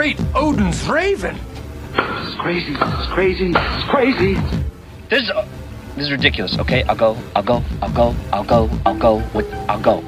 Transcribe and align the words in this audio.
great 0.00 0.18
Odin's 0.34 0.88
raven. 0.88 1.38
It's 1.92 2.34
crazy. 2.36 2.72
It's 2.72 3.06
crazy. 3.12 3.52
It's 3.54 3.84
crazy. 3.84 4.34
This 5.10 5.24
is 5.24 5.30
uh, 5.30 5.46
this 5.94 6.06
is 6.06 6.10
ridiculous. 6.10 6.58
Okay, 6.58 6.82
I'll 6.84 6.96
go. 6.96 7.18
I'll 7.36 7.42
go. 7.42 7.62
I'll 7.82 7.92
go. 7.92 8.16
I'll 8.32 8.44
go. 8.44 8.70
I'll 8.86 8.98
go. 8.98 9.22
With 9.34 9.52
I'll 9.68 9.78
go. 9.78 10.00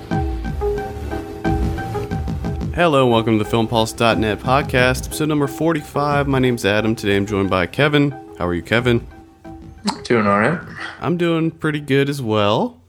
Hello, 2.74 3.06
welcome 3.06 3.36
to 3.36 3.44
the 3.44 3.50
FilmPulse.net 3.50 4.38
podcast, 4.38 5.09
episode 5.09 5.28
number 5.28 5.46
45. 5.46 6.27
My 6.27 6.38
name's 6.38 6.64
Adam. 6.64 6.96
Today 6.96 7.18
I'm 7.18 7.27
joined 7.27 7.50
by 7.50 7.66
Kevin. 7.66 8.12
How 8.38 8.46
are 8.46 8.54
you, 8.54 8.62
Kevin? 8.62 9.06
Doing 10.04 10.27
all 10.27 10.40
right. 10.40 10.59
I'm 11.02 11.18
doing 11.18 11.50
pretty 11.50 11.80
good 11.80 12.09
as 12.09 12.22
well. 12.22 12.81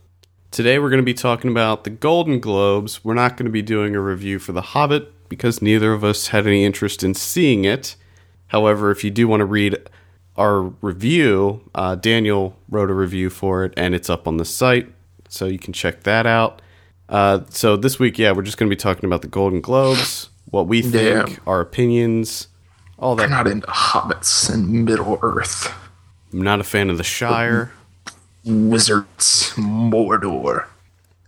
Today 0.54 0.77
we're 0.77 0.91
going 0.91 1.01
to 1.01 1.04
be 1.05 1.15
talking 1.15 1.49
about 1.49 1.83
the 1.83 1.89
Golden 1.89 2.39
Globes. 2.39 3.03
We're 3.03 3.15
not 3.15 3.38
going 3.38 3.45
to 3.47 3.52
be 3.52 3.63
doing 3.63 3.95
a 3.95 3.99
review 3.99 4.38
for 4.38 4.52
The 4.52 4.61
Hobbit 4.61 5.27
because 5.27 5.63
neither 5.63 5.93
of 5.93 6.03
us 6.03 6.27
had 6.27 6.45
any 6.45 6.63
interest 6.63 7.03
in 7.03 7.16
seeing 7.16 7.66
it. 7.66 7.95
However, 8.48 8.91
if 8.91 9.03
you 9.03 9.09
do 9.09 9.27
want 9.27 9.41
to 9.41 9.45
read 9.45 9.76
our 10.38 10.62
review, 10.62 11.67
uh, 11.73 11.95
Daniel 11.95 12.55
wrote 12.70 12.91
a 12.91 12.93
review 12.93 13.31
for 13.31 13.63
it 13.66 13.73
and 13.76 13.95
it's 13.95 14.12
up 14.12 14.27
on 14.27 14.38
the 14.38 14.45
site, 14.45 14.93
so 15.27 15.48
you 15.48 15.57
can 15.57 15.73
check 15.73 16.03
that 16.03 16.27
out. 16.27 16.62
Uh, 17.09 17.40
so 17.49 17.76
this 17.76 17.98
week, 17.98 18.20
yeah, 18.20 18.31
we're 18.31 18.43
just 18.43 18.59
going 18.59 18.70
to 18.70 18.76
be 18.76 18.79
talking 18.79 19.05
about 19.05 19.23
the 19.23 19.27
Golden 19.27 19.59
Globes, 19.59 20.29
what 20.51 20.67
we 20.67 20.84
think, 20.84 21.29
Yeah. 21.29 21.35
our 21.48 21.62
opinions, 21.62 22.48
all 22.99 23.15
that. 23.15 23.23
I'm 23.23 23.31
not 23.31 23.48
into 23.48 23.65
hobbits 23.67 24.54
and 24.54 24.85
Middle 24.85 25.17
Earth. 25.23 25.73
I'm 26.31 26.41
not 26.43 26.59
a 26.59 26.63
fan 26.63 26.91
of 26.91 26.99
the 26.99 27.04
Shire. 27.04 27.71
Wizards, 28.45 29.53
Mordor. 29.55 30.65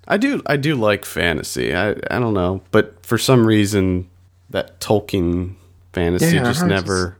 I 0.08 0.18
do 0.18 0.42
I 0.46 0.58
do 0.58 0.76
like 0.76 1.06
fantasy. 1.06 1.74
I 1.76 1.92
I 2.12 2.20
don't 2.20 2.34
know, 2.34 2.62
but 2.72 3.04
for 3.06 3.18
some 3.18 3.46
reason 3.48 4.08
that 4.50 4.80
Tolkien 4.80 5.56
fantasy 5.94 6.36
Yeah, 6.36 6.44
just 6.44 6.66
never 6.66 7.18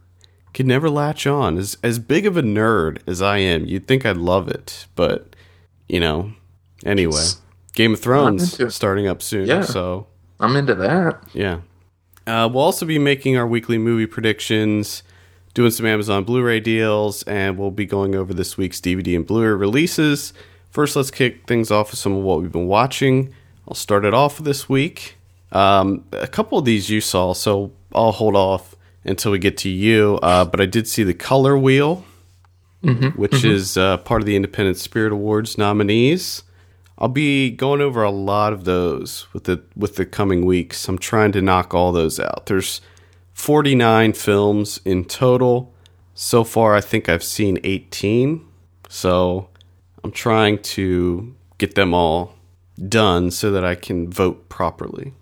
could 0.54 0.66
never 0.68 0.90
latch 0.90 1.26
on. 1.26 1.58
As 1.58 1.78
as 1.84 1.98
big 2.00 2.26
of 2.26 2.38
a 2.38 2.44
nerd 2.44 3.00
as 3.08 3.22
I 3.22 3.38
am, 3.40 3.66
you'd 3.66 3.88
think 3.88 4.06
I'd 4.06 4.18
love 4.18 4.48
it, 4.48 4.86
but 4.96 5.36
you 5.88 6.00
know, 6.00 6.34
anyway. 6.86 7.24
Game 7.74 7.94
of 7.94 8.00
Thrones 8.00 8.74
starting 8.74 9.06
up 9.08 9.22
soon, 9.22 9.48
Yeah. 9.48 9.62
so 9.64 10.08
I'm 10.40 10.56
into 10.56 10.76
that. 10.76 11.22
yeah. 11.34 11.60
Uh, 12.26 12.50
we'll 12.52 12.64
also 12.64 12.86
be 12.86 12.98
making 12.98 13.36
our 13.38 13.46
weekly 13.46 13.78
movie 13.78 14.06
predictions, 14.08 15.04
doing 15.56 15.72
some 15.72 15.88
Amazon 15.88 16.24
Blu 16.24 16.44
ray 16.44 16.60
deals, 16.60 17.24
and 17.24 17.58
we'll 17.58 17.72
be 17.72 17.86
going 17.86 18.14
over 18.14 18.34
this 18.34 18.58
week's 18.58 18.80
DVD 18.80 19.16
and 19.16 19.26
Blu 19.26 19.42
ray 19.42 19.54
releases. 19.54 20.34
First, 20.70 20.96
let's 20.96 21.10
kick 21.10 21.48
things 21.48 21.72
off 21.72 21.90
with 21.92 22.00
some 22.00 22.14
of 22.14 22.22
what 22.24 22.42
we've 22.42 22.52
been 22.52 22.68
watching. 22.68 23.34
I'll 23.68 23.74
start 23.74 24.06
it 24.06 24.14
off 24.14 24.38
this 24.38 24.70
week. 24.70 25.16
Um, 25.52 26.04
a 26.12 26.28
couple 26.28 26.60
of 26.60 26.66
these 26.66 26.90
you 26.90 27.00
saw, 27.02 27.34
so 27.34 27.72
I'll 27.94 28.12
hold 28.12 28.36
off 28.36 28.76
until 29.06 29.32
we 29.32 29.40
get 29.40 29.58
to 29.60 29.70
you. 29.70 30.20
Uh, 30.22 30.44
but 30.44 30.60
I 30.60 30.66
did 30.66 30.88
see 30.88 31.04
The 31.04 31.14
Color 31.14 31.58
Wheel, 31.58 32.04
which 33.16 33.44
is 33.46 33.78
uh, 33.78 33.98
part 33.98 34.22
of 34.22 34.26
the 34.26 34.36
Independent 34.36 34.78
Spirit 34.78 35.14
Awards 35.14 35.58
nominees. 35.58 36.44
I'll 37.00 37.08
be 37.08 37.50
going 37.50 37.82
over 37.82 38.04
a 38.04 38.12
lot 38.12 38.54
of 38.54 38.66
those 38.66 39.28
with 39.34 39.46
the 39.46 39.64
with 39.76 39.96
the 39.96 40.06
coming 40.06 40.46
weeks. 40.46 40.88
I'm 40.88 40.98
trying 40.98 41.32
to 41.32 41.42
knock 41.42 41.74
all 41.74 41.92
those 41.92 42.20
out. 42.20 42.46
There's 42.46 42.82
49 43.36 44.14
films 44.14 44.80
in 44.86 45.06
total. 45.06 45.74
So 46.16 46.44
far, 46.44 46.74
I 46.74 46.82
think 46.82 47.08
I've 47.08 47.24
seen 47.24 47.60
18. 47.64 48.44
So 48.90 49.50
I'm 50.04 50.12
trying 50.12 50.62
to 50.64 51.36
get 51.58 51.76
them 51.76 51.94
all 51.94 52.34
done 52.88 53.30
so 53.30 53.52
that 53.52 53.64
I 53.64 53.76
can 53.76 54.10
vote 54.10 54.50
properly. 54.50 55.14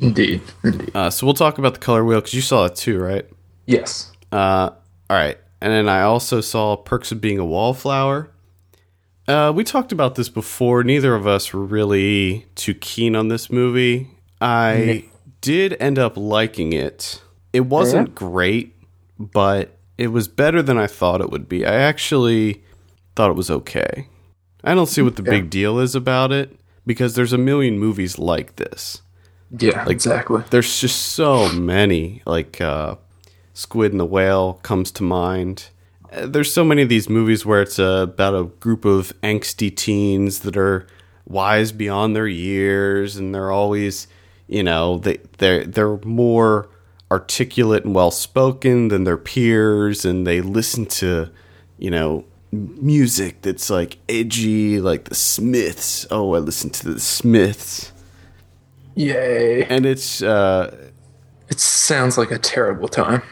Indeed. 0.00 0.42
Indeed. 0.64 0.90
Uh, 0.94 1.08
so 1.08 1.24
we'll 1.24 1.34
talk 1.34 1.56
about 1.58 1.74
the 1.74 1.80
color 1.80 2.04
wheel 2.04 2.18
because 2.18 2.34
you 2.34 2.40
saw 2.42 2.66
it 2.66 2.74
too, 2.74 2.98
right? 2.98 3.26
Yes. 3.66 4.10
Uh, 4.32 4.70
all 5.08 5.16
right. 5.16 5.38
And 5.60 5.72
then 5.72 5.88
I 5.88 6.02
also 6.02 6.40
saw 6.40 6.76
Perks 6.76 7.12
of 7.12 7.20
Being 7.20 7.38
a 7.38 7.44
Wallflower. 7.44 8.28
Uh, 9.28 9.52
we 9.54 9.62
talked 9.62 9.92
about 9.92 10.16
this 10.16 10.28
before. 10.28 10.82
Neither 10.82 11.14
of 11.14 11.28
us 11.28 11.52
were 11.52 11.64
really 11.64 12.46
too 12.56 12.74
keen 12.74 13.14
on 13.14 13.28
this 13.28 13.50
movie. 13.50 14.10
I 14.40 15.04
did 15.40 15.76
end 15.78 16.00
up 16.00 16.16
liking 16.16 16.72
it. 16.72 17.21
It 17.52 17.66
wasn't 17.66 18.14
great, 18.14 18.74
but 19.18 19.76
it 19.98 20.08
was 20.08 20.28
better 20.28 20.62
than 20.62 20.78
I 20.78 20.86
thought 20.86 21.20
it 21.20 21.30
would 21.30 21.48
be. 21.48 21.66
I 21.66 21.74
actually 21.74 22.62
thought 23.14 23.30
it 23.30 23.36
was 23.36 23.50
okay. 23.50 24.08
I 24.64 24.74
don't 24.74 24.86
see 24.86 25.02
what 25.02 25.16
the 25.16 25.22
big 25.22 25.50
deal 25.50 25.78
is 25.78 25.94
about 25.94 26.32
it 26.32 26.58
because 26.86 27.14
there's 27.14 27.32
a 27.32 27.38
million 27.38 27.78
movies 27.78 28.18
like 28.18 28.56
this. 28.56 29.02
Yeah, 29.58 29.84
exactly. 29.88 30.42
There's 30.50 30.80
just 30.80 31.00
so 31.00 31.52
many. 31.52 32.22
Like 32.24 32.60
uh, 32.60 32.96
Squid 33.52 33.92
and 33.92 34.00
the 34.00 34.06
Whale 34.06 34.54
comes 34.62 34.90
to 34.92 35.02
mind. 35.02 35.68
Uh, 36.10 36.26
There's 36.26 36.52
so 36.52 36.64
many 36.64 36.82
of 36.82 36.88
these 36.88 37.08
movies 37.08 37.44
where 37.44 37.60
it's 37.60 37.78
uh, 37.78 38.06
about 38.08 38.34
a 38.34 38.44
group 38.44 38.84
of 38.84 39.12
angsty 39.22 39.74
teens 39.74 40.40
that 40.40 40.56
are 40.56 40.86
wise 41.26 41.70
beyond 41.72 42.16
their 42.16 42.26
years, 42.26 43.16
and 43.16 43.34
they're 43.34 43.50
always, 43.50 44.06
you 44.46 44.62
know, 44.62 44.98
they 44.98 45.18
they're 45.38 45.64
they're 45.64 45.98
more 45.98 46.68
articulate 47.12 47.84
and 47.84 47.94
well 47.94 48.10
spoken 48.10 48.88
than 48.88 49.04
their 49.04 49.18
peers, 49.18 50.04
and 50.06 50.26
they 50.26 50.40
listen 50.40 50.86
to, 50.86 51.30
you 51.78 51.90
know, 51.90 52.24
music 52.50 53.42
that's 53.42 53.68
like 53.70 53.98
edgy, 54.08 54.80
like 54.80 55.04
the 55.04 55.14
Smiths. 55.14 56.06
Oh, 56.10 56.34
I 56.34 56.38
listen 56.38 56.70
to 56.70 56.94
the 56.94 57.00
Smiths 57.00 57.92
Yay. 58.94 59.64
and 59.64 59.86
it's 59.86 60.22
uh, 60.22 60.90
It 61.48 61.60
sounds 61.60 62.16
like 62.18 62.30
a 62.30 62.38
terrible 62.38 62.88
time. 62.88 63.22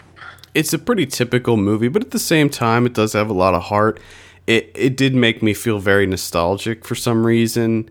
it's 0.54 0.72
a 0.72 0.78
pretty 0.78 1.06
typical 1.06 1.56
movie, 1.56 1.88
but 1.88 2.02
at 2.02 2.10
the 2.12 2.18
same 2.18 2.48
time, 2.50 2.86
it 2.86 2.92
does 2.94 3.12
have 3.14 3.30
a 3.30 3.34
lot 3.34 3.54
of 3.54 3.62
heart. 3.64 3.98
It 4.46 4.70
it 4.74 4.96
did 4.96 5.14
make 5.14 5.42
me 5.42 5.54
feel 5.54 5.78
very 5.78 6.06
nostalgic 6.06 6.84
for 6.84 6.94
some 6.94 7.26
reason. 7.26 7.88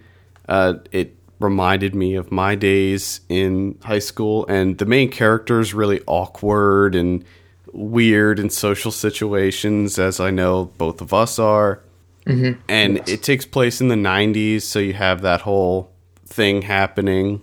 Uh, 0.47 0.73
it 0.91 1.15
reminded 1.39 1.95
me 1.95 2.15
of 2.15 2.31
my 2.31 2.55
days 2.55 3.21
in 3.29 3.77
high 3.83 3.99
school, 3.99 4.45
and 4.47 4.77
the 4.77 4.85
main 4.85 5.09
character 5.09 5.59
is 5.59 5.73
really 5.73 6.01
awkward 6.05 6.95
and 6.95 7.23
weird 7.71 8.39
in 8.39 8.49
social 8.49 8.91
situations, 8.91 9.97
as 9.97 10.19
I 10.19 10.31
know 10.31 10.65
both 10.77 11.01
of 11.01 11.13
us 11.13 11.39
are. 11.39 11.81
Mm-hmm. 12.25 12.59
And 12.67 13.09
it 13.09 13.23
takes 13.23 13.45
place 13.45 13.81
in 13.81 13.87
the 13.87 13.95
'90s, 13.95 14.63
so 14.63 14.79
you 14.79 14.93
have 14.93 15.21
that 15.21 15.41
whole 15.41 15.91
thing 16.25 16.63
happening. 16.63 17.41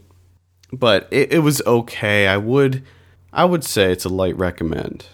But 0.73 1.09
it, 1.11 1.33
it 1.33 1.39
was 1.41 1.63
okay. 1.67 2.29
I 2.29 2.37
would 2.37 2.85
I 3.33 3.45
would 3.45 3.65
say 3.65 3.93
it's 3.93 4.05
a 4.05 4.11
light 4.11 4.37
recommend. 4.37 5.07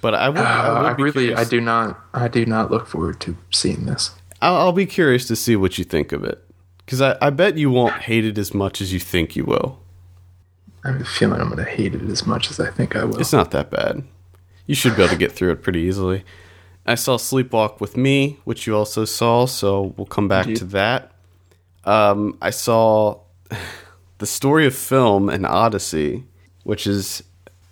But 0.00 0.14
I 0.14 0.28
would, 0.28 0.38
Uh, 0.38 0.42
I, 0.42 0.68
would 0.68 0.86
I 0.86 0.90
really, 0.92 1.12
curious- 1.12 1.40
I 1.40 1.44
do 1.44 1.60
not, 1.60 1.98
I 2.12 2.28
do 2.28 2.44
not 2.44 2.70
look 2.70 2.86
forward 2.86 3.20
to 3.20 3.38
seeing 3.50 3.86
this. 3.86 4.10
I'll, 4.42 4.56
I'll 4.56 4.72
be 4.72 4.84
curious 4.84 5.26
to 5.28 5.36
see 5.36 5.56
what 5.56 5.78
you 5.78 5.84
think 5.84 6.12
of 6.12 6.24
it 6.24 6.43
because 6.84 7.00
I, 7.00 7.16
I 7.20 7.30
bet 7.30 7.56
you 7.56 7.70
won't 7.70 7.94
hate 7.94 8.24
it 8.24 8.38
as 8.38 8.54
much 8.54 8.80
as 8.80 8.92
you 8.92 9.00
think 9.00 9.36
you 9.36 9.44
will. 9.44 9.78
I 10.84 10.92
have 10.92 11.00
a 11.00 11.04
feeling 11.04 11.40
I'm 11.40 11.48
going 11.48 11.64
to 11.64 11.70
hate 11.70 11.94
it 11.94 12.02
as 12.02 12.26
much 12.26 12.50
as 12.50 12.60
I 12.60 12.70
think 12.70 12.94
I 12.94 13.04
will. 13.04 13.18
It's 13.18 13.32
not 13.32 13.50
that 13.52 13.70
bad. 13.70 14.04
You 14.66 14.74
should 14.74 14.96
be 14.96 15.02
able 15.02 15.12
to 15.12 15.18
get 15.18 15.32
through 15.32 15.52
it 15.52 15.62
pretty 15.62 15.80
easily. 15.80 16.24
I 16.86 16.94
saw 16.94 17.16
Sleepwalk 17.16 17.80
with 17.80 17.96
Me, 17.96 18.38
which 18.44 18.66
you 18.66 18.76
also 18.76 19.06
saw, 19.06 19.46
so 19.46 19.94
we'll 19.96 20.06
come 20.06 20.28
back 20.28 20.46
to 20.54 20.64
that. 20.66 21.12
Um, 21.84 22.36
I 22.42 22.50
saw 22.50 23.20
the 24.18 24.26
story 24.26 24.66
of 24.66 24.74
film 24.74 25.30
and 25.30 25.46
Odyssey, 25.46 26.24
which 26.62 26.86
is 26.86 27.22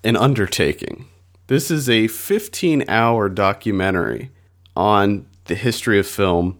an 0.03 0.17
undertaking. 0.17 1.07
This 1.49 1.71
is 1.71 1.91
a 1.91 2.09
15 2.09 2.89
hour 2.89 3.29
documentary 3.29 4.31
on 4.75 5.27
the 5.45 5.55
history 5.55 5.99
of 5.99 6.07
film, 6.07 6.59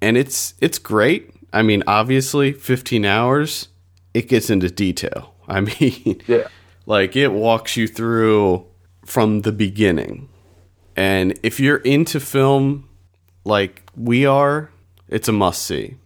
and 0.00 0.16
it's 0.16 0.54
it's 0.60 0.78
great. 0.78 1.34
I 1.52 1.62
mean, 1.62 1.82
obviously, 1.86 2.52
15 2.52 3.04
hours, 3.04 3.68
it 4.14 4.28
gets 4.28 4.50
into 4.50 4.70
detail. 4.70 5.34
I 5.48 5.60
mean, 5.60 6.22
yeah. 6.28 6.46
like 6.86 7.16
it 7.16 7.32
walks 7.32 7.76
you 7.76 7.88
through 7.88 8.66
from 9.04 9.40
the 9.40 9.52
beginning. 9.52 10.28
And 10.96 11.38
if 11.42 11.58
you're 11.58 11.78
into 11.78 12.20
film 12.20 12.88
like 13.44 13.82
we 13.96 14.26
are, 14.26 14.70
it's 15.08 15.28
a 15.28 15.32
must 15.32 15.62
see. 15.62 15.96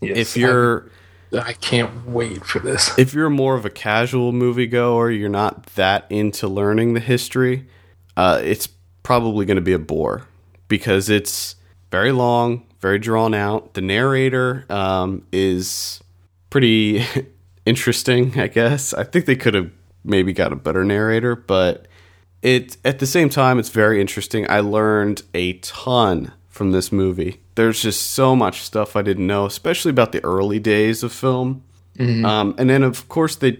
Yes, 0.00 0.16
If 0.16 0.36
you're 0.36 0.90
I, 1.32 1.38
I 1.38 1.52
can't 1.54 2.06
wait 2.06 2.44
for 2.44 2.58
this. 2.58 2.96
if 2.98 3.12
you're 3.12 3.30
more 3.30 3.56
of 3.56 3.64
a 3.64 3.70
casual 3.70 4.32
moviegoer, 4.32 5.16
you're 5.18 5.28
not 5.28 5.66
that 5.74 6.06
into 6.10 6.48
learning 6.48 6.94
the 6.94 7.00
history, 7.00 7.66
uh, 8.16 8.40
it's 8.42 8.68
probably 9.02 9.44
going 9.46 9.56
to 9.56 9.62
be 9.62 9.72
a 9.72 9.78
bore 9.78 10.26
because 10.68 11.08
it's 11.10 11.56
very 11.90 12.12
long, 12.12 12.65
very 12.80 12.98
drawn 12.98 13.34
out. 13.34 13.74
The 13.74 13.80
narrator 13.80 14.64
um, 14.70 15.26
is 15.32 16.00
pretty 16.50 17.04
interesting, 17.66 18.38
I 18.38 18.48
guess. 18.48 18.94
I 18.94 19.04
think 19.04 19.26
they 19.26 19.36
could 19.36 19.54
have 19.54 19.70
maybe 20.04 20.32
got 20.32 20.52
a 20.52 20.56
better 20.56 20.84
narrator, 20.84 21.34
but 21.34 21.86
it 22.42 22.76
at 22.84 22.98
the 22.98 23.06
same 23.06 23.28
time 23.28 23.58
it's 23.58 23.70
very 23.70 24.00
interesting. 24.00 24.48
I 24.48 24.60
learned 24.60 25.22
a 25.34 25.54
ton 25.54 26.32
from 26.48 26.72
this 26.72 26.92
movie. 26.92 27.40
There's 27.54 27.82
just 27.82 28.12
so 28.12 28.36
much 28.36 28.62
stuff 28.62 28.96
I 28.96 29.02
didn't 29.02 29.26
know, 29.26 29.46
especially 29.46 29.90
about 29.90 30.12
the 30.12 30.24
early 30.24 30.58
days 30.58 31.02
of 31.02 31.12
film. 31.12 31.64
Um, 32.24 32.54
and 32.58 32.68
then 32.70 32.82
of 32.82 33.08
course 33.08 33.36
they 33.36 33.58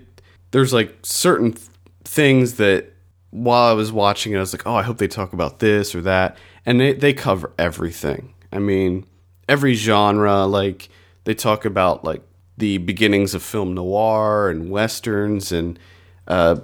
there's 0.51 0.73
like 0.73 0.95
certain 1.03 1.53
th- 1.53 1.69
things 2.05 2.55
that 2.55 2.93
while 3.31 3.69
I 3.69 3.73
was 3.73 3.93
watching 3.93 4.33
it, 4.33 4.37
I 4.37 4.41
was 4.41 4.53
like, 4.53 4.67
oh, 4.67 4.75
I 4.75 4.83
hope 4.83 4.99
they 4.99 5.09
talk 5.09 5.33
about 5.33 5.59
this 5.59 5.95
or 5.95 6.01
that, 6.03 6.37
and 6.65 6.81
they 6.81 6.93
they 6.93 7.13
cover 7.13 7.53
everything. 7.59 8.33
I 8.57 8.59
mean, 8.59 9.05
every 9.49 9.75
genre. 9.75 10.47
Like 10.47 10.89
they 11.25 11.35
talk 11.35 11.65
about 11.65 12.05
like 12.05 12.23
the 12.57 12.79
beginnings 12.79 13.35
of 13.35 13.43
film 13.43 13.75
noir 13.75 14.49
and 14.49 14.71
westerns 14.71 15.53
and 15.53 15.79
uh, 16.27 16.57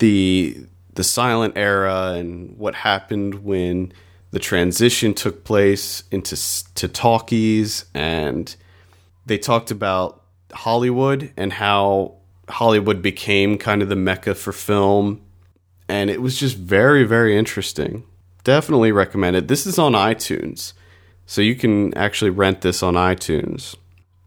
the 0.00 0.56
the 0.94 1.04
silent 1.04 1.56
era 1.56 2.14
and 2.14 2.58
what 2.58 2.74
happened 2.74 3.44
when 3.44 3.92
the 4.32 4.40
transition 4.40 5.14
took 5.14 5.44
place 5.44 6.02
into 6.10 6.36
to 6.74 6.88
talkies 6.88 7.84
and 7.94 8.56
they 9.26 9.38
talked 9.38 9.70
about 9.70 10.24
Hollywood 10.52 11.32
and 11.36 11.52
how 11.52 12.16
Hollywood 12.48 13.00
became 13.00 13.58
kind 13.58 13.80
of 13.80 13.88
the 13.88 13.96
mecca 13.96 14.34
for 14.34 14.52
film 14.52 15.22
and 15.88 16.10
it 16.10 16.20
was 16.20 16.36
just 16.36 16.56
very 16.56 17.04
very 17.04 17.38
interesting. 17.38 18.02
Definitely 18.42 18.90
recommend 18.90 19.36
it. 19.36 19.46
This 19.46 19.66
is 19.66 19.78
on 19.78 19.92
iTunes. 19.92 20.72
So 21.28 21.42
you 21.42 21.56
can 21.56 21.92
actually 21.92 22.30
rent 22.30 22.62
this 22.62 22.82
on 22.82 22.94
iTunes. 22.94 23.76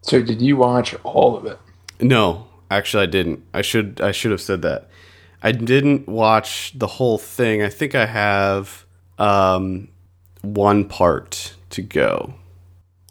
So 0.02 0.22
did 0.22 0.40
you 0.40 0.56
watch 0.56 0.94
all 1.02 1.36
of 1.36 1.44
it? 1.46 1.58
No, 2.00 2.46
actually 2.70 3.02
I 3.02 3.06
didn't. 3.06 3.44
I 3.52 3.60
should 3.60 4.00
I 4.00 4.12
should 4.12 4.30
have 4.30 4.40
said 4.40 4.62
that. 4.62 4.88
I 5.42 5.50
didn't 5.50 6.06
watch 6.06 6.72
the 6.76 6.86
whole 6.86 7.18
thing. 7.18 7.60
I 7.60 7.68
think 7.70 7.96
I 7.96 8.06
have 8.06 8.86
um, 9.18 9.88
one 10.42 10.84
part 10.84 11.54
to 11.70 11.82
go. 11.82 12.34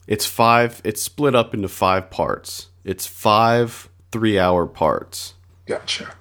It's 0.07 0.25
five. 0.25 0.81
It's 0.85 1.01
split 1.01 1.35
up 1.35 1.53
into 1.53 1.67
five 1.67 2.09
parts. 2.09 2.69
It's 2.85 3.05
five 3.05 3.89
three-hour 4.13 4.67
parts, 4.67 5.33
Gotcha. 5.65 6.13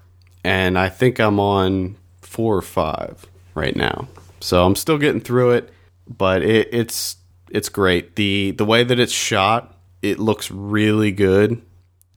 and 0.43 0.77
I 0.77 0.89
think 0.89 1.21
I'm 1.21 1.39
on 1.39 1.97
four 2.21 2.57
or 2.57 2.63
five 2.63 3.27
right 3.55 3.77
now. 3.77 4.09
So 4.41 4.67
I'm 4.67 4.75
still 4.75 4.99
getting 4.99 5.21
through 5.21 5.53
it, 5.53 5.71
but 6.09 6.43
it, 6.43 6.69
it's 6.73 7.17
it's 7.51 7.69
great. 7.69 8.17
the 8.17 8.53
The 8.53 8.65
way 8.65 8.85
that 8.85 8.99
it's 8.99 9.13
shot, 9.13 9.77
it 10.03 10.19
looks 10.19 10.51
really 10.51 11.13
good. 11.13 11.63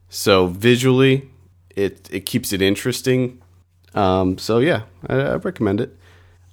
So 0.08 0.46
visually, 0.46 1.30
it 1.74 2.08
it 2.10 2.20
keeps 2.26 2.52
it 2.52 2.62
interesting. 2.62 3.40
Um, 3.94 4.38
so 4.38 4.58
yeah, 4.58 4.82
I, 5.08 5.14
I 5.14 5.34
recommend 5.36 5.80
it. 5.80 5.96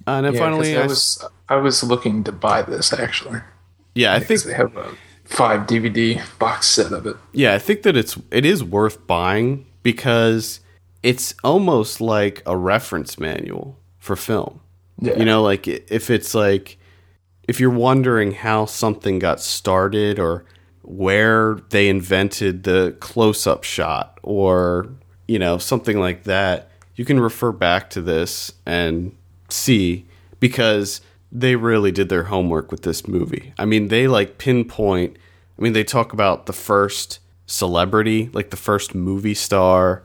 Uh, 0.06 0.10
and 0.12 0.26
then 0.26 0.34
Yeah, 0.34 0.40
finally, 0.40 0.76
I 0.76 0.82
I, 0.82 0.86
was 0.86 1.24
I 1.48 1.56
was 1.56 1.82
looking 1.82 2.24
to 2.24 2.32
buy 2.32 2.62
this 2.62 2.92
actually. 2.92 3.40
yeah, 3.94 4.14
I 4.14 4.20
think 4.20 4.42
they 4.42 4.54
have 4.54 4.76
a 4.76 4.94
five 5.24 5.66
DVD 5.66 6.20
box 6.38 6.66
set 6.68 6.92
of 6.92 7.06
it. 7.06 7.16
yeah, 7.32 7.54
I 7.54 7.58
think 7.58 7.82
that 7.82 7.96
it's 7.96 8.18
it 8.30 8.44
is 8.44 8.62
worth 8.64 9.06
buying 9.06 9.66
because 9.82 10.60
it's 11.02 11.34
almost 11.44 12.00
like 12.00 12.42
a 12.46 12.56
reference 12.56 13.18
manual 13.18 13.78
for 13.98 14.16
film. 14.16 14.60
Yeah. 14.98 15.16
You 15.18 15.24
know, 15.24 15.42
like 15.42 15.66
if 15.68 16.10
it's 16.10 16.34
like 16.34 16.78
if 17.48 17.58
you're 17.60 17.70
wondering 17.70 18.32
how 18.32 18.66
something 18.66 19.18
got 19.18 19.40
started 19.40 20.18
or 20.18 20.44
where 20.82 21.58
they 21.70 21.88
invented 21.88 22.64
the 22.64 22.96
close-up 23.00 23.64
shot 23.64 24.18
or 24.22 24.88
you 25.28 25.38
know 25.38 25.58
something 25.58 25.98
like 25.98 26.24
that, 26.24 26.70
you 26.96 27.04
can 27.04 27.20
refer 27.20 27.52
back 27.52 27.90
to 27.90 28.00
this 28.00 28.52
and 28.66 29.16
see 29.48 30.06
because 30.40 31.00
they 31.30 31.56
really 31.56 31.90
did 31.92 32.08
their 32.08 32.24
homework 32.24 32.70
with 32.70 32.82
this 32.82 33.06
movie. 33.08 33.54
I 33.58 33.64
mean, 33.64 33.88
they 33.88 34.06
like 34.06 34.38
pinpoint. 34.38 35.16
I 35.58 35.62
mean, 35.62 35.72
they 35.72 35.84
talk 35.84 36.12
about 36.12 36.46
the 36.46 36.52
first 36.52 37.20
celebrity, 37.46 38.28
like 38.32 38.50
the 38.50 38.56
first 38.56 38.94
movie 38.94 39.34
star. 39.34 40.02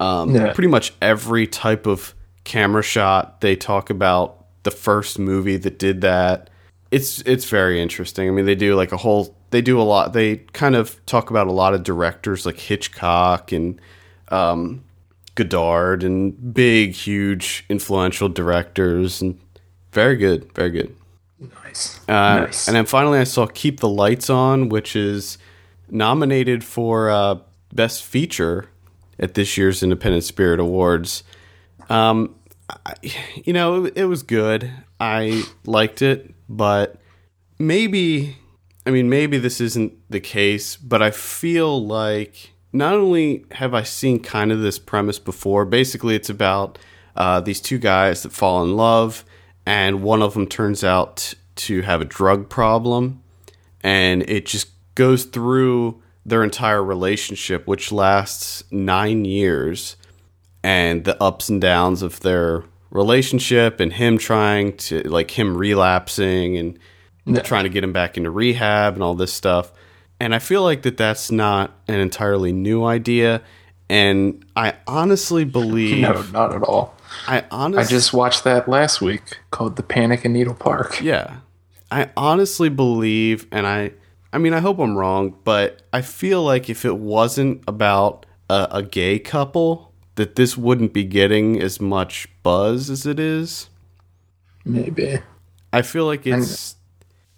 Um, 0.00 0.34
Yeah. 0.34 0.52
Pretty 0.52 0.68
much 0.68 0.92
every 1.00 1.46
type 1.46 1.86
of 1.86 2.14
camera 2.44 2.82
shot. 2.82 3.40
They 3.40 3.56
talk 3.56 3.88
about 3.90 4.44
the 4.62 4.70
first 4.70 5.18
movie 5.18 5.56
that 5.56 5.78
did 5.78 6.00
that. 6.02 6.50
It's 6.90 7.20
it's 7.22 7.44
very 7.44 7.80
interesting. 7.80 8.28
I 8.28 8.30
mean, 8.30 8.46
they 8.46 8.54
do 8.54 8.74
like 8.74 8.92
a 8.92 8.96
whole. 8.96 9.36
They 9.50 9.60
do 9.60 9.80
a 9.80 9.82
lot. 9.82 10.12
They 10.12 10.36
kind 10.52 10.74
of 10.74 11.04
talk 11.06 11.30
about 11.30 11.46
a 11.46 11.52
lot 11.52 11.74
of 11.74 11.82
directors 11.82 12.46
like 12.46 12.58
Hitchcock 12.58 13.52
and 13.52 13.80
um, 14.28 14.84
Godard 15.34 16.02
and 16.02 16.54
big, 16.54 16.92
huge, 16.92 17.64
influential 17.68 18.28
directors, 18.28 19.20
and 19.20 19.38
very 19.92 20.16
good, 20.16 20.52
very 20.54 20.70
good. 20.70 20.96
Nice. 21.64 22.00
Uh, 22.08 22.40
nice. 22.40 22.66
And 22.68 22.76
then 22.76 22.86
finally, 22.86 23.18
I 23.18 23.24
saw 23.24 23.46
Keep 23.46 23.80
the 23.80 23.88
Lights 23.88 24.28
On, 24.30 24.68
which 24.68 24.96
is 24.96 25.38
nominated 25.90 26.64
for 26.64 27.10
uh, 27.10 27.36
Best 27.72 28.02
Feature 28.02 28.68
at 29.18 29.34
this 29.34 29.56
year's 29.56 29.82
Independent 29.82 30.24
Spirit 30.24 30.60
Awards. 30.60 31.22
Um, 31.88 32.34
I, 32.68 32.94
you 33.44 33.52
know, 33.52 33.84
it, 33.84 33.96
it 33.96 34.04
was 34.06 34.22
good. 34.22 34.70
I 35.00 35.44
liked 35.64 36.02
it, 36.02 36.34
but 36.48 36.96
maybe, 37.58 38.36
I 38.86 38.90
mean, 38.90 39.08
maybe 39.08 39.38
this 39.38 39.60
isn't 39.60 39.92
the 40.10 40.20
case, 40.20 40.76
but 40.76 41.02
I 41.02 41.10
feel 41.10 41.84
like 41.84 42.52
not 42.72 42.94
only 42.94 43.44
have 43.52 43.74
I 43.74 43.82
seen 43.82 44.20
kind 44.20 44.52
of 44.52 44.60
this 44.60 44.78
premise 44.78 45.18
before, 45.18 45.64
basically, 45.64 46.14
it's 46.14 46.30
about 46.30 46.78
uh, 47.16 47.40
these 47.40 47.60
two 47.60 47.78
guys 47.78 48.22
that 48.22 48.32
fall 48.32 48.62
in 48.62 48.76
love, 48.76 49.24
and 49.66 50.02
one 50.02 50.22
of 50.22 50.34
them 50.34 50.46
turns 50.46 50.84
out 50.84 51.34
to 51.56 51.82
have 51.82 52.00
a 52.00 52.04
drug 52.04 52.48
problem, 52.48 53.22
and 53.82 54.22
it 54.28 54.46
just 54.46 54.68
goes 54.94 55.24
through 55.24 56.02
their 56.24 56.44
entire 56.44 56.82
relationship, 56.82 57.66
which 57.66 57.90
lasts 57.90 58.62
nine 58.70 59.24
years, 59.24 59.96
and 60.62 61.04
the 61.04 61.20
ups 61.22 61.48
and 61.48 61.60
downs 61.60 62.02
of 62.02 62.20
their 62.20 62.64
relationship, 62.98 63.80
and 63.80 63.92
him 63.92 64.18
trying 64.18 64.76
to, 64.76 65.02
like, 65.08 65.30
him 65.38 65.56
relapsing 65.56 66.56
and 66.58 66.78
Yeah. 67.24 67.40
trying 67.42 67.64
to 67.64 67.70
get 67.70 67.82
him 67.84 67.92
back 67.92 68.16
into 68.16 68.30
rehab 68.30 68.94
and 68.94 69.02
all 69.02 69.14
this 69.14 69.32
stuff. 69.32 69.72
And 70.20 70.34
I 70.34 70.38
feel 70.38 70.62
like 70.62 70.82
that 70.82 70.96
that's 70.96 71.30
not 71.30 71.72
an 71.86 72.00
entirely 72.00 72.52
new 72.52 72.84
idea. 72.84 73.42
And 73.88 74.44
I 74.56 74.74
honestly 74.86 75.44
believe, 75.58 76.00
no, 76.02 76.22
not 76.32 76.54
at 76.54 76.62
all. 76.62 76.94
I 77.26 77.44
honestly, 77.50 77.84
I 77.84 77.86
just 77.98 78.12
watched 78.12 78.44
that 78.44 78.68
last 78.68 79.00
week 79.00 79.38
called 79.50 79.76
The 79.76 79.82
Panic 79.82 80.24
in 80.24 80.32
Needle 80.34 80.54
Park. 80.54 81.00
yeah, 81.00 81.36
I 81.90 82.10
honestly 82.16 82.68
believe, 82.68 83.46
and 83.50 83.66
I, 83.66 83.92
I 84.32 84.36
mean, 84.38 84.52
I 84.52 84.60
hope 84.60 84.78
I'm 84.78 84.96
wrong, 84.96 85.34
but 85.44 85.82
I 85.92 86.02
feel 86.02 86.42
like 86.44 86.68
if 86.68 86.84
it 86.84 86.98
wasn't 86.98 87.62
about 87.66 88.26
a, 88.50 88.68
a 88.72 88.82
gay 88.82 89.18
couple, 89.18 89.87
that 90.18 90.34
this 90.34 90.58
wouldn't 90.58 90.92
be 90.92 91.04
getting 91.04 91.62
as 91.62 91.80
much 91.80 92.28
buzz 92.42 92.90
as 92.90 93.06
it 93.06 93.20
is. 93.20 93.70
Maybe. 94.64 95.20
I 95.72 95.82
feel 95.82 96.06
like 96.06 96.26
it's 96.26 96.74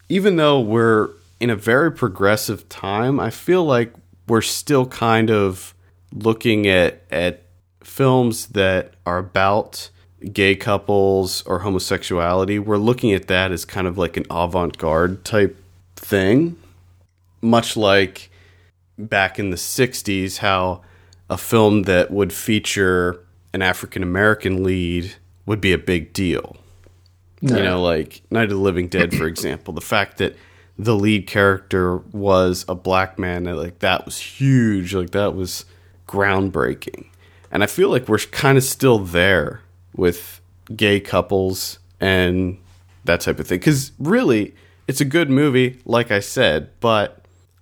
even 0.08 0.36
though 0.36 0.58
we're 0.58 1.10
in 1.40 1.50
a 1.50 1.56
very 1.56 1.92
progressive 1.92 2.70
time, 2.70 3.20
I 3.20 3.28
feel 3.28 3.64
like 3.66 3.92
we're 4.26 4.40
still 4.40 4.86
kind 4.86 5.30
of 5.30 5.74
looking 6.10 6.66
at 6.66 7.02
at 7.10 7.42
films 7.84 8.46
that 8.46 8.94
are 9.04 9.18
about 9.18 9.90
gay 10.32 10.56
couples 10.56 11.42
or 11.42 11.58
homosexuality. 11.58 12.58
We're 12.58 12.78
looking 12.78 13.12
at 13.12 13.26
that 13.26 13.52
as 13.52 13.66
kind 13.66 13.86
of 13.86 13.98
like 13.98 14.16
an 14.16 14.24
avant-garde 14.30 15.22
type 15.26 15.62
thing, 15.96 16.56
much 17.42 17.76
like 17.76 18.30
back 18.96 19.38
in 19.38 19.50
the 19.50 19.58
60s 19.58 20.38
how 20.38 20.80
a 21.30 21.38
film 21.38 21.84
that 21.84 22.10
would 22.10 22.32
feature 22.32 23.24
an 23.54 23.62
African 23.62 24.02
American 24.02 24.62
lead 24.62 25.14
would 25.46 25.60
be 25.60 25.72
a 25.72 25.78
big 25.78 26.12
deal. 26.12 26.56
You 27.40 27.62
know, 27.62 27.80
like 27.80 28.20
Night 28.30 28.44
of 28.44 28.50
the 28.50 28.56
Living 28.56 28.88
Dead, 28.88 29.14
for 29.14 29.26
example, 29.26 29.72
the 29.72 29.80
fact 29.80 30.18
that 30.18 30.36
the 30.78 30.94
lead 30.94 31.26
character 31.26 31.96
was 31.96 32.66
a 32.68 32.74
black 32.74 33.18
man, 33.18 33.44
like 33.44 33.78
that 33.78 34.04
was 34.04 34.18
huge. 34.18 34.92
Like 34.92 35.10
that 35.10 35.34
was 35.34 35.64
groundbreaking. 36.06 37.06
And 37.50 37.62
I 37.62 37.66
feel 37.66 37.88
like 37.88 38.08
we're 38.08 38.18
kind 38.18 38.58
of 38.58 38.64
still 38.64 38.98
there 38.98 39.62
with 39.94 40.40
gay 40.74 41.00
couples 41.00 41.78
and 42.00 42.58
that 43.04 43.20
type 43.20 43.38
of 43.38 43.46
thing. 43.46 43.58
Because 43.58 43.92
really, 43.98 44.54
it's 44.86 45.00
a 45.00 45.04
good 45.04 45.30
movie, 45.30 45.80
like 45.84 46.10
I 46.10 46.20
said, 46.20 46.70
but 46.80 47.19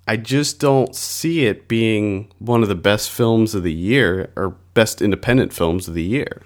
I 0.09 0.17
just 0.17 0.59
don't 0.59 0.97
see 0.97 1.45
it 1.45 1.69
being 1.69 2.33
one 2.39 2.63
of 2.63 2.71
the 2.71 2.75
best 2.75 3.11
films 3.11 3.55
of 3.55 3.63
the 3.63 3.73
year 3.73 4.33
or 4.37 4.57
best 4.73 5.03
independent 5.03 5.53
films 5.53 5.87
of 5.87 5.93
the 5.93 6.03
year. 6.03 6.41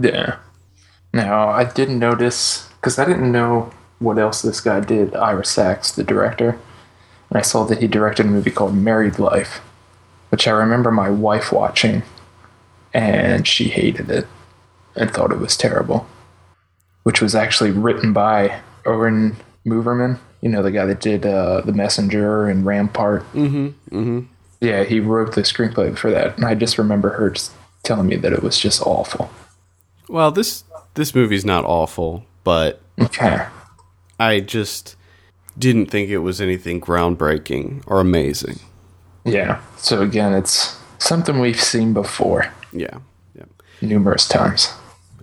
Yeah. 0.00 0.36
Now, 1.12 1.48
I 1.48 1.64
didn't 1.64 1.98
notice, 1.98 2.68
because 2.76 2.96
I 2.96 3.04
didn't 3.04 3.32
know 3.32 3.72
what 3.98 4.18
else 4.18 4.40
this 4.40 4.60
guy 4.60 4.78
did, 4.78 5.16
Ira 5.16 5.44
Sachs, 5.44 5.90
the 5.90 6.04
director. 6.04 6.50
And 7.30 7.38
I 7.38 7.42
saw 7.42 7.64
that 7.64 7.80
he 7.80 7.88
directed 7.88 8.26
a 8.26 8.28
movie 8.28 8.52
called 8.52 8.76
Married 8.76 9.18
Life, 9.18 9.60
which 10.28 10.46
I 10.46 10.52
remember 10.52 10.92
my 10.92 11.10
wife 11.10 11.50
watching, 11.50 12.04
and 12.94 13.48
she 13.48 13.64
hated 13.64 14.10
it 14.10 14.28
and 14.94 15.10
thought 15.10 15.32
it 15.32 15.40
was 15.40 15.56
terrible. 15.56 16.06
Which 17.02 17.20
was 17.20 17.34
actually 17.34 17.72
written 17.72 18.12
by 18.12 18.60
Oren 18.84 19.38
Moverman, 19.66 20.20
you 20.40 20.48
know, 20.48 20.62
the 20.62 20.70
guy 20.70 20.86
that 20.86 21.00
did 21.00 21.24
uh, 21.26 21.60
The 21.62 21.72
Messenger 21.72 22.48
and 22.48 22.64
Rampart. 22.66 23.22
Mm-hmm. 23.32 23.66
Mm-hmm. 23.96 24.20
Yeah, 24.60 24.84
he 24.84 25.00
wrote 25.00 25.34
the 25.34 25.42
screenplay 25.42 25.96
for 25.96 26.10
that, 26.10 26.36
and 26.36 26.44
I 26.46 26.54
just 26.54 26.78
remember 26.78 27.10
her 27.10 27.30
just 27.30 27.52
telling 27.82 28.06
me 28.06 28.16
that 28.16 28.32
it 28.32 28.42
was 28.42 28.58
just 28.58 28.82
awful. 28.86 29.30
Well, 30.08 30.30
this 30.30 30.64
this 30.94 31.14
movie's 31.14 31.44
not 31.44 31.64
awful, 31.64 32.24
but 32.44 32.80
Okay. 32.98 33.44
I 34.18 34.40
just 34.40 34.96
didn't 35.58 35.86
think 35.86 36.08
it 36.10 36.18
was 36.18 36.40
anything 36.40 36.80
groundbreaking 36.80 37.82
or 37.86 38.00
amazing. 38.00 38.58
Yeah. 39.24 39.60
So 39.76 40.00
again, 40.02 40.32
it's 40.32 40.78
something 40.98 41.38
we've 41.38 41.60
seen 41.60 41.92
before 41.92 42.46
Yeah. 42.72 42.98
Yeah. 43.34 43.44
numerous 43.82 44.26
times. 44.26 44.72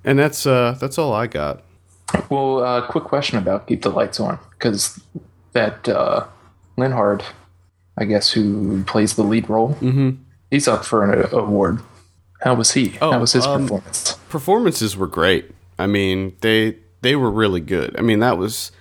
And 0.03 0.19
that's 0.19 0.45
uh 0.45 0.77
that's 0.79 0.97
all 0.99 1.11
I 1.13 1.25
got. 1.27 1.63
Well, 2.29 2.63
uh, 2.63 2.81
quick 2.87 3.03
question 3.05 3.37
about 3.37 3.67
Keep 3.67 3.81
the 3.81 3.89
Lights 3.89 4.19
On, 4.19 4.39
because 4.51 5.01
that 5.53 5.87
uh, 5.87 6.25
Lindhardt, 6.77 7.23
I 7.97 8.05
guess, 8.05 8.31
who 8.31 8.83
plays 8.83 9.15
the 9.15 9.23
lead 9.23 9.49
role, 9.49 9.75
mm-hmm. 9.75 10.11
he's 10.51 10.67
up 10.67 10.85
for 10.85 11.09
an 11.09 11.23
uh, 11.23 11.37
award. 11.37 11.79
How 12.41 12.55
was 12.55 12.73
he? 12.73 12.97
Oh, 13.01 13.11
How 13.11 13.19
was 13.19 13.33
his 13.33 13.45
um, 13.45 13.61
performance? 13.63 14.13
Performances 14.29 14.97
were 14.97 15.07
great. 15.07 15.51
I 15.79 15.87
mean, 15.87 16.35
they 16.41 16.77
they 17.01 17.15
were 17.15 17.31
really 17.31 17.61
good. 17.61 17.97
I 17.97 18.01
mean, 18.01 18.19
that 18.19 18.37
was 18.37 18.71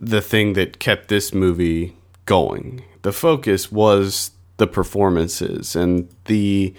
the 0.00 0.20
thing 0.20 0.52
that 0.52 0.78
kept 0.78 1.08
this 1.08 1.34
movie 1.34 1.96
going. 2.26 2.84
The 3.02 3.12
focus 3.12 3.72
was 3.72 4.32
the 4.56 4.66
performances 4.66 5.76
and 5.76 6.08
the 6.26 6.74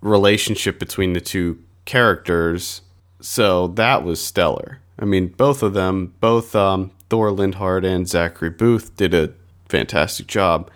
relationship 0.00 0.78
between 0.78 1.12
the 1.12 1.20
two 1.20 1.62
characters. 1.84 2.82
So 3.20 3.68
that 3.68 4.04
was 4.04 4.22
stellar. 4.22 4.79
I 5.00 5.06
mean, 5.06 5.28
both 5.28 5.62
of 5.62 5.72
them, 5.72 6.14
both 6.20 6.54
um, 6.54 6.90
Thor 7.08 7.30
Lindhardt 7.30 7.84
and 7.84 8.08
Zachary 8.08 8.50
Booth, 8.50 8.94
did 8.96 9.14
a 9.14 9.32
fantastic 9.68 10.26
job. 10.26 10.70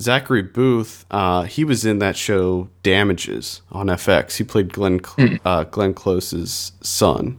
Zachary 0.00 0.42
Booth, 0.42 1.04
uh, 1.10 1.42
he 1.42 1.64
was 1.64 1.84
in 1.84 1.98
that 1.98 2.16
show 2.16 2.68
Damages 2.82 3.62
on 3.70 3.86
FX. 3.86 4.36
He 4.36 4.44
played 4.44 4.72
Glenn 4.72 5.02
Cl- 5.02 5.38
uh, 5.44 5.64
Glenn 5.64 5.94
Close's 5.94 6.72
son, 6.82 7.38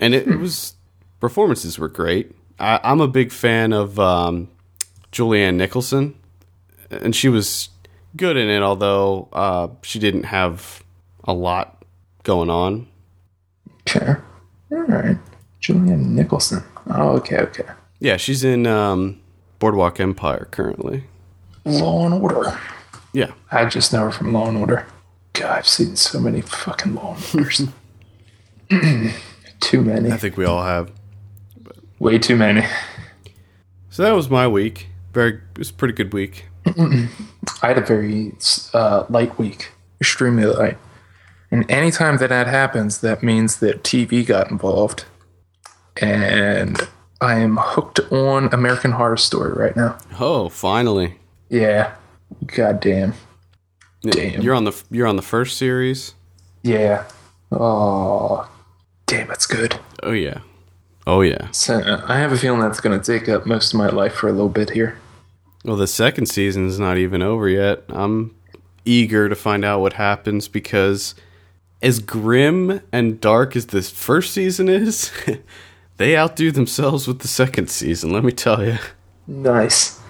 and 0.00 0.14
it, 0.14 0.26
it 0.26 0.38
was 0.38 0.74
performances 1.20 1.78
were 1.78 1.88
great. 1.88 2.34
I, 2.58 2.80
I'm 2.82 3.00
a 3.00 3.08
big 3.08 3.32
fan 3.32 3.72
of 3.72 3.98
um, 3.98 4.48
Julianne 5.12 5.56
Nicholson, 5.56 6.14
and 6.90 7.14
she 7.14 7.28
was 7.28 7.70
good 8.16 8.36
in 8.36 8.48
it, 8.48 8.62
although 8.62 9.28
uh, 9.32 9.68
she 9.82 9.98
didn't 9.98 10.24
have 10.24 10.82
a 11.24 11.32
lot 11.32 11.84
going 12.22 12.50
on. 12.50 12.86
Okay. 13.88 14.16
All 14.70 14.82
right. 14.82 15.16
Julianne 15.60 16.06
Nicholson. 16.10 16.62
Oh, 16.90 17.10
okay, 17.16 17.38
okay. 17.38 17.64
Yeah, 18.00 18.16
she's 18.16 18.44
in 18.44 18.66
um, 18.66 19.20
Boardwalk 19.58 20.00
Empire 20.00 20.48
currently. 20.50 21.04
Law 21.64 22.06
and 22.06 22.14
Order. 22.14 22.58
Yeah, 23.12 23.32
I 23.50 23.64
just 23.66 23.92
know 23.92 24.04
her 24.04 24.10
from 24.10 24.32
Law 24.32 24.48
and 24.48 24.58
Order. 24.58 24.86
God, 25.32 25.58
I've 25.58 25.68
seen 25.68 25.96
so 25.96 26.20
many 26.20 26.40
fucking 26.40 26.94
Law 26.94 27.16
and 27.16 27.34
Orders. 27.34 27.62
too 29.60 29.82
many. 29.82 30.12
I 30.12 30.16
think 30.16 30.36
we 30.36 30.44
all 30.44 30.62
have. 30.62 30.92
Way 31.98 32.18
too 32.18 32.36
many. 32.36 32.64
So 33.90 34.02
that 34.04 34.12
was 34.12 34.30
my 34.30 34.46
week. 34.46 34.88
Very, 35.12 35.34
it 35.34 35.58
was 35.58 35.70
a 35.70 35.74
pretty 35.74 35.94
good 35.94 36.12
week. 36.12 36.44
I 36.66 37.08
had 37.62 37.78
a 37.78 37.80
very 37.84 38.34
uh, 38.72 39.04
light 39.08 39.36
week, 39.38 39.72
extremely 40.00 40.44
light. 40.44 40.78
And 41.50 41.70
anytime 41.70 42.18
that 42.18 42.28
that 42.28 42.46
happens, 42.46 43.00
that 43.00 43.22
means 43.22 43.60
that 43.60 43.82
TV 43.82 44.24
got 44.24 44.50
involved. 44.50 45.04
And 45.96 46.88
I 47.20 47.38
am 47.40 47.56
hooked 47.56 48.00
on 48.12 48.52
American 48.52 48.92
Horror 48.92 49.16
Story 49.16 49.52
right 49.52 49.74
now. 49.74 49.98
Oh, 50.20 50.48
finally! 50.48 51.18
Yeah. 51.48 51.94
Goddamn. 52.46 53.14
Damn. 54.02 54.12
Damn. 54.12 54.42
You're 54.42 54.54
on 54.54 54.64
the 54.64 54.82
you're 54.90 55.06
on 55.06 55.16
the 55.16 55.22
first 55.22 55.56
series. 55.56 56.14
Yeah. 56.62 57.04
Oh, 57.50 58.48
damn, 59.06 59.30
it's 59.30 59.46
good. 59.46 59.78
Oh 60.02 60.12
yeah, 60.12 60.40
oh 61.06 61.22
yeah. 61.22 61.50
So 61.50 61.80
uh, 61.80 62.04
I 62.06 62.18
have 62.18 62.30
a 62.32 62.36
feeling 62.36 62.60
that's 62.60 62.80
going 62.80 62.98
to 63.00 63.04
take 63.04 63.28
up 63.28 63.46
most 63.46 63.72
of 63.72 63.78
my 63.78 63.88
life 63.88 64.14
for 64.14 64.28
a 64.28 64.32
little 64.32 64.50
bit 64.50 64.70
here. 64.70 64.98
Well, 65.64 65.76
the 65.76 65.86
second 65.86 66.26
season 66.26 66.66
is 66.66 66.78
not 66.78 66.98
even 66.98 67.22
over 67.22 67.48
yet. 67.48 67.84
I'm 67.88 68.36
eager 68.84 69.28
to 69.28 69.34
find 69.34 69.64
out 69.64 69.80
what 69.80 69.94
happens 69.94 70.46
because, 70.46 71.14
as 71.82 72.00
grim 72.00 72.80
and 72.92 73.20
dark 73.20 73.54
as 73.56 73.66
this 73.66 73.90
first 73.90 74.32
season 74.32 74.68
is, 74.68 75.10
they 75.96 76.16
outdo 76.16 76.50
themselves 76.50 77.06
with 77.06 77.20
the 77.20 77.28
second 77.28 77.70
season. 77.70 78.12
Let 78.12 78.24
me 78.24 78.32
tell 78.32 78.64
you. 78.64 78.78
Nice. 79.26 80.00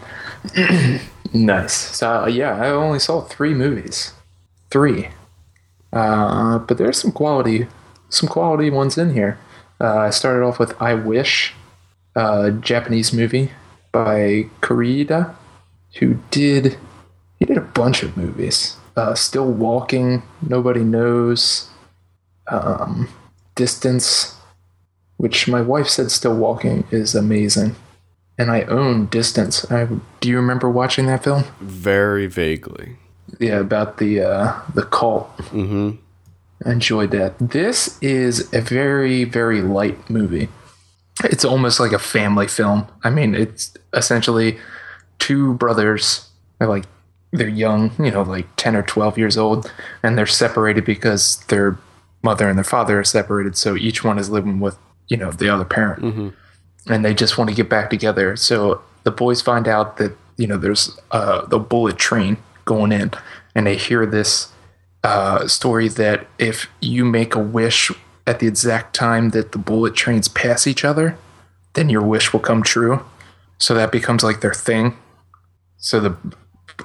nice. 1.33 1.75
So, 1.75 2.23
uh, 2.23 2.27
yeah, 2.27 2.57
I 2.57 2.71
only 2.71 2.99
saw 2.99 3.23
three 3.23 3.55
movies. 3.55 4.13
Three. 4.71 5.09
Uh, 5.93 6.59
but 6.59 6.79
there's 6.79 7.01
some 7.01 7.13
quality, 7.13 7.67
some 8.09 8.29
quality 8.29 8.71
ones 8.71 8.99
in 8.99 9.15
here. 9.15 9.39
Uh, 9.81 9.99
I 9.99 10.11
started 10.11 10.45
off 10.45 10.59
with 10.59 10.81
I 10.81 10.95
Wish, 10.95 11.55
a 12.15 12.51
Japanese 12.51 13.13
movie 13.13 13.53
by 13.93 14.47
Koreeda, 14.61 15.35
who 15.99 16.19
did 16.31 16.77
he 17.39 17.45
did 17.45 17.57
a 17.57 17.63
bunch 17.63 18.03
of 18.03 18.17
movies. 18.17 18.77
Uh, 18.99 19.15
Still 19.15 19.47
Walking, 19.53 20.25
Nobody 20.43 20.83
Knows, 20.83 21.71
um, 22.51 23.09
Distance, 23.55 24.35
which 25.19 25.47
my 25.47 25.61
wife 25.61 25.89
said 25.89 26.11
Still 26.11 26.35
Walking 26.35 26.83
is 26.91 27.15
amazing, 27.15 27.77
and 28.37 28.51
I 28.51 28.63
own 28.63 29.07
Distance. 29.07 29.71
I, 29.71 29.87
do 30.21 30.29
you 30.29 30.37
remember 30.37 30.69
watching 30.69 31.07
that 31.07 31.23
film? 31.23 31.45
Very 31.61 32.27
vaguely. 32.27 32.97
Yeah, 33.39 33.61
about 33.61 33.99
the 33.99 34.21
uh, 34.23 34.61
the 34.75 34.83
cult. 34.83 35.29
Mm-hmm. 35.53 35.91
I 36.67 36.73
enjoyed 36.73 37.13
that. 37.13 37.39
This 37.39 37.99
is 38.03 38.53
a 38.53 38.61
very, 38.61 39.23
very 39.23 39.63
light 39.63 40.11
movie. 40.11 40.49
It's 41.23 41.45
almost 41.45 41.79
like 41.79 41.93
a 41.93 42.01
family 42.01 42.49
film. 42.49 42.89
I 43.05 43.11
mean, 43.11 43.37
it's 43.37 43.75
essentially 43.93 44.59
two 45.21 45.55
brothers. 45.55 46.29
Like 46.59 46.87
they're 47.33 47.49
young, 47.49 47.93
you 47.99 48.11
know, 48.11 48.23
like 48.23 48.47
ten 48.57 48.75
or 48.75 48.83
twelve 48.83 49.19
years 49.19 49.37
old, 49.37 49.73
and 50.03 50.17
they're 50.17 50.27
separated 50.27 50.85
because 50.85 51.45
their 51.49 51.79
mother 52.23 52.49
and 52.49 52.59
their 52.59 52.65
father 52.65 52.99
are 53.01 53.05
separated. 53.05 53.57
So 53.57 53.77
each 53.77 54.03
one 54.03 54.19
is 54.19 54.31
living 54.31 54.61
with 54.61 54.79
you 55.09 55.17
know 55.17 55.31
the 55.31 55.49
other 55.49 55.65
parent, 55.65 56.03
and 56.87 57.05
they 57.05 57.15
just 57.15 57.39
want 57.39 57.51
to 57.51 57.57
get 57.57 57.69
back 57.69 57.91
together. 57.91 58.37
So 58.37 58.83
the 59.05 59.11
boys 59.11 59.43
find 59.43 59.69
out 59.69 59.97
that 59.99 60.17
you 60.37 60.47
know 60.47 60.57
there's 60.57 60.99
uh, 61.11 61.47
the 61.47 61.59
bullet 61.59 61.99
train 61.99 62.39
going 62.65 62.93
in, 62.93 63.11
and 63.55 63.67
they 63.67 63.77
hear 63.77 64.07
this 64.07 64.53
uh, 65.05 65.47
story 65.47 65.89
that 65.89 66.27
if 66.39 66.69
you 66.81 67.05
make 67.05 67.35
a 67.35 67.39
wish 67.39 67.91
at 68.27 68.41
the 68.41 68.47
exact 68.47 68.95
time 68.95 69.31
that 69.31 69.53
the 69.53 69.59
bullet 69.59 69.95
trains 69.95 70.29
pass 70.29 70.67
each 70.67 70.85
other, 70.85 71.17
then 71.75 71.89
your 71.89 72.03
wish 72.03 72.33
will 72.33 72.41
come 72.41 72.63
true. 72.63 73.05
So 73.59 73.75
that 73.75 73.91
becomes 73.91 74.23
like 74.23 74.41
their 74.41 74.55
thing. 74.55 74.97
So 75.79 76.01
the 76.01 76.17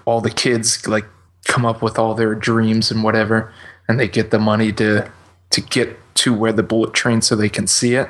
all 0.05 0.21
the 0.21 0.29
kids 0.29 0.87
like 0.87 1.05
come 1.45 1.65
up 1.65 1.81
with 1.81 1.99
all 1.99 2.15
their 2.15 2.35
dreams 2.35 2.91
and 2.91 3.03
whatever, 3.03 3.53
and 3.87 3.99
they 3.99 4.07
get 4.07 4.31
the 4.31 4.39
money 4.39 4.71
to 4.73 5.09
to 5.51 5.61
get 5.61 5.97
to 6.15 6.33
where 6.33 6.53
the 6.53 6.63
bullet 6.63 6.93
train 6.93 7.21
so 7.21 7.35
they 7.35 7.49
can 7.49 7.67
see 7.67 7.95
it. 7.95 8.09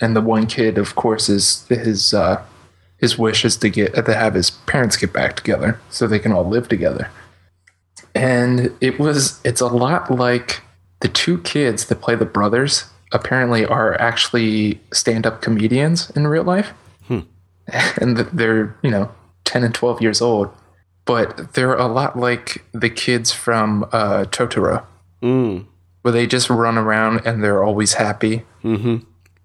And 0.00 0.14
the 0.14 0.20
one 0.20 0.46
kid, 0.46 0.76
of 0.76 0.94
course, 0.96 1.28
is 1.28 1.66
his 1.68 2.12
uh, 2.12 2.42
his 2.98 3.18
wish 3.18 3.44
is 3.44 3.56
to 3.58 3.68
get 3.68 3.94
to 3.94 4.14
have 4.14 4.34
his 4.34 4.50
parents 4.50 4.96
get 4.96 5.12
back 5.12 5.36
together 5.36 5.78
so 5.90 6.06
they 6.06 6.18
can 6.18 6.32
all 6.32 6.48
live 6.48 6.68
together. 6.68 7.10
And 8.14 8.72
it 8.80 8.98
was 8.98 9.40
it's 9.44 9.60
a 9.60 9.66
lot 9.66 10.10
like 10.10 10.62
the 11.00 11.08
two 11.08 11.38
kids 11.38 11.86
that 11.86 12.00
play 12.00 12.14
the 12.14 12.24
brothers 12.24 12.84
apparently 13.12 13.64
are 13.64 14.00
actually 14.00 14.80
stand-up 14.92 15.42
comedians 15.42 16.10
in 16.10 16.26
real 16.26 16.44
life. 16.44 16.72
And 17.98 18.18
they're 18.18 18.76
you 18.82 18.90
know 18.90 19.10
10 19.44 19.64
and 19.64 19.74
12 19.74 20.02
years 20.02 20.20
old 20.20 20.50
but 21.04 21.54
they're 21.54 21.74
a 21.74 21.86
lot 21.86 22.18
like 22.18 22.64
the 22.72 22.90
kids 22.90 23.32
from 23.32 23.84
uh, 23.92 24.24
totoro. 24.30 24.84
Mm. 25.22 25.64
where 26.02 26.12
they 26.12 26.26
just 26.26 26.50
run 26.50 26.76
around 26.76 27.22
and 27.24 27.42
they're 27.42 27.64
always 27.64 27.94
happy. 27.94 28.44
Mm-hmm. 28.62 28.96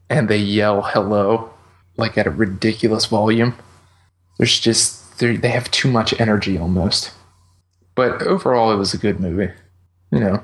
and 0.10 0.28
they 0.30 0.38
yell 0.38 0.82
hello 0.82 1.52
like 1.98 2.18
at 2.18 2.28
a 2.28 2.32
ridiculous 2.32 3.06
volume. 3.06 3.56
There's 4.38 4.60
just 4.60 5.20
they 5.20 5.50
have 5.50 5.70
too 5.72 5.90
much 5.92 6.20
energy 6.20 6.58
almost. 6.58 7.12
But 7.96 8.22
overall 8.24 8.72
it 8.72 8.78
was 8.78 8.94
a 8.94 8.98
good 8.98 9.20
movie. 9.20 9.52
You 10.12 10.20
know 10.20 10.44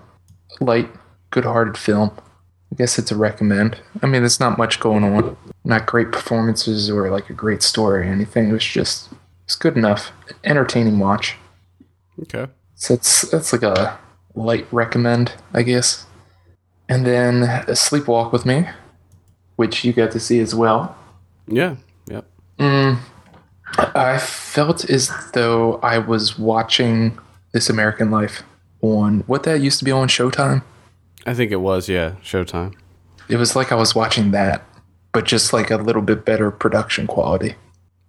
light 0.62 0.90
good-hearted 1.32 1.78
film. 1.78 2.12
I 2.72 2.76
guess 2.78 2.98
it's 2.98 3.12
a 3.12 3.16
recommend. 3.18 3.78
I 4.02 4.06
mean 4.06 4.22
there's 4.22 4.40
not 4.40 4.58
much 4.58 4.80
going 4.80 5.04
on. 5.04 5.36
Not 5.66 5.86
great 5.86 6.12
performances 6.14 6.90
or 6.90 7.10
like 7.10 7.30
a 7.30 7.34
great 7.34 7.62
story 7.62 8.02
or 8.08 8.12
anything. 8.12 8.50
It 8.50 8.54
was 8.54 8.64
just 8.66 9.10
it's 9.46 9.56
good 9.56 9.78
enough 9.78 10.12
entertaining 10.44 11.00
watch 11.00 11.38
Okay. 12.22 12.48
so 12.76 12.94
it's 12.96 13.22
that's 13.30 13.54
like 13.54 13.64
a 13.64 13.98
light 14.36 14.68
recommend, 14.72 15.34
I 15.54 15.64
guess. 15.64 16.06
And 16.90 17.06
then 17.06 17.42
Sleepwalk 17.68 18.32
with 18.32 18.46
Me, 18.46 18.68
which 19.56 19.84
you 19.84 19.92
got 19.94 20.12
to 20.12 20.20
see 20.20 20.40
as 20.40 20.54
well. 20.54 20.96
Yeah. 21.48 21.76
Yep. 22.08 22.26
Mm, 22.60 23.00
I 23.78 24.18
felt 24.18 24.90
as 24.90 25.12
though 25.34 25.76
I 25.82 25.98
was 25.98 26.38
watching 26.38 27.18
This 27.54 27.70
American 27.70 28.12
Life 28.12 28.44
on 28.82 29.22
what 29.28 29.44
that 29.44 29.62
used 29.62 29.80
to 29.80 29.86
be 29.86 29.92
on 29.92 30.08
Showtime. 30.08 30.64
I 31.26 31.34
think 31.34 31.52
it 31.52 31.58
was, 31.62 31.90
yeah, 31.90 32.12
Showtime. 32.24 32.76
It 33.30 33.38
was 33.38 33.56
like 33.56 33.72
I 33.72 33.76
was 33.76 33.96
watching 33.96 34.32
that, 34.32 34.64
but 35.12 35.26
just 35.26 35.54
like 35.54 35.72
a 35.72 35.78
little 35.78 36.02
bit 36.04 36.24
better 36.24 36.52
production 36.52 37.08
quality. 37.08 37.56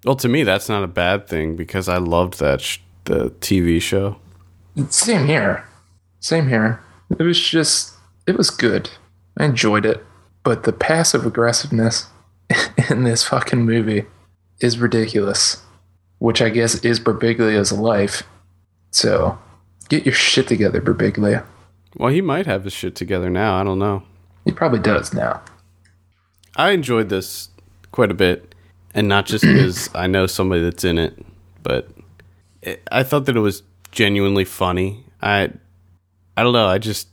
Well, 0.06 0.14
to 0.16 0.28
me, 0.28 0.44
that's 0.44 0.68
not 0.68 0.84
a 0.84 0.86
bad 0.88 1.26
thing 1.26 1.56
because 1.56 1.88
I 1.88 1.96
loved 1.96 2.38
that 2.38 2.60
sh- 2.60 2.78
the 3.06 3.30
TV 3.40 3.82
show. 3.82 4.16
Same 4.88 5.26
here. 5.26 5.66
Same 6.20 6.48
here. 6.48 6.80
It 7.18 7.25
was 7.25 7.40
just, 7.40 7.92
it 8.25 8.36
was 8.36 8.50
good. 8.50 8.88
I 9.36 9.46
enjoyed 9.46 9.84
it. 9.84 10.04
But 10.44 10.62
the 10.62 10.72
passive 10.72 11.26
aggressiveness 11.26 12.06
in 12.88 13.02
this 13.02 13.25
fucking 13.25 13.64
movie 13.64 14.04
is 14.60 14.78
ridiculous, 14.78 15.62
which 16.18 16.40
I 16.40 16.50
guess 16.50 16.76
is 16.84 17.00
Birbiglia's 17.00 17.72
life. 17.72 18.22
So 18.92 19.36
get 19.88 20.06
your 20.06 20.14
shit 20.14 20.46
together, 20.46 20.80
Birbiglia. 20.80 21.44
Well, 21.96 22.12
he 22.12 22.20
might 22.20 22.46
have 22.46 22.62
his 22.62 22.72
shit 22.72 22.94
together 22.94 23.28
now. 23.28 23.60
I 23.60 23.64
don't 23.64 23.80
know. 23.80 24.04
He 24.44 24.52
probably 24.52 24.78
does 24.78 25.12
now. 25.12 25.42
I 26.54 26.70
enjoyed 26.70 27.08
this 27.08 27.48
quite 27.90 28.12
a 28.12 28.14
bit, 28.14 28.54
and 28.96 29.06
not 29.08 29.26
just 29.26 29.44
because 29.46 29.88
I 29.94 30.08
know 30.08 30.26
somebody 30.26 30.62
that's 30.62 30.82
in 30.82 30.98
it, 30.98 31.24
but 31.62 31.88
it, 32.62 32.82
I 32.90 33.04
thought 33.04 33.26
that 33.26 33.36
it 33.36 33.40
was 33.40 33.62
genuinely 33.92 34.44
funny. 34.44 35.04
I, 35.22 35.50
I 36.36 36.42
don't 36.42 36.52
know. 36.52 36.66
I 36.66 36.78
just 36.78 37.06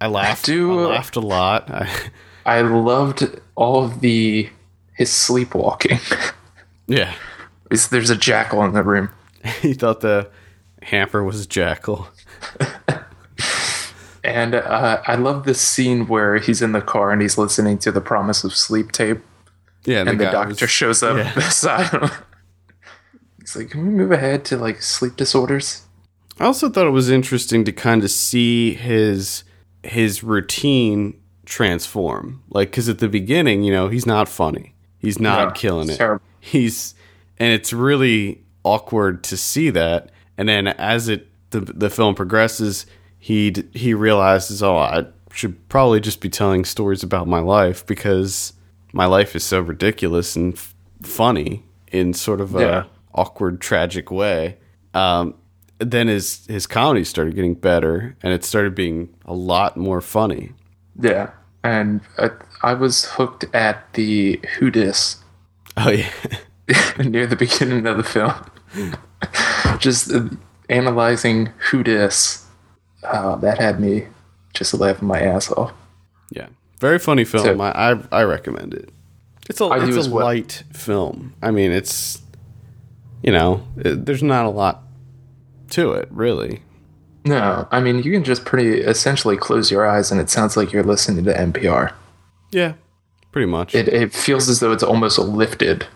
I 0.00 0.08
laughed. 0.08 0.44
do- 0.46 0.80
I 0.88 0.94
laughed 0.96 1.14
a 1.16 1.20
lot. 1.20 1.70
I, 1.70 1.88
I 2.46 2.62
loved 2.62 3.40
all 3.54 3.84
of 3.84 4.00
the 4.00 4.48
his 4.94 5.10
sleepwalking. 5.12 6.00
yeah, 6.88 7.14
Is- 7.70 7.88
There's 7.88 8.10
a 8.10 8.16
jackal 8.16 8.64
in 8.64 8.72
the 8.72 8.82
room. 8.82 9.10
he 9.62 9.72
thought 9.74 10.00
the 10.00 10.28
hamper 10.82 11.22
was 11.22 11.46
Jackal. 11.46 12.08
And 14.24 14.54
uh, 14.56 15.00
I 15.06 15.14
love 15.14 15.44
this 15.44 15.60
scene 15.60 16.06
where 16.06 16.36
he's 16.36 16.60
in 16.60 16.72
the 16.72 16.82
car 16.82 17.12
and 17.12 17.22
he's 17.22 17.38
listening 17.38 17.78
to 17.78 17.92
the 17.92 18.00
Promise 18.00 18.44
of 18.44 18.52
Sleep 18.54 18.92
tape, 18.92 19.20
Yeah, 19.88 20.00
and 20.00 20.20
the, 20.20 20.24
guy 20.24 20.32
doctor 20.32 20.64
was- 20.64 20.70
shows 20.70 21.02
up 21.02 21.16
yeah. 21.16 21.34
beside 21.34 21.88
him. 21.90 22.10
He's 23.40 23.56
like, 23.56 23.70
"Can 23.70 23.82
we 23.84 23.90
move 23.90 24.12
ahead 24.12 24.44
to 24.46 24.56
like 24.56 24.82
sleep 24.82 25.16
disorders?" 25.16 25.82
I 26.38 26.44
also 26.44 26.68
thought 26.68 26.86
it 26.86 26.90
was 26.90 27.10
interesting 27.10 27.64
to 27.64 27.72
kind 27.72 28.04
of 28.04 28.10
see 28.10 28.74
his 28.74 29.44
his 29.82 30.22
routine 30.22 31.18
transform. 31.46 32.42
Like, 32.50 32.70
because 32.70 32.88
at 32.88 32.98
the 32.98 33.08
beginning, 33.08 33.62
you 33.64 33.72
know, 33.72 33.88
he's 33.88 34.06
not 34.06 34.28
funny. 34.28 34.74
He's 34.98 35.18
not 35.18 35.48
No, 35.48 35.50
killing 35.54 35.88
it. 35.88 35.96
terrible. 35.96 36.24
He's 36.40 36.94
and 37.38 37.52
it's 37.52 37.72
really 37.72 38.42
awkward 38.64 39.22
to 39.24 39.36
see 39.36 39.70
that. 39.70 40.10
And 40.36 40.48
then 40.48 40.66
as 40.68 41.08
it 41.08 41.28
the 41.50 41.60
the 41.60 41.90
film 41.90 42.14
progresses, 42.14 42.86
he 43.18 43.54
he 43.72 43.94
realizes, 43.94 44.62
oh, 44.62 44.76
I 44.76 45.06
should 45.32 45.68
probably 45.68 46.00
just 46.00 46.20
be 46.20 46.28
telling 46.28 46.64
stories 46.64 47.02
about 47.02 47.26
my 47.28 47.38
life 47.40 47.86
because 47.86 48.52
my 48.98 49.06
life 49.06 49.34
is 49.36 49.44
so 49.44 49.60
ridiculous 49.60 50.34
and 50.36 50.54
f- 50.54 50.74
funny 51.02 51.62
in 51.92 52.12
sort 52.12 52.40
of 52.40 52.54
a 52.56 52.60
Yeah. 52.60 52.82
awkward, 53.14 53.60
tragic 53.60 54.10
way. 54.10 54.58
Um, 54.92 55.34
then 55.78 56.08
his 56.08 56.44
his 56.48 56.66
comedy 56.66 57.04
started 57.04 57.36
getting 57.36 57.54
better, 57.54 58.16
and 58.22 58.32
it 58.32 58.42
started 58.44 58.74
being 58.74 59.08
a 59.24 59.32
lot 59.32 59.76
more 59.76 60.00
funny. 60.00 60.52
Yeah, 61.00 61.30
and 61.62 62.00
I, 62.18 62.30
I 62.62 62.74
was 62.74 63.04
hooked 63.16 63.44
at 63.54 63.76
the 63.94 64.40
Who 64.58 64.70
Dis 64.70 65.18
Oh 65.76 65.90
yeah, 65.90 66.10
near 66.98 67.26
the 67.28 67.36
beginning 67.36 67.86
of 67.86 67.96
the 67.96 68.02
film. 68.02 68.34
just 69.78 70.12
uh, 70.12 70.28
analyzing 70.68 71.52
Who 71.70 71.82
Dis. 71.84 72.44
Uh, 73.04 73.36
that 73.36 73.58
had 73.58 73.78
me 73.78 74.08
just 74.54 74.74
laughing 74.74 75.06
my 75.06 75.20
ass 75.20 75.52
off. 75.52 75.72
yeah, 76.30 76.48
very 76.80 76.98
funny 76.98 77.24
film. 77.24 77.44
So- 77.44 77.60
I, 77.60 77.92
I 77.92 77.98
I 78.12 78.22
recommend 78.24 78.74
it. 78.74 78.90
It's 79.48 79.60
a 79.60 79.64
I 79.64 79.84
it's 79.86 79.96
as 79.96 80.06
a 80.06 80.10
well. 80.10 80.26
light 80.26 80.62
film. 80.72 81.34
I 81.42 81.50
mean, 81.50 81.72
it's 81.72 82.20
you 83.22 83.32
know, 83.32 83.66
it, 83.78 84.04
there's 84.06 84.22
not 84.22 84.44
a 84.46 84.50
lot 84.50 84.82
to 85.70 85.92
it 85.92 86.08
really. 86.10 86.62
No, 87.24 87.66
I 87.70 87.80
mean 87.80 88.02
you 88.02 88.12
can 88.12 88.24
just 88.24 88.44
pretty 88.44 88.80
essentially 88.80 89.36
close 89.36 89.70
your 89.70 89.86
eyes 89.86 90.10
and 90.12 90.20
it 90.20 90.30
sounds 90.30 90.56
like 90.56 90.72
you're 90.72 90.84
listening 90.84 91.24
to 91.24 91.32
NPR. 91.34 91.92
Yeah, 92.52 92.74
pretty 93.32 93.46
much. 93.50 93.74
It 93.74 93.88
it 93.88 94.12
feels 94.14 94.48
as 94.48 94.60
though 94.60 94.72
it's 94.72 94.82
almost 94.82 95.18
lifted 95.18 95.86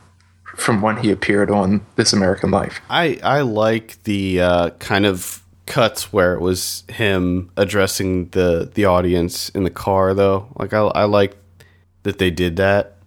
from 0.57 0.83
when 0.83 0.99
he 0.99 1.11
appeared 1.11 1.51
on 1.51 1.85
This 1.97 2.12
American 2.12 2.51
Life. 2.51 2.81
I 2.90 3.18
I 3.23 3.40
like 3.42 4.03
the 4.05 4.40
uh, 4.40 4.71
kind 4.79 5.07
of 5.07 5.42
cuts 5.73 6.13
where 6.13 6.35
it 6.35 6.41
was 6.41 6.85
him 6.89 7.51
addressing 7.57 8.29
the 8.29 8.71
the 8.75 8.85
audience 8.85 9.49
in 9.49 9.65
the 9.65 9.71
car 9.71 10.13
though. 10.13 10.47
Like 10.59 10.75
I 10.75 10.81
I 10.81 11.05
like 11.05 11.37
that 12.03 12.19
they 12.19 12.31
did 12.31 12.57
that. 12.57 12.99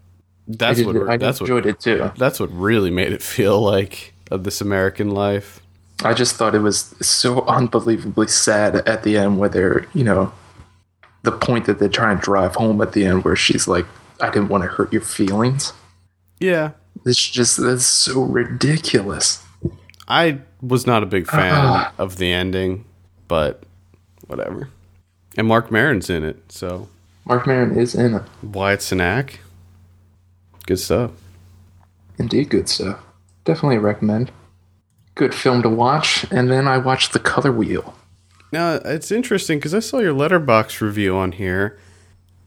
That's 0.48 0.80
did, 0.80 0.88
what 0.88 1.10
I 1.10 1.18
that's 1.18 1.40
what 1.40 1.50
enjoyed 1.50 1.68
it 1.68 1.80
too. 1.80 2.12
that's 2.18 2.40
what 2.40 2.52
really 2.52 2.90
made 2.90 3.14
it 3.14 3.22
feel 3.22 3.62
like 3.62 4.14
of 4.32 4.44
this 4.44 4.62
American 4.62 5.12
life. 5.12 5.62
I 6.04 6.14
just 6.14 6.36
thought 6.36 6.56
it 6.56 6.60
was 6.60 6.96
so 7.02 7.46
unbelievably 7.46 8.28
sad 8.28 8.76
at 8.76 9.04
the 9.04 9.18
end, 9.18 9.40
where 9.40 9.50
they're, 9.50 9.88
you 9.94 10.04
know, 10.04 10.34
the 11.24 11.32
point 11.32 11.66
that 11.66 11.80
they're 11.80 11.88
trying 11.88 12.18
to 12.18 12.24
drive 12.24 12.56
home 12.56 12.82
at 12.82 12.94
the 12.94 13.06
end, 13.06 13.24
where 13.24 13.36
she's 13.36 13.68
like, 13.68 13.86
I 14.22 14.30
didn't 14.30 14.50
want 14.50 14.64
to 14.64 14.70
hurt 14.70 14.92
your 14.92 15.02
feelings. 15.02 15.72
Yeah. 16.40 16.72
It's 17.06 17.30
just, 17.30 17.58
that's 17.58 17.86
so 17.86 18.24
ridiculous. 18.24 19.44
I 20.08 20.40
was 20.66 20.88
not 20.88 21.04
a 21.04 21.06
big 21.06 21.28
fan 21.28 21.54
Ah. 21.54 21.92
of 21.98 22.18
the 22.18 22.32
ending, 22.32 22.86
but 23.28 23.64
whatever. 24.28 24.70
And 25.38 25.48
Marc 25.48 25.70
Maron's 25.72 26.10
in 26.10 26.24
it, 26.24 26.52
so 26.52 26.88
Marc 27.26 27.46
Maron 27.48 27.78
is 27.78 27.94
in 27.96 28.16
it. 28.16 28.24
Wyatt 28.42 28.80
Cenac. 28.80 29.38
Good 30.66 30.80
stuff. 30.80 31.12
Indeed, 32.18 32.50
good 32.50 32.70
stuff. 32.70 33.00
Definitely 33.44 33.78
recommend. 33.80 34.32
Good 35.16 35.34
film 35.36 35.62
to 35.64 35.70
watch. 35.70 36.26
And 36.32 36.50
then 36.50 36.68
I 36.68 36.78
watched 36.78 37.14
The 37.14 37.20
Color 37.20 37.52
Wheel. 37.52 37.94
Now 38.52 38.74
it's 38.76 39.12
interesting 39.12 39.58
because 39.60 39.74
I 39.74 39.80
saw 39.80 40.00
your 40.00 40.14
letterbox 40.14 40.80
review 40.82 41.16
on 41.18 41.34
here, 41.34 41.78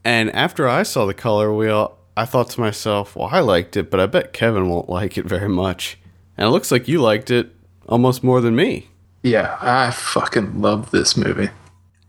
and 0.05 0.31
after 0.35 0.67
I 0.69 0.83
saw 0.83 1.05
the 1.05 1.13
color 1.13 1.53
wheel, 1.53 1.99
I 2.17 2.25
thought 2.25 2.49
to 2.51 2.61
myself, 2.61 3.15
"Well, 3.15 3.29
I 3.31 3.41
liked 3.41 3.77
it, 3.77 3.91
but 3.91 4.01
I 4.01 4.07
bet 4.07 4.33
Kevin 4.33 4.69
won't 4.71 4.89
like 4.99 5.19
it 5.19 5.27
very 5.27 5.49
much." 5.49 5.99
And 6.37 6.47
it 6.47 6.51
looks 6.51 6.71
like 6.73 6.89
you 6.89 7.03
liked 7.03 7.31
it 7.31 7.55
almost 7.89 8.23
more 8.23 8.41
than 8.41 8.55
me. 8.55 8.89
Yeah, 9.23 9.59
I 9.61 9.91
fucking 9.91 10.61
loved 10.61 10.93
this 10.93 11.17
movie. 11.17 11.51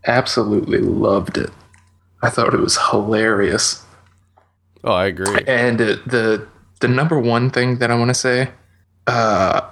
Absolutely 0.06 0.78
loved 0.78 1.36
it. 1.36 1.50
I 2.22 2.30
thought 2.30 2.54
it 2.54 2.60
was 2.60 2.78
hilarious. 2.90 3.84
Oh, 4.84 4.92
I 4.92 5.06
agree. 5.06 5.42
And 5.46 5.80
uh, 5.80 5.96
the 6.06 6.46
the 6.80 6.88
number 6.88 7.18
one 7.18 7.50
thing 7.50 7.78
that 7.78 7.90
I 7.90 7.94
want 7.98 8.08
to 8.10 8.14
say, 8.14 8.50
uh, 9.06 9.62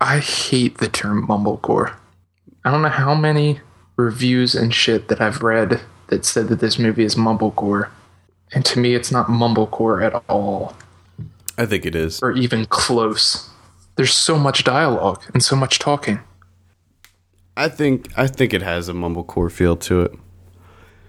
I 0.00 0.18
hate 0.18 0.78
the 0.78 0.88
term 0.88 1.26
mumblecore. 1.26 1.94
I 2.64 2.70
don't 2.70 2.82
know 2.82 2.88
how 2.88 3.14
many 3.14 3.60
reviews 3.96 4.54
and 4.54 4.74
shit 4.74 5.08
that 5.08 5.20
I've 5.20 5.42
read 5.42 5.80
that 6.08 6.24
said 6.24 6.48
that 6.48 6.60
this 6.60 6.78
movie 6.78 7.04
is 7.04 7.14
mumblecore, 7.14 7.88
and 8.52 8.64
to 8.66 8.78
me, 8.78 8.94
it's 8.94 9.12
not 9.12 9.26
mumblecore 9.28 10.02
at 10.04 10.22
all, 10.28 10.74
I 11.56 11.66
think 11.66 11.86
it 11.86 11.94
is. 11.94 12.20
or 12.22 12.32
even 12.32 12.66
close. 12.66 13.48
There's 14.00 14.14
so 14.14 14.38
much 14.38 14.64
dialogue 14.64 15.22
and 15.34 15.42
so 15.42 15.54
much 15.54 15.78
talking. 15.78 16.20
I 17.54 17.68
think 17.68 18.08
I 18.16 18.28
think 18.28 18.54
it 18.54 18.62
has 18.62 18.88
a 18.88 18.94
mumblecore 18.94 19.52
feel 19.52 19.76
to 19.76 20.00
it. 20.00 20.12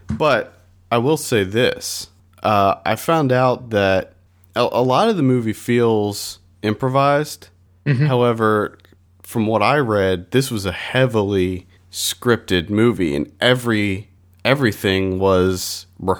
But 0.09 0.61
I 0.91 0.97
will 0.97 1.15
say 1.15 1.45
this: 1.45 2.09
uh, 2.43 2.75
I 2.85 2.97
found 2.97 3.31
out 3.31 3.69
that 3.69 4.15
a, 4.57 4.67
a 4.73 4.83
lot 4.83 5.07
of 5.07 5.15
the 5.15 5.23
movie 5.23 5.53
feels 5.53 6.39
improvised. 6.63 7.47
However, 7.85 8.77
from 9.23 9.47
what 9.47 9.63
I 9.63 9.77
read, 9.77 10.31
this 10.31 10.51
was 10.51 10.65
a 10.65 10.73
heavily 10.73 11.67
scripted 11.93 12.69
movie, 12.69 13.15
and 13.15 13.31
every 13.39 14.09
everything 14.43 15.17
was 15.17 15.85
re- 15.97 16.17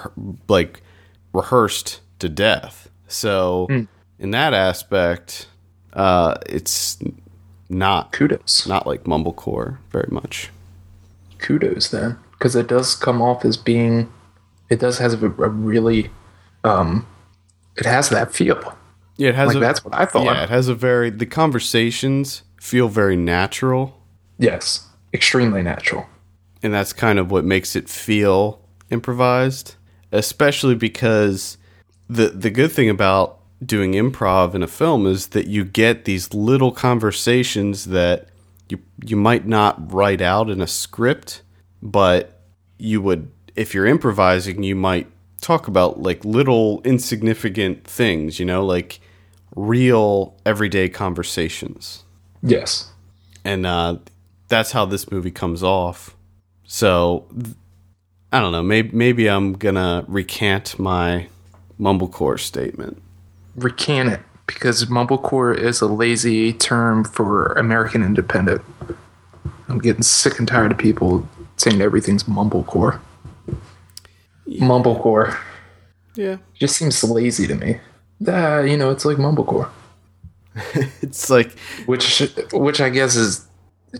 like 0.48 0.80
rehearsed 1.34 2.00
to 2.20 2.30
death. 2.30 2.88
So, 3.08 3.66
in 4.18 4.30
that 4.30 4.54
aspect, 4.54 5.48
uh, 5.92 6.36
it's 6.46 6.98
not 7.68 8.12
Kudos. 8.12 8.66
not 8.66 8.86
like 8.86 9.04
mumblecore 9.04 9.78
very 9.90 10.08
much. 10.10 10.50
kudos 11.38 11.88
then. 11.88 12.18
Because 12.32 12.56
it 12.56 12.66
does 12.66 12.94
come 12.94 13.22
off 13.22 13.44
as 13.44 13.56
being 13.56 14.12
it 14.68 14.80
does 14.80 14.98
has 14.98 15.14
a, 15.14 15.26
a 15.26 15.28
really 15.48 16.10
um 16.64 17.06
it 17.76 17.86
has 17.86 18.08
that 18.10 18.32
feel. 18.34 18.76
Yeah, 19.16 19.30
it 19.30 19.34
has 19.34 19.48
like 19.48 19.56
a, 19.56 19.60
that's 19.60 19.84
what 19.84 19.94
i 19.94 20.04
thought. 20.04 20.24
Yeah, 20.24 20.42
it 20.42 20.48
has 20.50 20.68
a 20.68 20.74
very 20.74 21.10
the 21.10 21.26
conversations 21.26 22.42
feel 22.60 22.88
very 22.88 23.16
natural, 23.16 24.02
yes 24.38 24.88
extremely 25.12 25.62
natural. 25.62 26.06
And 26.62 26.72
that's 26.72 26.92
kind 26.92 27.18
of 27.18 27.30
what 27.30 27.44
makes 27.44 27.76
it 27.76 27.88
feel 27.88 28.60
improvised, 28.90 29.74
especially 30.10 30.74
because 30.74 31.58
the 32.08 32.28
the 32.28 32.50
good 32.50 32.72
thing 32.72 32.88
about 32.88 33.40
doing 33.64 33.92
improv 33.92 34.54
in 34.54 34.62
a 34.62 34.66
film 34.66 35.06
is 35.06 35.28
that 35.28 35.46
you 35.46 35.64
get 35.64 36.04
these 36.04 36.32
little 36.34 36.72
conversations 36.72 37.86
that 37.86 38.28
you 38.68 38.78
you 39.04 39.16
might 39.16 39.46
not 39.46 39.92
write 39.92 40.20
out 40.20 40.50
in 40.50 40.60
a 40.60 40.66
script, 40.66 41.42
but 41.82 42.40
you 42.78 43.00
would 43.02 43.30
if 43.54 43.74
you're 43.74 43.86
improvising, 43.86 44.62
you 44.62 44.74
might 44.74 45.06
talk 45.40 45.68
about 45.68 46.00
like 46.00 46.24
little 46.24 46.80
insignificant 46.84 47.84
things, 47.84 48.38
you 48.38 48.46
know, 48.46 48.64
like 48.64 49.00
real 49.54 50.34
everyday 50.46 50.88
conversations. 50.88 52.04
Yes. 52.42 52.90
And 53.44 53.66
uh, 53.66 53.98
that's 54.48 54.72
how 54.72 54.86
this 54.86 55.10
movie 55.10 55.30
comes 55.30 55.62
off. 55.62 56.16
So 56.64 57.26
I 58.32 58.40
don't 58.40 58.52
know. 58.52 58.62
Maybe 58.62 58.96
maybe 58.96 59.28
I'm 59.28 59.52
gonna 59.52 60.04
recant 60.08 60.78
my 60.78 61.28
mumblecore 61.78 62.40
statement. 62.40 63.02
Recant 63.56 64.10
it 64.10 64.20
because 64.46 64.84
mumblecore 64.86 65.56
is 65.56 65.80
a 65.80 65.86
lazy 65.86 66.52
term 66.52 67.04
for 67.04 67.52
American 67.52 68.02
independent. 68.02 68.62
I'm 69.68 69.78
getting 69.78 70.02
sick 70.02 70.38
and 70.38 70.48
tired 70.48 70.72
of 70.72 70.78
people 70.78 71.28
saying 71.56 71.80
everything's 71.80 72.24
mumblecore. 72.24 73.00
Mumblecore 74.48 75.38
Yeah, 76.16 76.38
just 76.58 76.76
seems 76.76 77.02
lazy 77.04 77.46
to 77.46 77.54
me. 77.54 77.78
Uh, 78.26 78.60
you 78.60 78.76
know, 78.76 78.90
it's 78.90 79.04
like 79.04 79.16
mumblecore, 79.16 79.68
it's 81.02 81.30
like 81.30 81.58
which 81.86 82.20
which 82.52 82.80
I 82.80 82.90
guess 82.90 83.16
is 83.16 83.46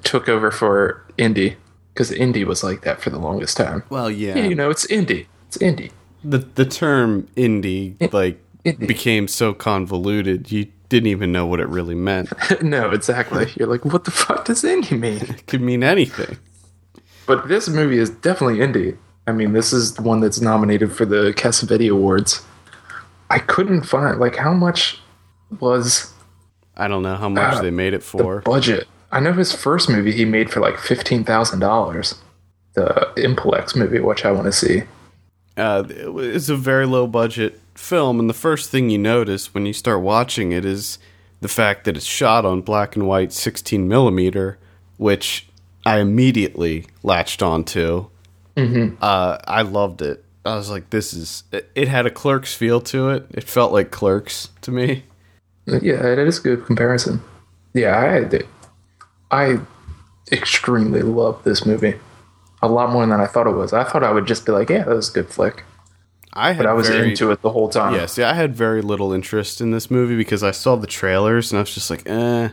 took 0.02 0.28
over 0.28 0.50
for 0.50 1.04
indie 1.18 1.56
because 1.92 2.10
indie 2.10 2.44
was 2.44 2.62
like 2.64 2.82
that 2.82 3.00
for 3.00 3.10
the 3.10 3.18
longest 3.18 3.56
time. 3.56 3.82
well, 3.90 4.10
yeah. 4.10 4.36
Yeah, 4.36 4.46
you 4.46 4.54
know, 4.54 4.70
it's 4.70 4.86
indie. 4.86 5.26
It's 5.48 5.58
indie. 5.58 5.92
the 6.24 6.38
the 6.38 6.64
term 6.64 7.28
indie 7.36 8.12
like 8.12 8.41
indie. 8.64 8.86
became 8.86 9.28
so 9.28 9.52
convoluted 9.54 10.50
you 10.52 10.66
didn't 10.88 11.06
even 11.06 11.32
know 11.32 11.46
what 11.46 11.58
it 11.60 11.68
really 11.68 11.94
meant. 11.94 12.30
no, 12.62 12.90
exactly. 12.90 13.50
You're 13.56 13.68
like, 13.68 13.84
what 13.84 14.04
the 14.04 14.10
fuck 14.10 14.44
does 14.44 14.62
indie 14.62 14.98
mean? 14.98 15.20
It 15.28 15.46
could 15.46 15.62
mean 15.62 15.82
anything. 15.82 16.36
But 17.26 17.48
this 17.48 17.68
movie 17.68 17.98
is 17.98 18.10
definitely 18.10 18.58
indie. 18.58 18.98
I 19.26 19.32
mean, 19.32 19.52
this 19.52 19.72
is 19.72 19.94
the 19.94 20.02
one 20.02 20.20
that's 20.20 20.40
nominated 20.40 20.92
for 20.92 21.04
the 21.06 21.32
Cassavetes 21.34 21.90
Awards. 21.90 22.42
I 23.30 23.38
couldn't 23.38 23.84
find 23.84 24.18
like 24.18 24.36
how 24.36 24.52
much 24.52 25.00
was 25.60 26.12
I 26.76 26.88
don't 26.88 27.02
know 27.02 27.16
how 27.16 27.28
much 27.28 27.54
Ah, 27.54 27.62
they 27.62 27.70
made 27.70 27.94
it 27.94 28.02
for. 28.02 28.40
budget. 28.42 28.86
I 29.10 29.20
know 29.20 29.32
his 29.32 29.54
first 29.54 29.88
movie 29.88 30.12
he 30.12 30.24
made 30.26 30.50
for 30.50 30.60
like 30.60 30.78
fifteen 30.78 31.24
thousand 31.24 31.60
dollars. 31.60 32.16
The 32.74 33.10
Impolex 33.16 33.76
movie, 33.76 34.00
which 34.00 34.24
I 34.26 34.32
want 34.32 34.46
to 34.46 34.52
see. 34.52 34.82
Uh, 35.56 35.84
it's 35.88 36.48
a 36.48 36.56
very 36.56 36.86
low 36.86 37.06
budget 37.06 37.60
film, 37.74 38.20
and 38.20 38.28
the 38.28 38.34
first 38.34 38.70
thing 38.70 38.90
you 38.90 38.98
notice 38.98 39.54
when 39.54 39.66
you 39.66 39.72
start 39.72 40.00
watching 40.02 40.52
it 40.52 40.64
is 40.64 40.98
the 41.40 41.48
fact 41.48 41.84
that 41.84 41.96
it's 41.96 42.06
shot 42.06 42.44
on 42.44 42.60
black 42.60 42.96
and 42.96 43.06
white 43.06 43.32
16 43.32 43.88
millimeter, 43.88 44.58
which 44.96 45.48
I 45.84 45.98
immediately 45.98 46.86
latched 47.02 47.42
onto. 47.42 48.08
Mm-hmm. 48.56 48.96
Uh, 49.00 49.38
I 49.44 49.62
loved 49.62 50.02
it. 50.02 50.24
I 50.44 50.56
was 50.56 50.70
like, 50.70 50.90
"This 50.90 51.14
is." 51.14 51.44
It, 51.52 51.70
it 51.74 51.88
had 51.88 52.06
a 52.06 52.10
Clerks 52.10 52.54
feel 52.54 52.80
to 52.82 53.10
it. 53.10 53.26
It 53.30 53.44
felt 53.44 53.72
like 53.72 53.90
Clerks 53.90 54.50
to 54.62 54.70
me. 54.70 55.04
Yeah, 55.66 56.02
that 56.02 56.18
is 56.18 56.38
a 56.38 56.42
good 56.42 56.66
comparison. 56.66 57.22
Yeah, 57.72 57.96
I 57.96 58.40
I 59.30 59.60
extremely 60.30 61.02
love 61.02 61.42
this 61.44 61.64
movie. 61.64 61.94
A 62.60 62.68
lot 62.68 62.90
more 62.90 63.06
than 63.06 63.20
I 63.20 63.26
thought 63.26 63.46
it 63.46 63.54
was. 63.54 63.72
I 63.72 63.84
thought 63.84 64.04
I 64.04 64.12
would 64.12 64.26
just 64.26 64.44
be 64.44 64.52
like, 64.52 64.70
yeah, 64.70 64.84
that 64.84 64.94
was 64.94 65.10
a 65.10 65.12
good 65.12 65.28
flick. 65.28 65.64
I 66.32 66.52
had 66.52 66.58
But 66.58 66.66
I 66.66 66.72
was 66.72 66.88
very, 66.88 67.10
into 67.10 67.30
it 67.30 67.42
the 67.42 67.50
whole 67.50 67.68
time. 67.68 67.94
Yeah, 67.94 68.06
see, 68.06 68.22
I 68.22 68.32
had 68.34 68.54
very 68.56 68.80
little 68.82 69.12
interest 69.12 69.60
in 69.60 69.70
this 69.70 69.90
movie 69.90 70.16
because 70.16 70.42
I 70.42 70.50
saw 70.50 70.76
the 70.76 70.86
trailers 70.86 71.52
and 71.52 71.58
I 71.58 71.62
was 71.62 71.74
just 71.74 71.90
like, 71.90 72.08
eh. 72.08 72.48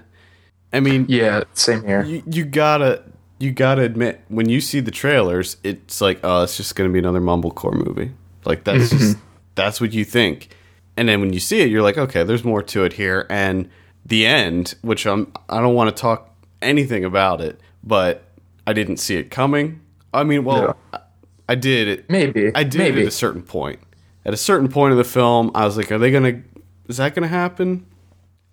I 0.73 0.79
mean, 0.79 1.05
Yeah, 1.07 1.43
same 1.53 1.83
here. 1.83 2.03
you, 2.03 2.21
you 2.29 2.45
gotta 2.45 3.03
you 3.39 3.51
gotta 3.51 3.81
admit 3.83 4.21
when 4.27 4.49
you 4.49 4.59
see 4.61 4.81
the 4.81 4.91
trailers, 4.91 5.57
it's 5.63 6.01
like, 6.01 6.19
oh, 6.23 6.43
it's 6.43 6.57
just 6.57 6.75
gonna 6.75 6.89
be 6.89 6.99
another 6.99 7.21
mumblecore 7.21 7.73
movie. 7.73 8.11
Like 8.45 8.63
that's 8.65 8.89
just 8.89 9.17
that's 9.55 9.79
what 9.81 9.93
you 9.93 10.03
think, 10.05 10.49
and 10.97 11.07
then 11.09 11.21
when 11.21 11.33
you 11.33 11.39
see 11.39 11.61
it, 11.61 11.69
you're 11.69 11.81
like, 11.81 11.97
okay, 11.97 12.23
there's 12.23 12.43
more 12.43 12.61
to 12.63 12.83
it 12.83 12.93
here. 12.93 13.25
And 13.29 13.69
the 14.05 14.25
end, 14.25 14.75
which 14.81 15.05
I'm 15.07 15.31
I 15.47 15.61
don't 15.61 15.73
want 15.73 15.95
to 15.95 15.99
talk 15.99 16.35
anything 16.61 17.05
about 17.05 17.41
it, 17.41 17.59
but 17.83 18.25
I 18.67 18.73
didn't 18.73 18.97
see 18.97 19.15
it 19.15 19.31
coming. 19.31 19.81
I 20.13 20.23
mean, 20.23 20.43
well, 20.43 20.77
I, 20.93 20.99
I 21.49 21.55
did. 21.55 21.87
It, 21.87 22.09
Maybe. 22.11 22.51
I 22.53 22.63
did 22.63 22.77
Maybe. 22.77 23.01
at 23.01 23.07
a 23.07 23.11
certain 23.11 23.41
point. 23.41 23.79
At 24.23 24.35
a 24.35 24.37
certain 24.37 24.69
point 24.69 24.91
of 24.91 24.99
the 24.99 25.03
film, 25.03 25.49
I 25.55 25.65
was 25.65 25.77
like, 25.77 25.91
are 25.91 25.97
they 25.97 26.11
gonna? 26.11 26.43
Is 26.87 26.97
that 26.97 27.15
gonna 27.15 27.27
happen? 27.27 27.87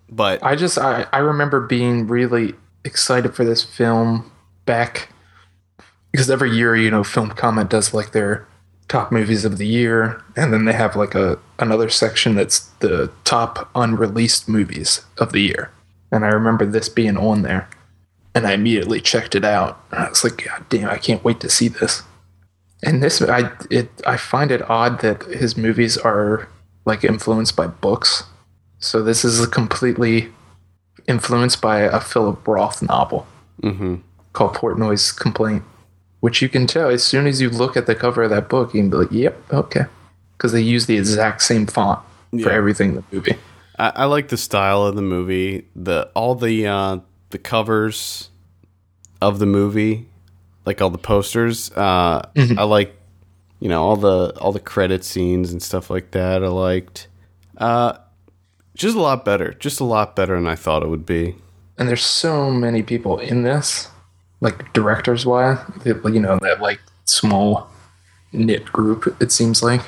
But 0.08 0.42
I 0.42 0.56
just 0.56 0.78
I, 0.78 1.06
I 1.12 1.18
remember 1.18 1.60
being 1.60 2.06
really 2.06 2.54
excited 2.84 3.34
for 3.34 3.44
this 3.44 3.62
film 3.62 4.32
back 4.64 5.10
because 6.10 6.30
every 6.30 6.56
year, 6.56 6.74
you 6.74 6.90
know, 6.90 7.04
Film 7.04 7.28
Comment 7.30 7.68
does 7.68 7.92
like 7.92 8.12
their 8.12 8.48
top 8.88 9.12
movies 9.12 9.44
of 9.44 9.58
the 9.58 9.66
year, 9.66 10.22
and 10.34 10.50
then 10.50 10.64
they 10.64 10.72
have 10.72 10.96
like 10.96 11.14
a 11.14 11.38
another 11.58 11.90
section 11.90 12.34
that's 12.34 12.60
the 12.78 13.12
top 13.24 13.68
unreleased 13.74 14.48
movies 14.48 15.04
of 15.18 15.32
the 15.32 15.40
year. 15.40 15.70
And 16.10 16.24
I 16.24 16.28
remember 16.28 16.64
this 16.64 16.88
being 16.88 17.18
on 17.18 17.42
there, 17.42 17.68
and 18.34 18.46
I 18.46 18.52
immediately 18.52 19.02
checked 19.02 19.34
it 19.34 19.44
out. 19.44 19.84
And 19.90 20.04
I 20.04 20.08
was 20.08 20.24
like, 20.24 20.42
God 20.42 20.64
damn, 20.70 20.88
I 20.88 20.96
can't 20.96 21.22
wait 21.22 21.40
to 21.40 21.50
see 21.50 21.68
this. 21.68 22.02
And 22.82 23.02
this, 23.02 23.22
I 23.22 23.50
it 23.70 23.88
I 24.06 24.16
find 24.16 24.50
it 24.50 24.68
odd 24.68 25.00
that 25.00 25.22
his 25.24 25.56
movies 25.56 25.96
are 25.96 26.48
like 26.84 27.04
influenced 27.04 27.56
by 27.56 27.66
books. 27.66 28.24
So 28.78 29.02
this 29.02 29.24
is 29.24 29.42
a 29.42 29.46
completely 29.46 30.28
influenced 31.08 31.60
by 31.60 31.80
a 31.80 32.00
Philip 32.00 32.46
Roth 32.46 32.82
novel 32.82 33.26
called 34.32 34.54
Portnoy's 34.54 35.12
Complaint, 35.12 35.62
which 36.20 36.42
you 36.42 36.48
can 36.48 36.66
tell 36.66 36.90
as 36.90 37.02
soon 37.02 37.26
as 37.26 37.40
you 37.40 37.48
look 37.48 37.76
at 37.76 37.86
the 37.86 37.94
cover 37.94 38.24
of 38.24 38.30
that 38.30 38.48
book, 38.48 38.74
you 38.74 38.82
can 38.82 38.90
be 38.90 38.96
like, 38.98 39.12
"Yep, 39.12 39.52
okay," 39.52 39.84
because 40.36 40.52
they 40.52 40.60
use 40.60 40.86
the 40.86 40.96
exact 40.96 41.42
same 41.42 41.66
font 41.66 42.00
for 42.42 42.50
everything 42.50 42.90
in 42.90 42.94
the 42.96 43.04
movie. 43.10 43.36
I, 43.78 43.92
I 43.96 44.04
like 44.04 44.28
the 44.28 44.36
style 44.36 44.84
of 44.84 44.96
the 44.96 45.02
movie. 45.02 45.66
The 45.74 46.10
all 46.14 46.34
the 46.34 46.66
uh, 46.66 46.98
the 47.30 47.38
covers 47.38 48.30
of 49.22 49.38
the 49.38 49.46
movie, 49.46 50.08
like 50.66 50.82
all 50.82 50.90
the 50.90 50.98
posters. 50.98 51.70
Uh, 51.72 52.28
I 52.36 52.64
like, 52.64 52.94
you 53.60 53.68
know, 53.68 53.82
all 53.82 53.96
the 53.96 54.36
all 54.38 54.52
the 54.52 54.60
credit 54.60 55.04
scenes 55.04 55.52
and 55.52 55.62
stuff 55.62 55.88
like 55.88 56.10
that. 56.10 56.44
I 56.44 56.48
liked. 56.48 57.08
Uh, 57.56 57.96
just 58.74 58.96
a 58.96 59.00
lot 59.00 59.24
better. 59.24 59.54
Just 59.54 59.80
a 59.80 59.84
lot 59.84 60.14
better 60.14 60.34
than 60.34 60.46
I 60.46 60.56
thought 60.56 60.82
it 60.82 60.88
would 60.88 61.06
be. 61.06 61.36
And 61.78 61.88
there's 61.88 62.04
so 62.04 62.50
many 62.50 62.82
people 62.82 63.18
in 63.18 63.42
this, 63.42 63.88
like 64.40 64.72
directors 64.72 65.24
wise, 65.24 65.58
you 65.84 66.20
know, 66.20 66.38
that 66.42 66.60
like 66.60 66.80
small 67.04 67.70
knit 68.32 68.66
group. 68.66 69.16
It 69.20 69.32
seems 69.32 69.62
like 69.62 69.82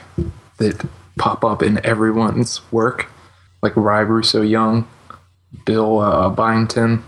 that 0.59 0.89
pop 1.19 1.45
up 1.45 1.63
in 1.63 1.85
everyone's 1.85 2.61
work, 2.73 3.11
like 3.63 3.77
Ry 3.77 4.01
Russo 4.01 4.43
Young, 4.43 4.89
Bill 5.67 5.99
uh, 5.99 6.31
Byington, 6.31 7.05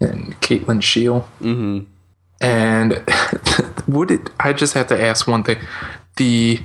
and 0.00 0.40
Kate 0.40 0.66
Lyn 0.66 0.80
Sheil. 0.80 1.28
Mm-hmm. 1.40 1.91
And 2.42 3.04
would 3.86 4.10
it? 4.10 4.30
I 4.38 4.52
just 4.52 4.74
have 4.74 4.88
to 4.88 5.00
ask 5.00 5.26
one 5.26 5.44
thing: 5.44 5.58
the 6.16 6.60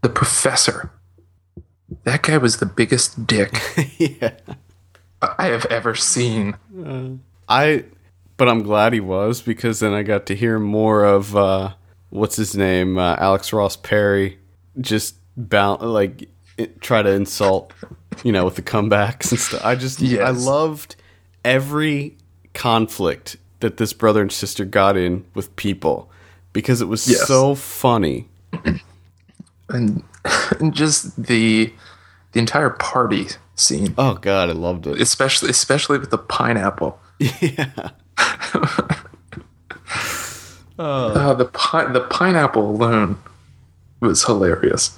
the 0.00 0.08
professor. 0.08 0.90
That 2.04 2.22
guy 2.22 2.36
was 2.36 2.58
the 2.58 2.66
biggest 2.66 3.26
dick 3.26 3.60
yeah. 3.98 4.32
I 5.22 5.46
have 5.46 5.64
ever 5.66 5.94
seen. 5.94 6.56
I, 7.48 7.84
but 8.36 8.48
I'm 8.48 8.62
glad 8.62 8.92
he 8.92 9.00
was 9.00 9.40
because 9.40 9.80
then 9.80 9.92
I 9.92 10.02
got 10.02 10.26
to 10.26 10.36
hear 10.36 10.58
more 10.58 11.04
of 11.04 11.34
uh, 11.34 11.72
what's 12.10 12.36
his 12.36 12.54
name, 12.54 12.98
uh, 12.98 13.16
Alex 13.18 13.52
Ross 13.52 13.76
Perry, 13.76 14.38
just 14.80 15.16
bound 15.36 15.82
like 15.82 16.28
it, 16.56 16.80
try 16.80 17.02
to 17.02 17.10
insult, 17.10 17.72
you 18.22 18.32
know, 18.32 18.44
with 18.44 18.56
the 18.56 18.62
comebacks 18.62 19.30
and 19.30 19.40
stuff. 19.40 19.64
I 19.64 19.74
just, 19.74 20.02
I 20.02 20.30
loved 20.30 20.96
every 21.44 22.16
conflict 22.54 23.38
that 23.60 23.76
this 23.76 23.92
brother 23.92 24.22
and 24.22 24.30
sister 24.32 24.64
got 24.64 24.96
in 24.96 25.24
with 25.34 25.54
people 25.56 26.10
because 26.52 26.80
it 26.80 26.86
was 26.86 27.06
Yes. 27.08 27.26
so 27.26 27.54
funny. 27.54 28.28
and, 29.68 30.02
and 30.60 30.74
just 30.74 31.22
the 31.22 31.72
the 32.32 32.40
entire 32.40 32.70
party 32.70 33.26
scene, 33.54 33.94
Oh 33.98 34.14
God, 34.14 34.48
I 34.48 34.52
loved 34.52 34.86
it. 34.86 35.00
especially 35.00 35.50
especially 35.50 35.98
with 35.98 36.10
the 36.10 36.18
pineapple. 36.18 37.00
yeah, 37.18 37.90
Uh, 40.78 41.34
the 41.34 41.44
pi- 41.46 41.90
the 41.92 42.02
pineapple 42.02 42.70
alone 42.70 43.18
was 44.00 44.24
hilarious. 44.24 44.96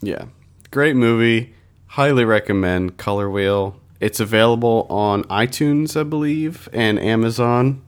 yeah, 0.00 0.24
great 0.70 0.96
movie. 0.96 1.54
Highly 1.88 2.24
recommend 2.24 2.96
Color 2.96 3.28
Wheel. 3.28 3.78
It's 4.00 4.20
available 4.20 4.86
on 4.88 5.24
iTunes, 5.24 6.00
I 6.00 6.04
believe, 6.04 6.66
and 6.72 6.98
Amazon. 6.98 7.82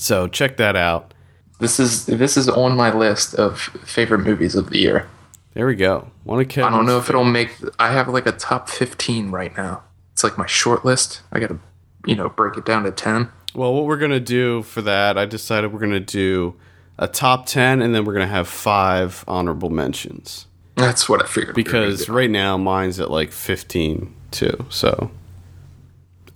So 0.00 0.28
check 0.28 0.56
that 0.56 0.76
out. 0.76 1.14
This 1.60 1.80
is 1.80 2.06
this 2.06 2.36
is 2.36 2.48
on 2.48 2.76
my 2.76 2.94
list 2.94 3.34
of 3.34 3.60
favorite 3.60 4.20
movies 4.20 4.54
of 4.54 4.70
the 4.70 4.78
year. 4.78 5.08
There 5.54 5.66
we 5.66 5.74
go. 5.74 6.10
One 6.24 6.40
of 6.40 6.48
Kevin's 6.48 6.72
I 6.72 6.76
don't 6.76 6.86
know 6.86 6.98
if 6.98 7.08
it'll 7.08 7.24
make. 7.24 7.56
I 7.78 7.90
have 7.92 8.08
like 8.08 8.26
a 8.26 8.32
top 8.32 8.68
fifteen 8.68 9.30
right 9.30 9.56
now. 9.56 9.82
It's 10.12 10.22
like 10.22 10.38
my 10.38 10.46
short 10.46 10.84
list. 10.84 11.22
I 11.32 11.40
got 11.40 11.48
to, 11.48 11.58
you 12.06 12.14
know, 12.14 12.28
break 12.28 12.56
it 12.56 12.64
down 12.64 12.84
to 12.84 12.90
ten. 12.92 13.30
Well, 13.54 13.74
what 13.74 13.86
we're 13.86 13.96
gonna 13.98 14.20
do 14.20 14.62
for 14.62 14.82
that, 14.82 15.18
I 15.18 15.24
decided 15.26 15.72
we're 15.72 15.80
gonna 15.80 16.00
do 16.00 16.54
a 16.98 17.06
top 17.06 17.46
10 17.46 17.80
and 17.80 17.94
then 17.94 18.04
we're 18.04 18.12
going 18.12 18.26
to 18.26 18.32
have 18.32 18.48
five 18.48 19.24
honorable 19.28 19.70
mentions 19.70 20.46
That's 20.76 21.08
what 21.08 21.22
I 21.22 21.26
figured. 21.26 21.54
gonna 21.54 21.64
because 21.64 22.08
right 22.08 22.30
now 22.30 22.56
mine's 22.58 22.98
at 23.00 23.10
like 23.10 23.30
15 23.30 24.14
too. 24.32 24.66
So, 24.68 25.10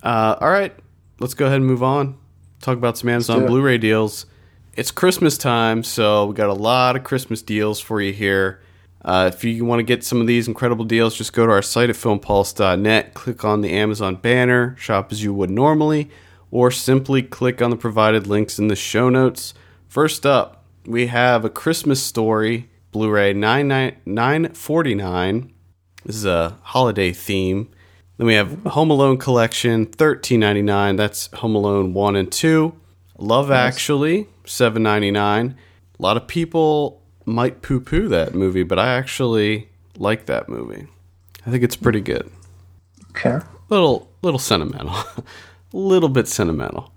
uh, 0.01 0.37
all 0.39 0.49
right, 0.49 0.73
let's 1.19 1.33
go 1.33 1.45
ahead 1.45 1.57
and 1.57 1.65
move 1.65 1.83
on. 1.83 2.17
Talk 2.63 2.77
about 2.77 2.97
some 2.97 3.09
Amazon. 3.09 3.45
Blu-ray 3.45 3.77
deals. 3.77 4.25
It's 4.77 4.89
Christmas 4.89 5.37
time, 5.37 5.83
so 5.83 6.27
we 6.27 6.33
got 6.33 6.47
a 6.47 6.53
lot 6.53 6.95
of 6.95 7.03
Christmas 7.03 7.41
deals 7.41 7.81
for 7.81 7.99
you 7.99 8.13
here. 8.13 8.61
Uh, 9.03 9.29
if 9.33 9.43
you 9.43 9.65
want 9.65 9.79
to 9.79 9.83
get 9.83 10.01
some 10.01 10.21
of 10.21 10.27
these 10.27 10.47
incredible 10.47 10.85
deals, 10.85 11.13
just 11.13 11.33
go 11.33 11.45
to 11.45 11.51
our 11.51 11.61
site 11.61 11.89
at 11.89 11.97
filmpulse.net, 11.97 13.15
click 13.15 13.43
on 13.43 13.59
the 13.59 13.71
Amazon 13.71 14.15
banner, 14.15 14.77
shop 14.77 15.11
as 15.11 15.21
you 15.21 15.33
would 15.33 15.49
normally, 15.49 16.09
or 16.51 16.71
simply 16.71 17.21
click 17.21 17.61
on 17.61 17.69
the 17.69 17.75
provided 17.75 18.27
links 18.27 18.57
in 18.57 18.69
the 18.69 18.77
show 18.77 19.09
notes. 19.09 19.53
First 19.89 20.25
up, 20.25 20.63
we 20.85 21.07
have 21.07 21.43
a 21.43 21.49
Christmas 21.49 22.01
story 22.01 22.69
Blu-ray 22.93 23.33
949. 23.33 25.53
This 26.05 26.15
is 26.15 26.23
a 26.23 26.57
holiday 26.61 27.11
theme. 27.11 27.72
Then 28.17 28.27
we 28.27 28.35
have 28.35 28.63
Home 28.65 28.91
Alone 28.91 29.17
collection 29.17 29.85
13.99. 29.85 30.97
That's 30.97 31.27
Home 31.33 31.55
Alone 31.55 31.93
1 31.93 32.15
and 32.15 32.31
2. 32.31 32.73
Love 33.17 33.51
Actually 33.51 34.27
7.99. 34.45 35.55
A 35.99 36.01
lot 36.01 36.17
of 36.17 36.27
people 36.27 37.01
might 37.25 37.61
poo-poo 37.61 38.07
that 38.09 38.35
movie, 38.35 38.63
but 38.63 38.77
I 38.77 38.93
actually 38.95 39.69
like 39.97 40.25
that 40.25 40.49
movie. 40.49 40.87
I 41.45 41.51
think 41.51 41.63
it's 41.63 41.75
pretty 41.75 42.01
good. 42.01 42.29
okay. 43.11 43.39
Little 43.69 44.09
little 44.21 44.39
sentimental. 44.39 44.93
a 44.93 45.23
little 45.73 46.09
bit 46.09 46.27
sentimental. 46.27 46.91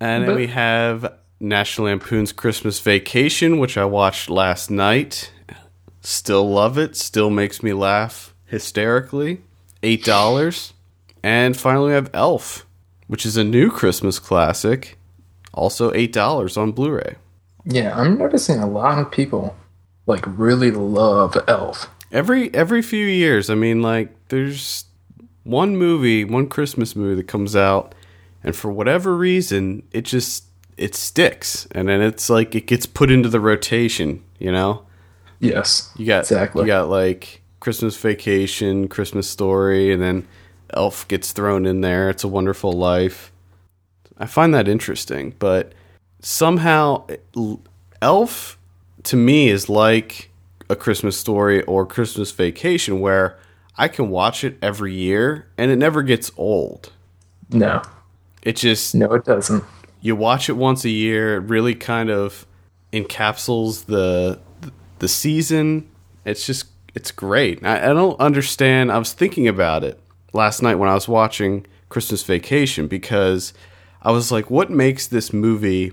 And 0.00 0.28
then 0.28 0.34
we 0.34 0.48
have 0.48 1.14
National 1.40 1.86
Lampoon's 1.86 2.32
Christmas 2.32 2.80
Vacation, 2.80 3.58
which 3.58 3.78
I 3.78 3.84
watched 3.84 4.28
last 4.28 4.70
night. 4.70 5.32
Still 6.00 6.48
love 6.50 6.76
it. 6.78 6.96
Still 6.96 7.30
makes 7.30 7.62
me 7.62 7.72
laugh 7.72 8.34
hysterically. 8.46 9.42
Eight 9.82 10.04
dollars. 10.04 10.72
And 11.22 11.56
finally, 11.56 11.88
we 11.88 11.92
have 11.94 12.10
Elf, 12.14 12.66
which 13.06 13.24
is 13.24 13.36
a 13.36 13.44
new 13.44 13.70
Christmas 13.70 14.18
classic. 14.18 14.98
Also 15.54 15.92
eight 15.92 16.12
dollars 16.12 16.56
on 16.56 16.72
Blu-ray. 16.72 17.16
Yeah, 17.64 17.96
I'm 17.96 18.18
noticing 18.18 18.58
a 18.58 18.66
lot 18.68 18.98
of 18.98 19.10
people 19.10 19.54
like 20.06 20.24
really 20.26 20.70
love 20.70 21.36
Elf. 21.46 21.88
Every 22.10 22.52
every 22.54 22.82
few 22.82 23.06
years, 23.06 23.50
I 23.50 23.54
mean, 23.54 23.82
like 23.82 24.10
there's 24.28 24.86
one 25.44 25.76
movie, 25.76 26.24
one 26.24 26.48
Christmas 26.48 26.96
movie 26.96 27.16
that 27.16 27.28
comes 27.28 27.54
out, 27.54 27.94
and 28.42 28.54
for 28.56 28.70
whatever 28.70 29.16
reason, 29.16 29.82
it 29.92 30.02
just 30.02 30.44
it 30.76 30.94
sticks, 30.94 31.66
and 31.72 31.88
then 31.88 32.00
it's 32.00 32.28
like 32.30 32.54
it 32.54 32.66
gets 32.66 32.86
put 32.86 33.10
into 33.10 33.28
the 33.28 33.40
rotation. 33.40 34.24
You 34.38 34.52
know, 34.52 34.86
Yes, 35.38 35.92
you 35.96 36.06
got 36.06 36.20
exactly. 36.20 36.62
you 36.62 36.66
got 36.66 36.88
like 36.88 37.41
Christmas 37.62 37.96
Vacation, 37.96 38.88
Christmas 38.88 39.30
Story, 39.30 39.92
and 39.92 40.02
then 40.02 40.26
Elf 40.70 41.06
gets 41.06 41.30
thrown 41.30 41.64
in 41.64 41.80
there. 41.80 42.10
It's 42.10 42.24
a 42.24 42.28
Wonderful 42.28 42.72
Life. 42.72 43.30
I 44.18 44.26
find 44.26 44.52
that 44.52 44.66
interesting, 44.66 45.36
but 45.38 45.72
somehow 46.18 47.06
Elf 48.00 48.58
to 49.04 49.16
me 49.16 49.48
is 49.48 49.68
like 49.68 50.30
a 50.68 50.74
Christmas 50.74 51.16
story 51.16 51.62
or 51.62 51.86
Christmas 51.86 52.32
vacation 52.32 52.98
where 52.98 53.38
I 53.78 53.86
can 53.86 54.10
watch 54.10 54.42
it 54.42 54.58
every 54.60 54.92
year 54.94 55.46
and 55.56 55.70
it 55.70 55.76
never 55.76 56.02
gets 56.02 56.32
old. 56.36 56.92
no, 57.50 57.80
It 58.42 58.56
just 58.56 58.92
no, 58.96 59.12
it 59.12 59.24
doesn't. 59.24 59.62
you 60.00 60.16
watch 60.16 60.48
it 60.48 60.54
once 60.56 60.84
a 60.84 60.90
year, 60.90 61.36
it 61.36 61.42
really 61.48 61.76
kind 61.76 62.10
of 62.10 62.44
encapsulates 62.92 63.84
the 63.84 64.40
the 64.98 65.06
season. 65.06 65.88
It's 66.24 66.44
just 66.44 66.71
it's 66.94 67.10
great. 67.10 67.64
I, 67.64 67.90
I 67.90 67.92
don't 67.92 68.18
understand. 68.20 68.92
I 68.92 68.98
was 68.98 69.12
thinking 69.12 69.48
about 69.48 69.84
it 69.84 70.00
last 70.32 70.62
night 70.62 70.76
when 70.76 70.88
I 70.88 70.94
was 70.94 71.08
watching 71.08 71.66
Christmas 71.88 72.22
Vacation 72.22 72.86
because 72.88 73.52
I 74.02 74.10
was 74.10 74.32
like, 74.32 74.50
what 74.50 74.70
makes 74.70 75.06
this 75.06 75.32
movie 75.32 75.92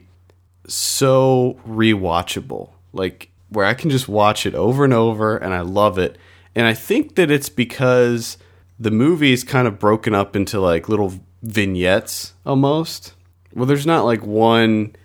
so 0.67 1.59
rewatchable? 1.67 2.71
Like 2.93 3.29
where 3.49 3.65
I 3.65 3.73
can 3.73 3.89
just 3.89 4.07
watch 4.07 4.45
it 4.45 4.55
over 4.55 4.83
and 4.83 4.93
over 4.93 5.37
and 5.37 5.53
I 5.53 5.61
love 5.61 5.97
it. 5.97 6.17
And 6.55 6.65
I 6.67 6.73
think 6.73 7.15
that 7.15 7.31
it's 7.31 7.49
because 7.49 8.37
the 8.79 8.91
movie 8.91 9.33
is 9.33 9.43
kind 9.43 9.67
of 9.67 9.79
broken 9.79 10.15
up 10.15 10.35
into 10.35 10.59
like 10.59 10.89
little 10.89 11.13
vignettes 11.41 12.33
almost. 12.45 13.13
Well, 13.53 13.65
there's 13.65 13.85
not 13.85 14.05
like 14.05 14.23
one 14.25 14.95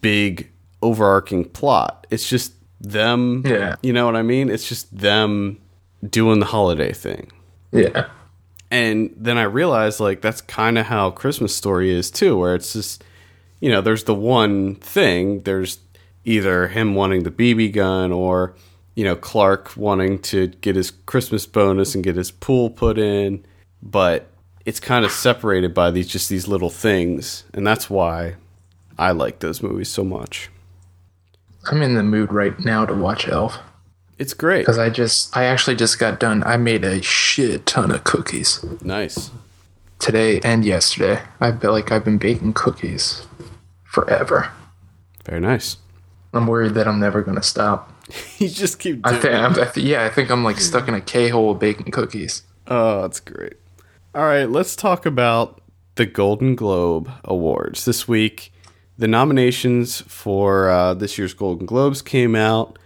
big 0.00 0.50
overarching 0.82 1.44
plot. 1.44 2.06
It's 2.10 2.28
just 2.28 2.52
them. 2.90 3.42
Yeah. 3.44 3.76
You 3.82 3.92
know 3.92 4.06
what 4.06 4.16
I 4.16 4.22
mean? 4.22 4.50
It's 4.50 4.68
just 4.68 4.96
them 4.96 5.58
doing 6.08 6.40
the 6.40 6.46
holiday 6.46 6.92
thing. 6.92 7.30
Yeah, 7.72 8.08
And 8.70 9.12
then 9.16 9.36
I 9.38 9.42
realized 9.42 10.00
like 10.00 10.20
that's 10.20 10.40
kind 10.40 10.78
of 10.78 10.86
how 10.86 11.10
Christmas 11.10 11.54
Story 11.54 11.90
is 11.90 12.10
too, 12.10 12.38
where 12.38 12.54
it's 12.54 12.72
just 12.72 13.04
you 13.60 13.70
know, 13.70 13.80
there's 13.80 14.04
the 14.04 14.14
one 14.14 14.74
thing, 14.76 15.42
there's 15.42 15.78
either 16.24 16.68
him 16.68 16.94
wanting 16.94 17.22
the 17.22 17.30
BB 17.30 17.72
gun 17.72 18.12
or 18.12 18.54
you 18.94 19.04
know, 19.04 19.14
Clark 19.14 19.76
wanting 19.76 20.18
to 20.20 20.46
get 20.48 20.74
his 20.74 20.90
Christmas 20.90 21.44
bonus 21.44 21.94
and 21.94 22.02
get 22.02 22.16
his 22.16 22.30
pool 22.30 22.70
put 22.70 22.98
in, 22.98 23.44
but 23.82 24.30
it's 24.64 24.80
kind 24.80 25.04
of 25.04 25.12
separated 25.12 25.74
by 25.74 25.90
these 25.90 26.08
just 26.08 26.28
these 26.30 26.48
little 26.48 26.70
things, 26.70 27.44
and 27.52 27.66
that's 27.66 27.90
why 27.90 28.36
I 28.98 29.10
like 29.12 29.40
those 29.40 29.62
movies 29.62 29.90
so 29.90 30.02
much. 30.02 30.48
I'm 31.70 31.82
in 31.82 31.94
the 31.94 32.02
mood 32.02 32.32
right 32.32 32.58
now 32.64 32.84
to 32.86 32.94
watch 32.94 33.28
Elf 33.28 33.58
It's 34.18 34.34
great. 34.34 34.60
because 34.60 34.78
I 34.78 34.90
just, 34.90 35.36
I 35.36 35.44
actually 35.44 35.76
just 35.76 35.98
got 35.98 36.20
done. 36.20 36.42
I 36.44 36.56
made 36.56 36.84
a 36.84 37.02
shit 37.02 37.66
ton 37.66 37.90
of 37.90 38.04
cookies 38.04 38.64
Nice. 38.82 39.30
today 39.98 40.40
and 40.44 40.64
yesterday. 40.64 41.22
I 41.40 41.52
feel 41.52 41.72
like 41.72 41.90
I've 41.92 42.04
been 42.04 42.18
baking 42.18 42.52
cookies 42.54 43.26
forever. 43.84 44.50
Very 45.24 45.40
nice. 45.40 45.76
I'm 46.32 46.46
worried 46.46 46.74
that 46.74 46.86
I'm 46.86 47.00
never 47.00 47.22
gonna 47.22 47.42
stop. 47.42 47.92
you 48.38 48.48
just 48.48 48.78
keep 48.78 49.00
I 49.06 49.16
think, 49.16 49.34
I 49.34 49.64
th- 49.64 49.84
yeah, 49.86 50.04
I 50.04 50.10
think 50.10 50.30
I'm 50.30 50.44
like 50.44 50.58
stuck 50.60 50.86
in 50.88 50.94
a 50.94 51.00
K 51.00 51.28
hole 51.30 51.52
of 51.52 51.58
baking 51.58 51.90
cookies. 51.92 52.42
Oh, 52.68 53.02
that's 53.02 53.20
great. 53.20 53.54
All 54.14 54.24
right, 54.24 54.44
let's 54.48 54.76
talk 54.76 55.06
about 55.06 55.60
the 55.96 56.06
Golden 56.06 56.54
Globe 56.54 57.10
Awards. 57.24 57.84
This 57.84 58.06
week, 58.06 58.52
the 58.98 59.08
nominations 59.08 60.00
for 60.02 60.70
uh, 60.70 60.94
this 60.94 61.18
year's 61.18 61.34
Golden 61.34 61.66
Globes 61.66 62.02
came 62.02 62.34
out. 62.34 62.78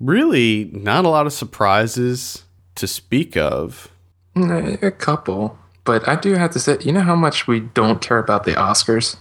Really, 0.00 0.70
not 0.72 1.04
a 1.04 1.08
lot 1.08 1.26
of 1.26 1.32
surprises 1.32 2.44
to 2.74 2.86
speak 2.86 3.36
of. 3.36 3.90
A 4.34 4.90
couple, 4.90 5.58
but 5.84 6.08
I 6.08 6.16
do 6.16 6.34
have 6.34 6.50
to 6.52 6.58
say, 6.58 6.78
you 6.80 6.92
know 6.92 7.02
how 7.02 7.14
much 7.14 7.46
we 7.46 7.60
don't 7.60 8.00
care 8.00 8.18
about 8.18 8.44
the 8.44 8.52
Oscars. 8.52 9.16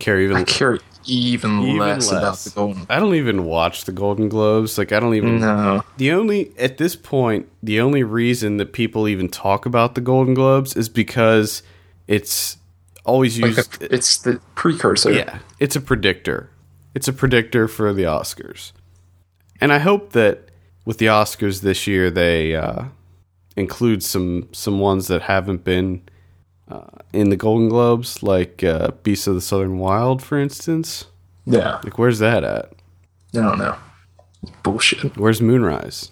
Care 0.00 0.20
even, 0.20 0.36
I 0.36 0.42
care 0.42 0.80
even, 1.06 1.60
even 1.60 1.78
less, 1.78 2.10
about 2.10 2.38
the 2.38 2.50
Golden. 2.50 2.86
I 2.88 2.98
don't 2.98 3.14
even 3.14 3.44
watch 3.44 3.84
the 3.84 3.92
Golden 3.92 4.28
Globes. 4.28 4.78
Like, 4.78 4.90
I 4.90 4.98
don't 4.98 5.14
even. 5.14 5.40
No, 5.40 5.84
The 5.98 6.10
only 6.10 6.52
at 6.58 6.78
this 6.78 6.96
point, 6.96 7.48
the 7.62 7.80
only 7.80 8.02
reason 8.02 8.56
that 8.56 8.72
people 8.72 9.06
even 9.06 9.28
talk 9.28 9.66
about 9.66 9.94
the 9.94 10.00
Golden 10.00 10.34
Globes 10.34 10.74
is 10.74 10.88
because 10.88 11.62
it's 12.08 12.56
always 13.06 13.40
like 13.40 13.56
used. 13.56 13.82
a, 13.82 13.94
it's 13.94 14.18
the 14.18 14.40
precursor. 14.54 15.12
Yeah, 15.12 15.38
it's 15.58 15.76
a 15.76 15.80
predictor. 15.80 16.50
It's 16.94 17.08
a 17.08 17.12
predictor 17.12 17.68
for 17.68 17.92
the 17.92 18.02
Oscars. 18.02 18.72
And 19.60 19.72
I 19.72 19.78
hope 19.78 20.12
that 20.12 20.50
with 20.84 20.98
the 20.98 21.06
Oscars 21.06 21.62
this 21.62 21.86
year, 21.86 22.10
they 22.10 22.54
uh, 22.54 22.84
include 23.56 24.02
some 24.02 24.48
some 24.52 24.78
ones 24.80 25.08
that 25.08 25.22
haven't 25.22 25.64
been 25.64 26.02
uh, 26.68 26.86
in 27.12 27.30
the 27.30 27.36
Golden 27.36 27.68
Globes, 27.68 28.22
like 28.22 28.62
uh, 28.62 28.90
Beasts 29.02 29.26
of 29.26 29.34
the 29.34 29.40
Southern 29.40 29.78
Wild, 29.78 30.22
for 30.22 30.38
instance. 30.38 31.06
yeah. 31.46 31.80
Like, 31.84 31.98
where's 31.98 32.18
that 32.18 32.44
at? 32.44 32.72
I 33.34 33.38
don't 33.38 33.58
know. 33.58 33.76
Bullshit. 34.62 35.16
Where's 35.16 35.40
Moonrise? 35.40 36.10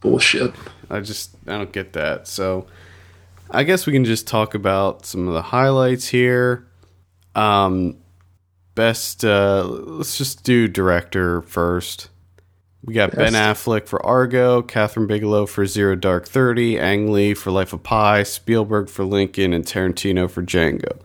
Bullshit. 0.00 0.54
I 0.90 1.00
just 1.00 1.36
I 1.46 1.52
don't 1.52 1.72
get 1.72 1.92
that. 1.94 2.26
So 2.28 2.66
I 3.50 3.64
guess 3.64 3.86
we 3.86 3.92
can 3.92 4.04
just 4.04 4.26
talk 4.26 4.54
about 4.54 5.06
some 5.06 5.28
of 5.28 5.34
the 5.34 5.42
highlights 5.42 6.08
here. 6.08 6.66
Um 7.34 7.98
best 8.74 9.24
uh 9.24 9.64
let's 9.64 10.16
just 10.18 10.44
do 10.44 10.68
director 10.68 11.42
first. 11.42 12.10
We 12.84 12.94
got 12.94 13.14
Ben 13.14 13.32
Affleck 13.32 13.86
for 13.86 14.04
Argo, 14.06 14.62
Kathryn 14.62 15.08
Bigelow 15.08 15.46
for 15.46 15.66
Zero 15.66 15.96
Dark 15.96 16.28
Thirty, 16.28 16.78
Ang 16.78 17.12
Lee 17.12 17.34
for 17.34 17.50
Life 17.50 17.72
of 17.72 17.82
Pi, 17.82 18.22
Spielberg 18.22 18.88
for 18.88 19.04
Lincoln, 19.04 19.52
and 19.52 19.64
Tarantino 19.64 20.30
for 20.30 20.42
Django. 20.42 21.00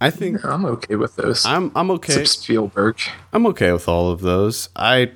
I 0.00 0.10
think 0.10 0.44
I'm 0.44 0.64
okay 0.64 0.96
with 0.96 1.14
those. 1.14 1.46
I'm 1.46 1.70
I'm 1.76 1.90
okay. 1.92 2.22
Except 2.22 2.42
Spielberg. 2.42 2.98
I'm 3.32 3.46
okay 3.46 3.70
with 3.70 3.86
all 3.86 4.10
of 4.10 4.20
those. 4.20 4.68
I 4.74 5.12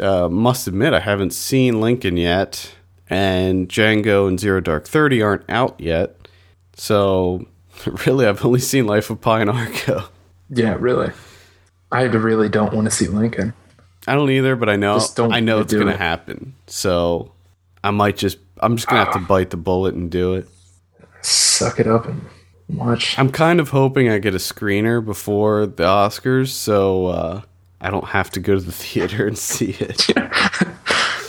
uh, 0.00 0.28
must 0.30 0.66
admit 0.66 0.94
I 0.94 1.00
haven't 1.00 1.32
seen 1.34 1.80
Lincoln 1.80 2.16
yet, 2.16 2.74
and 3.10 3.68
Django 3.68 4.26
and 4.28 4.38
Zero 4.38 4.60
Dark 4.60 4.86
Thirty 4.86 5.22
aren't 5.22 5.48
out 5.48 5.80
yet. 5.80 6.28
So 6.76 7.46
really, 8.06 8.26
I've 8.26 8.44
only 8.44 8.60
seen 8.60 8.86
Life 8.86 9.10
of 9.10 9.20
Pi 9.20 9.40
and 9.40 9.50
Argo. 9.50 10.04
Yeah, 10.50 10.76
really. 10.78 11.12
I 11.90 12.02
really 12.02 12.48
don't 12.48 12.72
want 12.72 12.86
to 12.86 12.90
see 12.90 13.06
Lincoln. 13.06 13.54
I 14.06 14.14
don't 14.14 14.30
either, 14.30 14.56
but 14.56 14.68
I 14.68 14.76
know 14.76 15.00
I 15.18 15.40
know 15.40 15.60
it's 15.60 15.72
going 15.72 15.86
to 15.86 15.94
it. 15.94 15.98
happen. 15.98 16.54
So 16.66 17.32
I 17.82 17.90
might 17.90 18.16
just 18.16 18.38
I'm 18.60 18.76
just 18.76 18.88
going 18.88 19.00
to 19.00 19.04
have 19.04 19.14
to 19.20 19.26
bite 19.26 19.50
the 19.50 19.56
bullet 19.56 19.94
and 19.94 20.10
do 20.10 20.34
it. 20.34 20.48
Suck 21.22 21.80
it 21.80 21.86
up 21.86 22.06
and 22.06 22.22
watch. 22.68 23.18
I'm 23.18 23.30
kind 23.30 23.60
of 23.60 23.70
hoping 23.70 24.10
I 24.10 24.18
get 24.18 24.34
a 24.34 24.38
screener 24.38 25.04
before 25.04 25.66
the 25.66 25.84
Oscars, 25.84 26.48
so 26.48 27.06
uh, 27.06 27.42
I 27.80 27.90
don't 27.90 28.06
have 28.06 28.30
to 28.32 28.40
go 28.40 28.54
to 28.54 28.60
the 28.60 28.72
theater 28.84 29.26
and 29.26 29.38
see 29.38 29.76
it. 29.78 30.06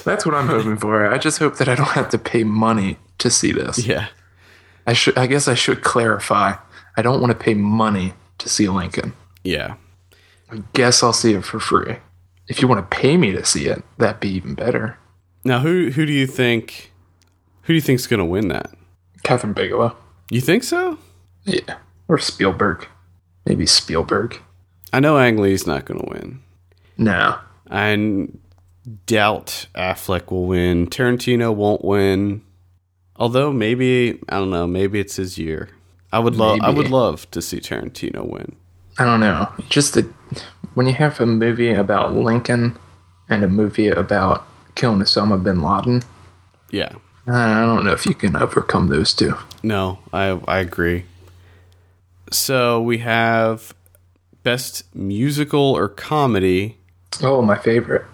That's 0.05 0.25
what 0.25 0.35
I'm 0.35 0.47
hoping 0.47 0.77
for. 0.77 1.11
I 1.11 1.17
just 1.17 1.39
hope 1.39 1.57
that 1.57 1.67
I 1.67 1.75
don't 1.75 1.89
have 1.89 2.09
to 2.09 2.17
pay 2.17 2.43
money 2.43 2.97
to 3.17 3.29
see 3.29 3.51
this. 3.51 3.85
yeah. 3.85 4.07
I 4.87 4.93
should. 4.93 5.17
I 5.17 5.25
guess 5.27 5.47
I 5.47 5.55
should 5.55 5.81
clarify. 5.81 6.53
I 6.95 7.01
don't 7.01 7.19
want 7.19 7.31
to 7.31 7.37
pay 7.43 7.55
money 7.55 8.13
to 8.37 8.47
see 8.47 8.69
Lincoln. 8.69 9.13
Yeah. 9.43 9.75
I 10.51 10.61
guess 10.73 11.01
I'll 11.01 11.11
see 11.13 11.33
it 11.33 11.43
for 11.43 11.59
free. 11.59 11.97
If 12.47 12.61
you 12.61 12.67
want 12.67 12.89
to 12.89 12.95
pay 12.97 13.17
me 13.17 13.31
to 13.31 13.43
see 13.43 13.65
it, 13.65 13.83
that'd 13.97 14.19
be 14.19 14.29
even 14.29 14.53
better. 14.53 14.97
Now, 15.43 15.59
who 15.59 15.89
who 15.89 16.05
do 16.05 16.13
you 16.13 16.27
think 16.27 16.91
who 17.63 17.67
do 17.69 17.73
you 17.73 17.81
think's 17.81 18.05
going 18.05 18.19
to 18.19 18.25
win 18.25 18.47
that? 18.49 18.71
Kathryn 19.23 19.55
Bigelow. 19.55 19.97
You 20.29 20.39
think 20.41 20.63
so? 20.63 20.99
Yeah. 21.45 21.77
Or 22.07 22.19
Spielberg. 22.19 22.87
Maybe 23.47 23.65
Spielberg. 23.65 24.39
I 24.93 24.99
know 24.99 25.17
Ang 25.17 25.37
Lee's 25.37 25.65
not 25.65 25.85
going 25.85 25.99
to 25.99 26.09
win. 26.11 26.41
No. 26.97 27.37
I 27.71 28.27
doubt 29.05 29.67
Affleck 29.75 30.31
will 30.31 30.45
win. 30.45 30.87
Tarantino 30.87 31.53
won't 31.53 31.83
win. 31.83 32.41
Although 33.17 33.51
maybe 33.51 34.19
I 34.29 34.37
don't 34.37 34.49
know. 34.51 34.67
Maybe 34.67 34.99
it's 34.99 35.15
his 35.15 35.37
year. 35.37 35.69
I 36.11 36.19
would 36.19 36.35
love. 36.35 36.59
I 36.61 36.69
would 36.69 36.89
love 36.89 37.29
to 37.31 37.41
see 37.41 37.59
Tarantino 37.59 38.25
win. 38.29 38.55
I 38.97 39.03
don't 39.05 39.19
know. 39.19 39.51
Just 39.69 39.93
that 39.95 40.05
when 40.75 40.87
you 40.87 40.93
have 40.93 41.19
a 41.19 41.25
movie 41.25 41.73
about 41.73 42.13
Lincoln 42.13 42.77
and 43.29 43.43
a 43.43 43.47
movie 43.49 43.87
about 43.89 44.45
killing 44.75 44.99
Osama 44.99 45.41
bin 45.41 45.61
Laden, 45.61 46.03
Yeah. 46.71 46.93
I 47.27 47.61
don't 47.65 47.83
know 47.83 47.91
if 47.91 48.05
you 48.05 48.13
can 48.13 48.35
overcome 48.35 48.87
those 48.87 49.13
two. 49.13 49.33
No, 49.63 49.99
I 50.13 50.39
I 50.47 50.59
agree. 50.59 51.05
So 52.31 52.81
we 52.81 52.99
have 52.99 53.73
best 54.43 54.83
musical 54.95 55.59
or 55.75 55.87
comedy. 55.89 56.77
Oh, 57.23 57.41
my 57.41 57.57
favorite. 57.57 58.05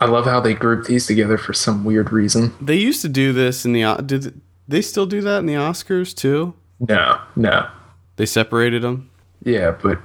I 0.00 0.06
love 0.06 0.24
how 0.24 0.40
they 0.40 0.54
group 0.54 0.86
these 0.86 1.06
together 1.06 1.38
for 1.38 1.52
some 1.52 1.84
weird 1.84 2.12
reason. 2.12 2.52
They 2.60 2.76
used 2.76 3.00
to 3.02 3.08
do 3.08 3.32
this 3.32 3.64
in 3.64 3.72
the 3.72 4.02
did 4.04 4.40
they 4.68 4.82
still 4.82 5.06
do 5.06 5.20
that 5.22 5.38
in 5.38 5.46
the 5.46 5.54
Oscars 5.54 6.14
too? 6.14 6.54
No, 6.80 7.20
no. 7.36 7.68
They 8.16 8.26
separated 8.26 8.82
them. 8.82 9.10
Yeah, 9.44 9.72
but 9.82 9.98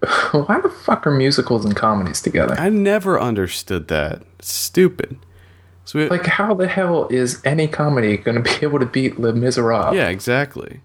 why 0.32 0.60
the 0.60 0.68
fuck 0.68 1.06
are 1.06 1.10
musicals 1.10 1.64
and 1.64 1.74
comedies 1.76 2.20
together? 2.22 2.54
I 2.58 2.68
never 2.68 3.20
understood 3.20 3.88
that. 3.88 4.22
It's 4.38 4.52
stupid. 4.52 5.18
So 5.84 5.98
we, 5.98 6.08
Like, 6.08 6.26
how 6.26 6.54
the 6.54 6.68
hell 6.68 7.08
is 7.10 7.40
any 7.44 7.66
comedy 7.68 8.16
going 8.16 8.36
to 8.36 8.42
be 8.42 8.56
able 8.66 8.78
to 8.78 8.86
beat 8.86 9.18
Les 9.18 9.32
Miserables? 9.32 9.94
yeah, 9.94 10.08
exactly. 10.08 10.80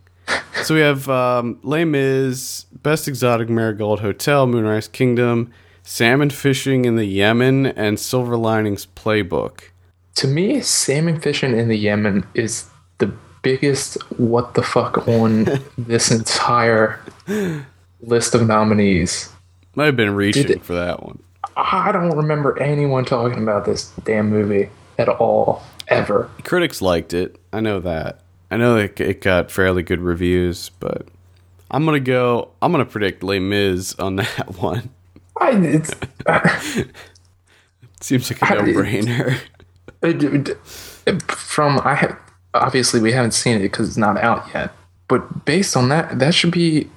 so 0.63 0.74
we 0.76 0.82
have 0.82 1.08
um, 1.10 1.60
Les 1.63 1.86
Mis, 1.86 2.65
Best 2.82 3.08
Exotic 3.08 3.50
Marigold 3.50 4.00
Hotel, 4.02 4.48
Moonrise 4.48 4.88
Kingdom, 4.88 5.52
Salmon 5.89 6.30
Fishing 6.30 6.84
in 6.84 6.97
the 6.97 7.06
Yemen, 7.06 7.65
and 7.65 7.97
Silver 7.97 8.36
Linings 8.36 8.86
Playbook. 8.86 9.69
To 10.15 10.28
me, 10.28 10.60
salmon 10.60 11.21
fishing 11.21 11.58
in 11.58 11.69
the 11.69 11.78
Yemen 11.78 12.28
is 12.34 12.65
the 12.97 13.13
biggest 13.41 13.93
what 14.19 14.54
the 14.54 14.63
fuck 14.63 15.08
on 15.08 15.47
this 15.78 16.12
entire 16.12 17.00
list 18.02 18.36
of 18.36 18.45
nominees. 18.45 19.32
Might 19.76 19.86
have 19.86 19.95
been 19.95 20.13
reaching 20.13 20.47
Did 20.47 20.62
for 20.62 20.73
that 20.73 21.04
one. 21.04 21.23
I 21.56 21.93
don't 21.93 22.17
remember 22.17 22.62
anyone 22.62 23.06
talking 23.06 23.41
about 23.41 23.63
this 23.63 23.89
damn 24.04 24.30
movie 24.30 24.69
at 24.97 25.08
all, 25.08 25.63
ever. 25.88 26.30
Critics 26.43 26.82
liked 26.82 27.13
it. 27.13 27.39
I 27.54 27.62
know 27.62 27.80
that. 27.80 28.19
I 28.52 28.58
know 28.58 28.76
it, 28.76 29.00
it 29.00 29.21
got 29.21 29.52
fairly 29.52 29.84
good 29.84 30.02
reviews, 30.02 30.69
but 30.82 31.08
I'm 31.71 31.86
gonna 31.86 32.02
go. 32.02 32.50
I'm 32.62 32.73
gonna 32.73 32.86
predict 32.86 33.23
Les 33.23 33.39
Mis 33.39 33.95
on 33.95 34.15
that 34.17 34.58
one. 34.60 34.89
I, 35.39 35.52
it's, 35.56 35.91
Seems 38.02 38.30
like 38.30 38.41
a 38.52 38.56
no-brainer. 38.56 39.39
it- 40.02 40.23
it- 40.23 40.58
from 41.32 41.80
I 41.86 41.95
have 41.95 42.17
obviously 42.54 43.00
we 43.00 43.13
haven't 43.13 43.32
seen 43.32 43.56
it 43.58 43.62
because 43.62 43.88
it's 43.88 43.97
not 43.97 44.17
out 44.17 44.45
yet, 44.54 44.71
but 45.08 45.45
based 45.45 45.78
on 45.78 45.88
that, 45.89 46.19
that 46.19 46.34
should 46.36 46.52
be 46.52 46.89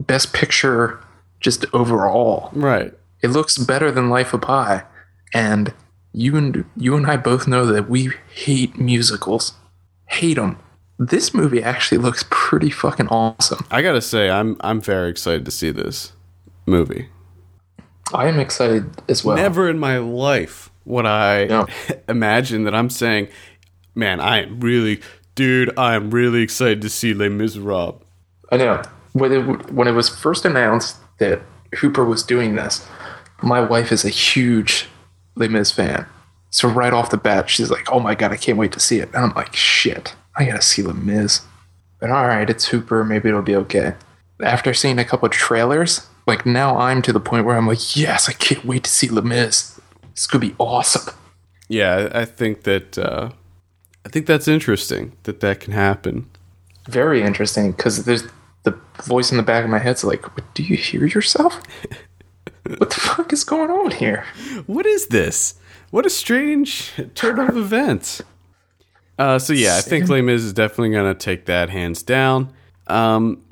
best 0.00 0.32
picture 0.32 0.98
just 1.40 1.64
overall. 1.72 2.50
right. 2.52 2.92
It 3.22 3.28
looks 3.28 3.56
better 3.56 3.90
than 3.92 4.10
Life 4.10 4.34
of 4.34 4.42
Pi, 4.42 4.82
and 5.32 5.72
you 6.12 6.36
and 6.36 6.64
you 6.76 6.94
and 6.96 7.06
I 7.06 7.16
both 7.16 7.46
know 7.48 7.64
that 7.66 7.88
we 7.88 8.10
hate 8.34 8.76
musicals, 8.78 9.54
hate 10.06 10.34
them. 10.34 10.58
This 10.98 11.32
movie 11.32 11.62
actually 11.62 11.98
looks 11.98 12.24
pretty 12.28 12.70
fucking 12.70 13.08
awesome. 13.08 13.64
I 13.70 13.80
gotta 13.82 14.02
say, 14.02 14.28
I'm 14.30 14.56
I'm 14.60 14.80
very 14.80 15.08
excited 15.10 15.44
to 15.46 15.50
see 15.50 15.70
this 15.70 16.12
movie. 16.66 17.08
I 18.12 18.26
am 18.28 18.38
excited 18.38 18.90
as 19.08 19.24
well. 19.24 19.36
Never 19.36 19.68
in 19.68 19.78
my 19.78 19.98
life 19.98 20.70
would 20.84 21.06
I 21.06 21.46
No. 21.46 21.66
imagine 22.08 22.64
that 22.64 22.74
I'm 22.74 22.90
saying, 22.90 23.28
"Man, 23.94 24.20
I 24.20 24.42
am 24.42 24.60
really, 24.60 25.00
dude, 25.34 25.76
I 25.78 25.94
am 25.94 26.10
really 26.10 26.42
excited 26.42 26.82
to 26.82 26.90
see 26.90 27.14
Les 27.14 27.28
Miserables." 27.28 28.02
I 28.52 28.56
know 28.58 28.82
when 29.12 29.32
it 29.32 29.72
when 29.72 29.88
it 29.88 29.92
was 29.92 30.08
first 30.08 30.44
announced 30.44 30.96
that 31.18 31.40
Hooper 31.80 32.04
was 32.04 32.22
doing 32.22 32.56
this, 32.56 32.86
my 33.42 33.60
wife 33.60 33.90
is 33.90 34.04
a 34.04 34.10
huge 34.10 34.86
Les 35.36 35.48
Mis 35.48 35.70
fan. 35.70 36.06
So 36.50 36.68
right 36.68 36.92
off 36.92 37.10
the 37.10 37.16
bat, 37.16 37.48
she's 37.50 37.70
like, 37.70 37.90
"Oh 37.90 37.98
my 38.00 38.14
god, 38.14 38.32
I 38.32 38.36
can't 38.36 38.58
wait 38.58 38.72
to 38.72 38.80
see 38.80 38.98
it." 38.98 39.08
And 39.14 39.24
I'm 39.24 39.32
like, 39.34 39.56
"Shit, 39.56 40.14
I 40.36 40.44
gotta 40.44 40.62
see 40.62 40.82
Les 40.82 40.92
Mis." 40.92 41.40
But 42.00 42.10
all 42.10 42.26
right, 42.26 42.48
it's 42.50 42.66
Hooper. 42.66 43.02
Maybe 43.02 43.28
it'll 43.30 43.40
be 43.42 43.56
okay. 43.56 43.94
After 44.42 44.74
seeing 44.74 44.98
a 44.98 45.04
couple 45.04 45.26
of 45.26 45.32
trailers, 45.32 46.06
like 46.26 46.46
now 46.46 46.76
I'm 46.76 47.02
to 47.02 47.12
the 47.12 47.20
point 47.20 47.44
where 47.44 47.56
I'm 47.56 47.66
like, 47.66 47.96
"Yes, 47.96 48.28
I 48.28 48.32
can't 48.32 48.64
wait 48.64 48.84
to 48.84 48.90
see 48.90 49.08
Mis. 49.08 49.80
It's 50.12 50.26
gonna 50.26 50.46
be 50.46 50.54
awesome." 50.58 51.14
Yeah, 51.68 52.08
I 52.14 52.24
think 52.24 52.62
that 52.64 52.98
uh, 52.98 53.30
I 54.04 54.08
think 54.08 54.26
that's 54.26 54.48
interesting 54.48 55.12
that 55.24 55.40
that 55.40 55.60
can 55.60 55.72
happen. 55.72 56.28
Very 56.88 57.22
interesting 57.22 57.72
because 57.72 58.04
there's 58.04 58.24
the 58.64 58.78
voice 59.02 59.30
in 59.30 59.36
the 59.36 59.42
back 59.42 59.64
of 59.64 59.70
my 59.70 59.78
head's 59.78 60.04
like, 60.04 60.24
"Do 60.54 60.62
you 60.62 60.76
hear 60.76 61.06
yourself? 61.06 61.60
what 62.78 62.90
the 62.90 63.00
fuck 63.00 63.32
is 63.32 63.44
going 63.44 63.70
on 63.70 63.90
here?" 63.90 64.24
What 64.66 64.86
is 64.86 65.08
this? 65.08 65.54
What 65.90 66.06
a 66.06 66.10
strange 66.10 66.92
turn 67.14 67.38
of 67.38 67.56
events. 67.56 68.22
Uh, 69.18 69.38
so 69.38 69.52
yeah, 69.52 69.76
I 69.76 69.80
think 69.80 70.08
Les 70.08 70.22
Mis 70.22 70.42
is 70.42 70.52
definitely 70.52 70.90
gonna 70.90 71.14
take 71.14 71.46
that 71.46 71.70
hands 71.70 72.02
down. 72.02 72.52
Um, 72.86 73.42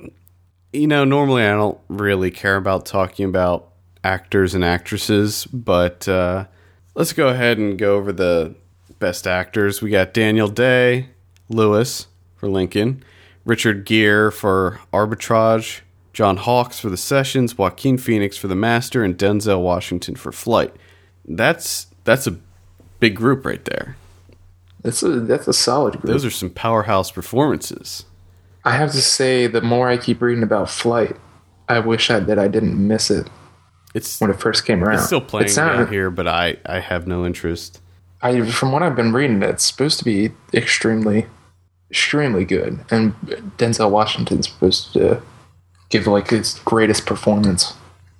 you 0.73 0.87
know, 0.87 1.05
normally 1.05 1.43
I 1.43 1.51
don't 1.51 1.79
really 1.87 2.31
care 2.31 2.55
about 2.57 2.85
talking 2.85 3.25
about 3.25 3.69
actors 4.03 4.53
and 4.53 4.63
actresses, 4.65 5.45
but 5.45 6.07
uh, 6.07 6.45
let's 6.95 7.13
go 7.13 7.27
ahead 7.29 7.57
and 7.59 7.77
go 7.77 7.95
over 7.95 8.11
the 8.11 8.55
best 8.99 9.27
actors. 9.27 9.81
We 9.81 9.91
got 9.91 10.13
Daniel 10.13 10.47
Day, 10.47 11.09
Lewis 11.47 12.07
for 12.35 12.49
Lincoln, 12.49 13.03
Richard 13.45 13.85
Gere 13.85 14.31
for 14.31 14.79
Arbitrage, 14.91 15.81
John 16.11 16.37
Hawkes 16.37 16.79
for 16.79 16.89
The 16.89 16.97
Sessions, 16.97 17.57
Joaquin 17.57 17.97
Phoenix 17.97 18.35
for 18.35 18.47
The 18.47 18.55
Master, 18.55 19.03
and 19.03 19.17
Denzel 19.17 19.61
Washington 19.61 20.15
for 20.15 20.31
Flight. 20.31 20.75
That's 21.25 21.87
that's 22.03 22.27
a 22.27 22.37
big 22.99 23.15
group 23.15 23.45
right 23.45 23.63
there. 23.65 23.95
That's 24.81 25.01
a 25.03 25.19
that's 25.21 25.47
a 25.47 25.53
solid 25.53 25.93
group. 25.93 26.11
Those 26.11 26.25
are 26.25 26.31
some 26.31 26.49
powerhouse 26.49 27.11
performances. 27.11 28.05
I 28.65 28.71
have 28.71 28.91
to 28.91 29.01
say, 29.01 29.47
the 29.47 29.61
more 29.61 29.89
I 29.89 29.97
keep 29.97 30.21
reading 30.21 30.43
about 30.43 30.69
Flight, 30.69 31.15
I 31.67 31.79
wish 31.79 32.09
I, 32.09 32.19
that 32.19 32.39
I 32.39 32.47
didn't 32.47 32.75
miss 32.87 33.09
it 33.11 33.29
It's 33.93 34.19
when 34.21 34.29
it 34.29 34.39
first 34.39 34.65
came 34.65 34.83
around. 34.83 34.95
it's 34.95 35.05
still 35.07 35.21
playing 35.21 35.47
It 35.47 35.49
sounded- 35.51 35.83
out 35.83 35.89
here, 35.91 36.09
but 36.09 36.27
I 36.27 36.57
I 36.65 36.79
have 36.79 37.07
no 37.07 37.25
interest. 37.25 37.79
I, 38.21 38.41
from 38.49 38.71
what 38.71 38.81
I've 38.83 38.95
been 38.95 39.11
reading, 39.11 39.43
it's 39.43 39.65
supposed 39.65 39.99
to 39.99 40.05
be 40.05 40.31
extremely, 40.53 41.25
extremely 41.91 42.45
good, 42.45 42.79
and 42.89 43.13
Denzel 43.57 43.91
Washington's 43.91 44.47
supposed 44.49 44.93
to 44.93 45.21
give 45.89 46.07
like 46.07 46.29
his 46.29 46.59
greatest 46.63 47.05
performance. 47.05 47.73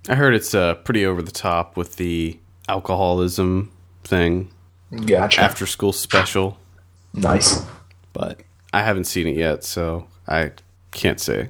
I 0.10 0.16
heard 0.16 0.34
it's 0.36 0.54
uh, 0.54 0.74
pretty 0.76 1.06
over 1.06 1.22
the 1.22 1.32
top 1.32 1.78
with 1.78 1.96
the 1.96 2.38
alcoholism 2.68 3.72
thing, 4.04 4.52
Gotcha. 5.06 5.40
after 5.42 5.66
school 5.66 5.94
special, 5.94 6.58
nice. 7.14 7.62
but 8.12 8.42
I 8.74 8.84
haven't 8.84 9.06
seen 9.06 9.26
it 9.28 9.38
yet, 9.38 9.64
so 9.64 10.06
I 10.28 10.52
can't 10.92 11.20
say. 11.20 11.50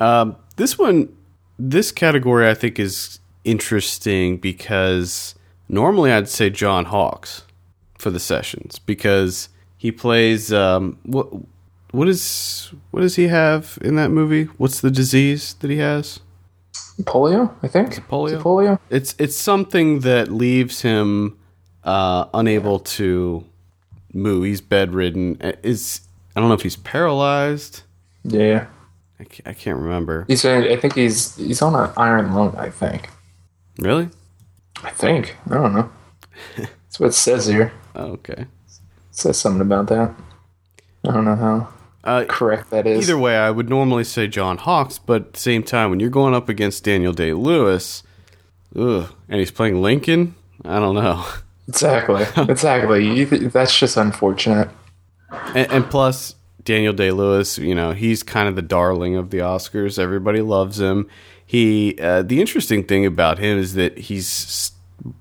Um, 0.00 0.36
this 0.56 0.78
one, 0.78 1.14
this 1.58 1.90
category, 1.92 2.48
I 2.48 2.54
think 2.54 2.78
is 2.78 3.20
interesting 3.44 4.36
because 4.36 5.34
normally 5.68 6.12
I'd 6.12 6.28
say 6.28 6.50
John 6.50 6.86
Hawkes 6.86 7.44
for 7.98 8.10
the 8.10 8.20
sessions 8.20 8.78
because 8.78 9.48
he 9.78 9.90
plays 9.92 10.52
um, 10.52 10.98
what 11.04 11.28
what 11.92 12.08
is 12.08 12.72
what 12.90 13.00
does 13.00 13.16
he 13.16 13.28
have 13.28 13.78
in 13.80 13.96
that 13.96 14.10
movie? 14.10 14.44
What's 14.58 14.80
the 14.80 14.90
disease 14.90 15.54
that 15.60 15.70
he 15.70 15.78
has? 15.78 16.20
polio. 17.02 17.54
I 17.62 17.68
think 17.68 17.94
polio? 18.08 18.26
Is 18.26 18.32
it 18.32 18.40
polio. 18.40 18.78
It's 18.90 19.14
it's 19.18 19.36
something 19.36 20.00
that 20.00 20.30
leaves 20.30 20.82
him 20.82 21.38
uh, 21.84 22.26
unable 22.34 22.80
to 22.80 23.44
move. 24.12 24.44
He's 24.44 24.60
bedridden. 24.60 25.36
Is 25.62 26.00
I 26.34 26.40
don't 26.40 26.48
know 26.48 26.54
if 26.54 26.62
he's 26.62 26.76
paralyzed. 26.76 27.82
Yeah, 28.28 28.66
I 29.20 29.24
can't, 29.24 29.48
I 29.48 29.52
can't 29.52 29.78
remember. 29.78 30.24
he's. 30.28 30.44
I 30.44 30.76
think 30.76 30.94
he's 30.94 31.36
he's 31.36 31.62
on 31.62 31.74
an 31.74 31.90
iron 31.96 32.32
lung. 32.34 32.54
I 32.56 32.70
think. 32.70 33.08
Really? 33.78 34.08
I 34.82 34.90
think. 34.90 35.36
I 35.50 35.54
don't 35.54 35.74
know. 35.74 35.90
That's 36.56 36.98
what 37.00 37.08
it 37.10 37.12
says 37.12 37.46
here. 37.46 37.72
Oh, 37.94 38.12
okay. 38.12 38.42
It 38.42 38.48
says 39.10 39.38
something 39.38 39.60
about 39.62 39.86
that. 39.88 40.14
I 41.06 41.12
don't 41.12 41.24
know 41.24 41.36
how 41.36 41.68
Uh, 42.04 42.24
correct 42.28 42.70
that 42.70 42.86
is. 42.86 43.08
either 43.08 43.18
way, 43.18 43.36
I 43.36 43.50
would 43.50 43.68
normally 43.68 44.04
say 44.04 44.26
John 44.26 44.58
Hawkes, 44.58 44.98
but 44.98 45.22
at 45.22 45.32
the 45.34 45.40
same 45.40 45.62
time, 45.62 45.90
when 45.90 46.00
you're 46.00 46.10
going 46.10 46.34
up 46.34 46.48
against 46.48 46.84
Daniel 46.84 47.12
Day 47.12 47.32
Lewis, 47.32 48.02
ugh, 48.76 49.12
and 49.28 49.38
he's 49.40 49.50
playing 49.50 49.80
Lincoln, 49.82 50.34
I 50.64 50.78
don't 50.78 50.94
know. 50.94 51.24
Exactly. 51.68 52.24
Exactly. 52.48 53.04
You 53.12 53.26
th- 53.26 53.52
that's 53.52 53.76
just 53.76 53.96
unfortunate. 53.96 54.68
And, 55.30 55.68
and 55.72 55.84
plus, 55.90 56.35
Daniel 56.66 56.92
Day 56.92 57.12
Lewis, 57.12 57.58
you 57.58 57.76
know, 57.76 57.92
he's 57.92 58.24
kind 58.24 58.48
of 58.48 58.56
the 58.56 58.60
darling 58.60 59.16
of 59.16 59.30
the 59.30 59.38
Oscars. 59.38 60.00
Everybody 60.00 60.42
loves 60.42 60.80
him. 60.80 61.08
He, 61.46 61.96
uh, 62.00 62.22
the 62.22 62.40
interesting 62.40 62.82
thing 62.82 63.06
about 63.06 63.38
him 63.38 63.56
is 63.56 63.74
that 63.74 63.96
he's 63.96 64.72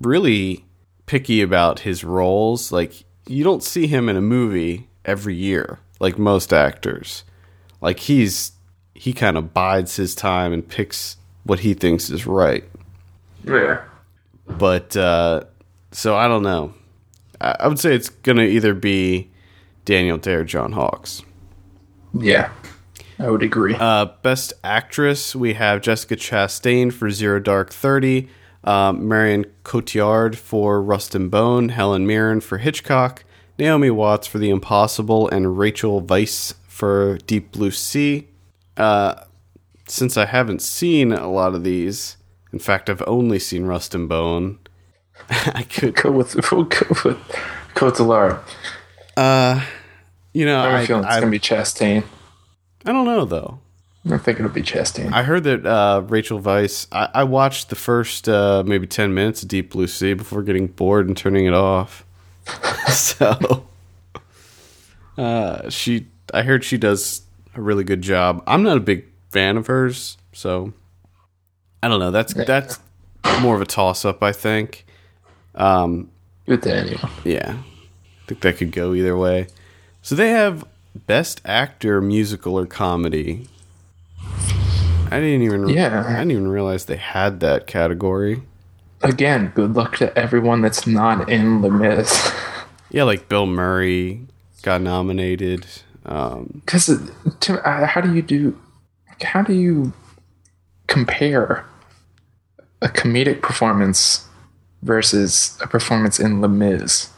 really 0.01 0.65
picky 1.05 1.41
about 1.43 1.81
his 1.81 2.03
roles. 2.03 2.71
Like, 2.71 3.05
you 3.27 3.43
don't 3.43 3.61
see 3.61 3.85
him 3.85 4.09
in 4.09 4.17
a 4.17 4.21
movie 4.21 4.89
every 5.05 5.35
year, 5.35 5.77
like 5.99 6.17
most 6.17 6.51
actors. 6.51 7.23
Like, 7.79 7.99
he's, 7.99 8.53
he 8.95 9.13
kind 9.13 9.37
of 9.37 9.53
bides 9.53 9.97
his 9.97 10.15
time 10.15 10.51
and 10.51 10.67
picks 10.67 11.17
what 11.43 11.59
he 11.59 11.75
thinks 11.75 12.09
is 12.09 12.25
right. 12.25 12.63
Yeah. 13.43 13.83
But, 14.47 14.97
uh, 14.97 15.43
so 15.91 16.15
I 16.15 16.27
don't 16.27 16.41
know. 16.41 16.73
I, 17.39 17.55
I 17.59 17.67
would 17.67 17.79
say 17.79 17.93
it's 17.93 18.09
going 18.09 18.37
to 18.37 18.43
either 18.43 18.73
be 18.73 19.29
Daniel 19.85 20.17
Day 20.17 20.33
or 20.33 20.43
John 20.43 20.71
Hawkes. 20.71 21.21
Yeah. 22.19 22.51
I 23.17 23.29
would 23.29 23.43
agree. 23.43 23.75
Uh, 23.75 24.05
best 24.23 24.53
actress, 24.63 25.35
we 25.35 25.53
have 25.53 25.81
Jessica 25.81 26.15
Chastain 26.15 26.91
for 26.91 27.09
Zero 27.09 27.39
Dark 27.39 27.71
Thirty, 27.71 28.27
um, 28.63 29.07
Marion 29.07 29.45
Cotillard 29.63 30.35
for 30.35 30.81
Rust 30.81 31.15
and 31.15 31.31
Bone, 31.31 31.69
Helen 31.69 32.05
Mirren 32.05 32.41
for 32.41 32.57
Hitchcock, 32.57 33.23
Naomi 33.57 33.89
Watts 33.89 34.27
for 34.27 34.37
The 34.37 34.49
Impossible, 34.49 35.29
and 35.29 35.57
Rachel 35.57 36.01
Weisz 36.01 36.55
for 36.67 37.17
Deep 37.19 37.53
Blue 37.53 37.71
Sea. 37.71 38.27
Uh, 38.75 39.15
since 39.87 40.17
I 40.17 40.25
haven't 40.25 40.61
seen 40.61 41.13
a 41.13 41.31
lot 41.31 41.55
of 41.55 41.63
these, 41.63 42.17
in 42.51 42.59
fact, 42.59 42.89
I've 42.89 43.03
only 43.07 43.39
seen 43.39 43.65
Rust 43.65 43.95
and 43.95 44.09
Bone. 44.09 44.59
I 45.29 45.63
could, 45.63 45.95
go 45.95 46.11
with 46.11 46.35
we'll 46.51 46.63
go 46.63 46.87
with 47.05 47.17
Cotillard. 47.75 48.41
You 50.35 50.45
know, 50.45 50.59
I 50.59 50.65
have 50.65 50.73
I, 50.73 50.81
a 50.81 50.85
feeling 50.85 51.03
it's 51.05 51.13
I, 51.13 51.19
gonna 51.19 51.31
be 51.31 51.39
Chastain. 51.39 52.03
I 52.85 52.91
don't 52.91 53.05
know 53.05 53.23
though. 53.23 53.59
I 54.11 54.17
think 54.17 54.37
it'll 54.37 54.51
be 54.51 54.61
Chastain. 54.61 55.11
I 55.13 55.23
heard 55.23 55.45
that 55.45 55.65
uh, 55.65 56.03
Rachel 56.07 56.39
Weisz. 56.39 56.87
I, 56.91 57.09
I 57.13 57.23
watched 57.23 57.69
the 57.69 57.75
first 57.75 58.27
uh, 58.27 58.61
maybe 58.65 58.85
ten 58.85 59.13
minutes 59.13 59.41
of 59.43 59.47
Deep 59.47 59.71
Blue 59.71 59.87
Sea 59.87 60.13
before 60.13 60.43
getting 60.43 60.67
bored 60.67 61.07
and 61.07 61.15
turning 61.15 61.45
it 61.45 61.53
off. 61.53 62.05
so, 62.89 63.65
uh, 65.17 65.69
she. 65.69 66.07
I 66.33 66.41
heard 66.43 66.65
she 66.65 66.77
does 66.77 67.21
a 67.55 67.61
really 67.61 67.85
good 67.85 68.01
job. 68.01 68.43
I'm 68.45 68.61
not 68.61 68.75
a 68.75 68.81
big 68.81 69.05
fan 69.31 69.55
of 69.55 69.67
hers, 69.67 70.17
so 70.33 70.73
I 71.81 71.87
don't 71.87 71.99
know. 71.99 72.11
That's 72.11 72.33
that's 72.33 72.79
more 73.39 73.55
of 73.55 73.61
a 73.61 73.65
toss 73.65 74.03
up. 74.03 74.21
I 74.21 74.33
think. 74.33 74.85
Um, 75.55 76.11
Good 76.45 76.59
Daniel. 76.59 76.99
yeah, 77.23 77.57
I 77.57 78.27
think 78.27 78.41
that 78.41 78.57
could 78.57 78.73
go 78.73 78.93
either 78.93 79.15
way. 79.15 79.47
So 80.05 80.13
they 80.13 80.29
have 80.29 80.63
best 81.07 81.41
actor, 81.45 81.99
musical 81.99 82.59
or 82.59 82.67
comedy. 82.67 83.47
I 85.09 85.19
didn't 85.19 85.41
even. 85.41 85.67
Yeah. 85.67 86.03
I 86.05 86.19
didn't 86.19 86.29
even 86.29 86.47
realize 86.47 86.85
they 86.85 86.95
had 86.95 87.39
that 87.39 87.65
category. 87.65 88.43
Again, 89.01 89.51
good 89.55 89.73
luck 89.73 89.97
to 89.97 90.15
everyone 90.15 90.61
that's 90.61 90.85
not 90.85 91.27
in 91.27 91.61
the 91.61 91.71
Mis. 91.71 92.31
Yeah, 92.91 93.03
like 93.03 93.27
Bill 93.27 93.47
Murray 93.47 94.21
got 94.61 94.79
nominated. 94.79 95.65
Um, 96.05 96.61
Because 96.63 96.87
uh, 96.87 97.85
how 97.87 97.99
do 97.99 98.13
you 98.13 98.21
do? 98.21 98.57
How 99.23 99.41
do 99.41 99.53
you 99.53 99.91
compare 100.85 101.65
a 102.83 102.89
comedic 102.89 103.41
performance 103.41 104.27
versus 104.83 105.57
a 105.61 105.67
performance 105.67 106.19
in 106.19 106.41
Les 106.41 106.47
Mis? 106.47 107.09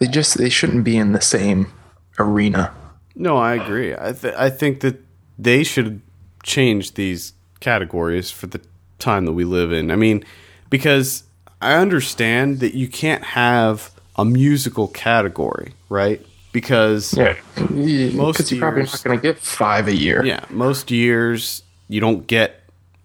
They 0.00 0.06
just 0.06 0.38
they 0.38 0.48
shouldn't 0.48 0.82
be 0.82 0.96
in 0.96 1.12
the 1.12 1.20
same 1.20 1.70
arena. 2.18 2.72
no, 3.14 3.36
I 3.36 3.54
agree. 3.54 3.94
I 3.94 4.12
th- 4.12 4.34
I 4.34 4.50
think 4.50 4.80
that 4.80 4.96
they 5.38 5.64
should 5.64 6.00
change 6.42 6.94
these 6.94 7.32
categories 7.60 8.30
for 8.30 8.46
the 8.46 8.60
time 8.98 9.24
that 9.26 9.32
we 9.32 9.44
live 9.44 9.72
in. 9.72 9.90
I 9.90 9.96
mean, 9.96 10.24
because 10.70 11.24
I 11.60 11.74
understand 11.74 12.60
that 12.60 12.74
you 12.74 12.88
can't 12.88 13.24
have 13.24 13.92
a 14.16 14.24
musical 14.24 14.88
category, 14.88 15.72
right? 15.88 16.24
Because 16.52 17.14
Yeah, 17.14 17.36
most 17.58 18.14
Most 18.14 18.50
you're 18.52 18.60
probably 18.60 18.82
not 18.84 19.02
going 19.04 19.18
to 19.18 19.22
get 19.22 19.38
five 19.38 19.88
a 19.88 19.94
year. 19.94 20.24
Yeah, 20.24 20.44
most 20.50 20.90
years 20.90 21.62
you 21.88 22.00
don't 22.00 22.26
get 22.26 22.62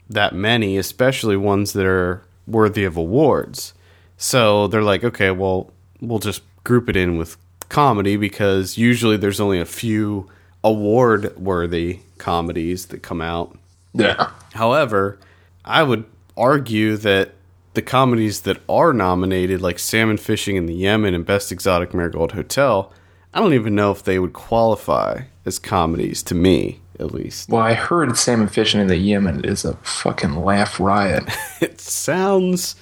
that 0.09 0.34
many, 0.34 0.78
especially 0.78 1.38
ones 1.38 1.74
that 1.74 1.86
are 1.86 2.24
worthy 2.47 2.84
of 2.84 2.97
awards. 2.97 3.74
So 4.18 4.68
they're 4.68 4.84
like, 4.84 5.03
okay, 5.03 5.32
well, 5.32 5.72
we'll 5.99 6.20
just 6.20 6.41
group 6.64 6.89
it 6.89 6.95
in 6.95 7.18
with 7.18 7.38
comedy 7.72 8.17
because 8.17 8.78
usually 8.78 9.17
there's 9.17 9.39
only 9.39 9.59
a 9.59 9.65
few 9.65 10.30
award 10.63 11.36
worthy 11.38 12.01
comedies 12.19 12.88
that 12.88 13.01
come 13.01 13.22
out. 13.22 13.57
yeah. 13.93 14.30
However, 14.53 15.17
I 15.65 15.82
would 15.82 16.05
argue 16.38 16.97
that 16.97 17.34
the 17.74 17.82
comedies 17.82 18.41
that 18.41 18.59
are 18.67 18.93
nominated, 18.93 19.61
like 19.61 19.80
Salmon 19.80 20.17
Fishing 20.17 20.55
in 20.57 20.65
the 20.65 20.76
Yemen 20.76 21.13
and 21.13 21.26
Best 21.26 21.51
Exotic 21.51 21.93
Marigold 21.93 22.34
Hotel, 22.34 22.91
I 23.34 23.39
don't 23.39 23.53
even 23.53 23.76
know 23.76 23.91
if 23.91 24.03
they 24.03 24.19
would 24.19 24.34
qualify 24.34 25.22
as 25.45 25.57
comedies 25.57 26.22
to 26.24 26.36
me, 26.36 26.82
at 26.99 27.13
least. 27.13 27.49
Well, 27.49 27.61
I 27.61 27.74
heard 27.74 28.17
salmon 28.17 28.49
fishing 28.49 28.82
in 28.82 28.88
the 28.88 28.97
Yemen 28.97 29.45
is 29.45 29.63
a 29.63 29.76
fucking 29.78 30.36
laugh 30.36 30.80
riot. 30.80 31.24
It 31.61 31.80
sounds 31.80 32.76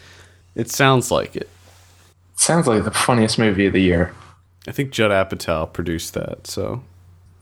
it 0.56 0.72
sounds 0.72 1.12
like 1.12 1.36
it. 1.36 1.50
Sounds 2.36 2.66
like 2.66 2.86
the 2.86 2.92
funniest 2.92 3.38
movie 3.38 3.66
of 3.66 3.74
the 3.74 3.82
year. 3.82 4.14
I 4.70 4.72
think 4.72 4.92
Judd 4.92 5.12
Apatow 5.12 5.72
produced 5.74 6.14
that, 6.14 6.46
so 6.48 6.84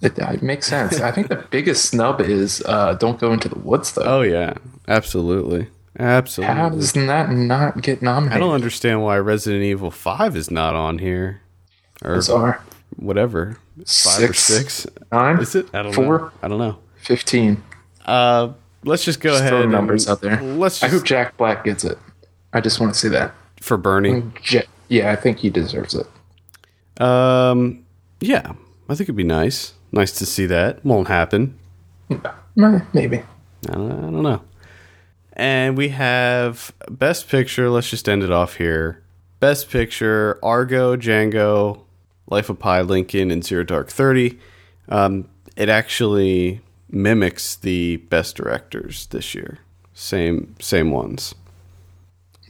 It, 0.02 0.18
it 0.18 0.42
makes 0.42 0.68
sense. 0.68 1.02
I 1.02 1.12
think 1.12 1.28
the 1.28 1.44
biggest 1.52 1.86
snub 1.86 2.22
is 2.22 2.64
uh, 2.66 2.94
"Don't 2.94 3.20
Go 3.20 3.34
Into 3.34 3.50
the 3.50 3.60
Woods," 3.60 3.92
though. 3.92 4.04
Oh 4.04 4.22
yeah, 4.22 4.54
absolutely. 4.88 5.68
Absolutely. 6.00 6.56
How 6.56 6.70
does 6.70 6.94
that 6.94 7.32
not 7.32 7.82
get 7.82 8.02
nominated? 8.04 8.38
I 8.38 8.40
don't 8.40 8.54
understand 8.54 9.02
why 9.04 9.18
Resident 9.18 9.64
Evil 9.64 9.90
5 9.90 10.36
is 10.36 10.52
not 10.52 10.76
on 10.76 11.00
here. 11.00 11.42
Or 12.04 12.14
Bizarre. 12.16 12.62
whatever. 12.98 13.58
5 13.78 14.30
or 14.30 14.34
Six. 14.34 14.86
Nine? 15.12 15.40
Is 15.40 15.56
it? 15.56 15.74
I 15.74 15.82
don't 15.82 15.94
Four? 15.94 16.20
know. 16.20 16.32
I 16.44 16.48
don't 16.48 16.60
know. 16.60 16.78
Fifteen. 16.98 17.64
Uh, 18.06 18.54
let's 18.84 19.04
just 19.06 19.20
go 19.22 19.32
Just 19.32 19.42
ahead. 19.42 19.50
throw 19.52 19.62
and- 19.64 19.72
numbers 19.72 20.08
out 20.08 20.22
there. 20.22 20.40
Let's 20.42 20.84
I 20.84 20.88
hope 20.88 21.04
Jack 21.04 21.36
Black 21.38 21.64
gets 21.64 21.84
it. 21.84 21.98
I 22.54 22.62
just 22.62 22.80
want 22.80 22.94
to 22.94 23.00
see 23.00 23.10
that. 23.10 23.34
for 23.60 23.76
Bernie. 23.78 24.24
Yeah, 24.90 25.12
I 25.12 25.16
think 25.16 25.40
he 25.40 25.50
deserves 25.50 25.94
it. 25.96 26.06
Um, 27.00 27.86
yeah, 28.20 28.54
I 28.90 28.96
think 28.96 29.02
it'd 29.02 29.16
be 29.16 29.24
nice. 29.24 29.74
Nice 29.92 30.12
to 30.14 30.26
see 30.26 30.46
that. 30.48 30.84
Won't 30.84 31.08
happen. 31.08 31.58
Maybe. 32.56 33.18
I 33.70 33.74
don't, 33.74 33.92
I 33.92 33.96
don't 34.02 34.24
know. 34.24 34.42
And 35.34 35.78
we 35.78 35.90
have 35.90 36.74
Best 36.90 37.30
Picture. 37.30 37.70
Let's 37.70 37.90
just 37.90 38.10
end 38.10 38.24
it 38.24 38.32
off 38.32 38.56
here. 38.56 39.04
Best 39.40 39.70
Picture: 39.70 40.40
Argo, 40.42 40.96
Django, 40.96 41.82
Life 42.28 42.50
of 42.50 42.60
Pi, 42.60 42.82
Lincoln, 42.82 43.30
and 43.30 43.46
Zero 43.46 43.64
Dark 43.64 43.90
Thirty. 43.90 44.40
Um, 44.90 45.30
it 45.56 45.70
actually 45.70 46.62
mimics 46.90 47.56
the 47.56 47.98
best 47.98 48.36
directors 48.36 49.06
this 49.08 49.36
year. 49.36 49.60
Same 49.94 50.56
same 50.60 50.92
ones. 50.92 51.36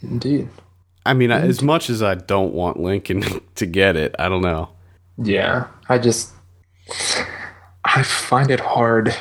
Indeed. 0.01 0.49
I 1.07 1.13
mean, 1.13 1.31
I 1.31 1.39
as 1.41 1.61
much 1.61 1.89
as 1.89 2.03
I 2.03 2.15
don't 2.15 2.53
want 2.53 2.79
Lincoln 2.79 3.23
to 3.55 3.65
get 3.65 3.95
it, 3.95 4.13
I 4.19 4.27
don't 4.27 4.41
know. 4.41 4.69
Yeah, 5.17 5.67
I 5.89 5.97
just 5.97 6.33
I 7.85 8.03
find 8.03 8.51
it 8.51 8.59
hard 8.59 9.15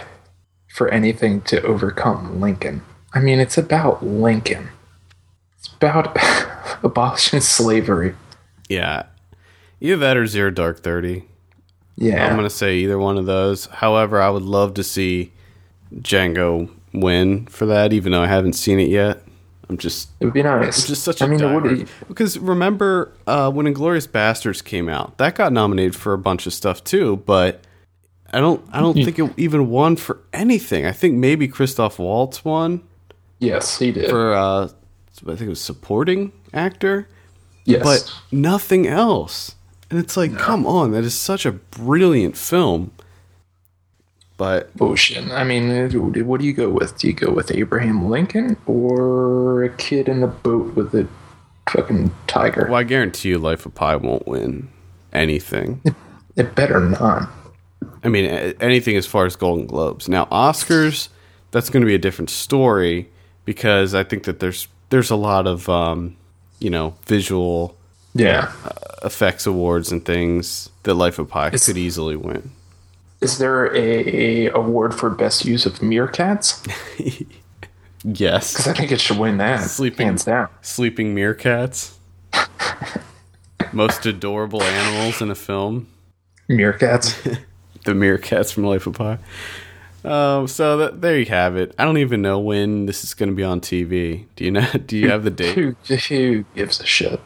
for 0.68 0.88
anything 0.88 1.40
to 1.42 1.62
overcome 1.62 2.40
Lincoln. 2.40 2.82
I 3.14 3.20
mean, 3.20 3.38
it's 3.38 3.56
about 3.56 4.04
Lincoln. 4.04 4.68
It's 5.56 5.68
about 5.68 6.16
abolishing 6.82 7.40
slavery. 7.40 8.14
Yeah, 8.68 9.04
either 9.80 9.96
that 9.96 10.16
or 10.16 10.26
Zero 10.26 10.50
Dark 10.50 10.80
Thirty. 10.80 11.24
Yeah. 11.94 12.26
I'm 12.26 12.36
gonna 12.36 12.50
say 12.50 12.76
either 12.78 12.98
one 12.98 13.16
of 13.16 13.26
those. 13.26 13.66
However, 13.66 14.20
I 14.20 14.28
would 14.28 14.42
love 14.42 14.74
to 14.74 14.84
see 14.84 15.32
Django 15.94 16.68
win 16.92 17.46
for 17.46 17.64
that, 17.66 17.92
even 17.92 18.12
though 18.12 18.22
I 18.22 18.26
haven't 18.26 18.54
seen 18.54 18.80
it 18.80 18.88
yet. 18.88 19.22
I'm 19.68 19.76
just 19.78 20.10
It 20.20 20.26
would 20.26 20.34
be 20.34 20.42
nice. 20.42 20.78
it's 20.78 20.86
just 20.86 21.02
such 21.02 21.20
a 21.20 21.24
I 21.24 21.28
mean, 21.28 21.40
it 21.42 21.52
would- 21.52 21.64
diehard- 21.64 21.88
because 22.08 22.38
remember 22.38 23.12
uh, 23.26 23.50
when 23.50 23.66
Inglourious 23.66 24.06
Basterds 24.08 24.62
came 24.62 24.88
out, 24.88 25.18
that 25.18 25.34
got 25.34 25.52
nominated 25.52 25.96
for 25.96 26.12
a 26.12 26.18
bunch 26.18 26.46
of 26.46 26.52
stuff 26.54 26.84
too, 26.84 27.16
but 27.26 27.62
I 28.32 28.40
don't 28.40 28.64
I 28.72 28.80
don't 28.80 28.94
think 28.94 29.18
it 29.18 29.32
even 29.36 29.68
won 29.70 29.96
for 29.96 30.20
anything. 30.32 30.86
I 30.86 30.92
think 30.92 31.14
maybe 31.14 31.48
Christoph 31.48 31.98
Waltz 31.98 32.44
won 32.44 32.82
yes, 33.38 33.78
he 33.78 33.90
did. 33.92 34.08
for 34.10 34.34
uh, 34.34 34.64
I 34.66 34.68
think 35.30 35.42
it 35.42 35.48
was 35.48 35.60
supporting 35.60 36.32
actor, 36.52 37.08
yes, 37.64 37.82
but 37.82 38.12
nothing 38.30 38.86
else. 38.86 39.54
And 39.90 39.98
it's 40.00 40.16
like, 40.16 40.36
come 40.36 40.66
on, 40.66 40.90
that 40.92 41.04
is 41.04 41.14
such 41.14 41.46
a 41.46 41.52
brilliant 41.52 42.36
film. 42.36 42.90
But 44.38 44.76
bullshit. 44.76 45.30
I 45.30 45.44
mean, 45.44 45.70
uh, 45.70 45.88
what 46.24 46.40
do 46.40 46.46
you 46.46 46.52
go 46.52 46.68
with? 46.68 46.98
Do 46.98 47.06
you 47.06 47.14
go 47.14 47.32
with 47.32 47.50
Abraham 47.52 48.10
Lincoln 48.10 48.56
or 48.66 49.64
a 49.64 49.70
kid 49.70 50.08
in 50.08 50.22
a 50.22 50.26
boat 50.26 50.74
with 50.74 50.94
a 50.94 51.08
fucking 51.70 52.10
tiger? 52.26 52.66
well, 52.68 52.76
I 52.78 52.82
guarantee 52.84 53.30
you, 53.30 53.38
Life 53.38 53.64
of 53.64 53.74
Pi 53.74 53.96
won't 53.96 54.26
win 54.26 54.68
anything. 55.12 55.80
It 56.36 56.54
better 56.54 56.80
not. 56.80 57.30
I 58.04 58.08
mean, 58.10 58.26
anything 58.60 58.94
as 58.94 59.06
far 59.06 59.24
as 59.24 59.36
Golden 59.36 59.66
Globes. 59.66 60.06
Now, 60.06 60.26
Oscars, 60.26 61.08
that's 61.50 61.70
going 61.70 61.80
to 61.80 61.86
be 61.86 61.94
a 61.94 61.98
different 61.98 62.28
story 62.28 63.08
because 63.46 63.94
I 63.94 64.04
think 64.04 64.24
that 64.24 64.38
there's 64.38 64.68
there's 64.90 65.10
a 65.10 65.16
lot 65.16 65.46
of 65.46 65.66
um, 65.70 66.14
you 66.58 66.68
know 66.68 66.94
visual 67.06 67.74
Yeah. 68.14 68.52
effects 69.02 69.46
awards 69.46 69.90
and 69.90 70.04
things 70.04 70.68
that 70.82 70.92
Life 70.92 71.18
of 71.18 71.30
Pi 71.30 71.46
It's- 71.46 71.64
could 71.64 71.78
easily 71.78 72.16
win. 72.16 72.50
Is 73.20 73.38
there 73.38 73.74
a 73.74 74.48
award 74.50 74.94
for 74.94 75.08
best 75.10 75.44
use 75.44 75.66
of 75.66 75.78
meerkats? 75.80 76.66
Yes, 78.08 78.52
Because 78.52 78.68
I 78.68 78.72
think 78.72 78.92
it 78.92 79.00
should 79.00 79.18
win 79.18 79.38
that. 79.38 79.62
Sleeping- 79.62 80.06
hands 80.06 80.24
down. 80.24 80.48
sleeping 80.62 81.12
meerkats, 81.12 81.94
most 83.72 84.06
adorable 84.06 84.62
animals 84.62 85.20
in 85.20 85.28
a 85.30 85.34
film. 85.34 85.88
Meerkats. 86.48 87.20
the 87.84 87.92
meerkats 87.92 88.52
from 88.52 88.62
Life 88.64 88.86
of 88.86 88.94
Pi. 88.94 89.18
Um, 90.04 90.46
so 90.46 90.76
that, 90.76 91.00
there 91.00 91.18
you 91.18 91.24
have 91.26 91.56
it. 91.56 91.74
I 91.80 91.84
don't 91.84 91.98
even 91.98 92.22
know 92.22 92.38
when 92.38 92.86
this 92.86 93.02
is 93.02 93.12
going 93.12 93.30
to 93.30 93.34
be 93.34 93.42
on 93.42 93.60
TV. 93.60 94.26
Do 94.36 94.44
you 94.44 94.52
know? 94.52 94.66
Do 94.86 94.96
you 94.96 95.10
have 95.10 95.24
the 95.24 95.30
date? 95.30 95.54
who, 95.56 95.74
who 95.88 96.44
gives 96.54 96.78
a 96.80 96.86
shit? 96.86 97.20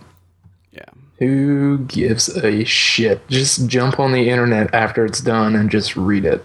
Yeah. 1.20 1.26
Who 1.26 1.78
gives 1.78 2.28
a 2.36 2.64
shit? 2.64 3.26
Just 3.28 3.66
jump 3.68 4.00
on 4.00 4.12
the 4.12 4.30
internet 4.30 4.74
after 4.74 5.04
it's 5.04 5.20
done 5.20 5.54
and 5.54 5.70
just 5.70 5.96
read 5.96 6.24
it. 6.24 6.44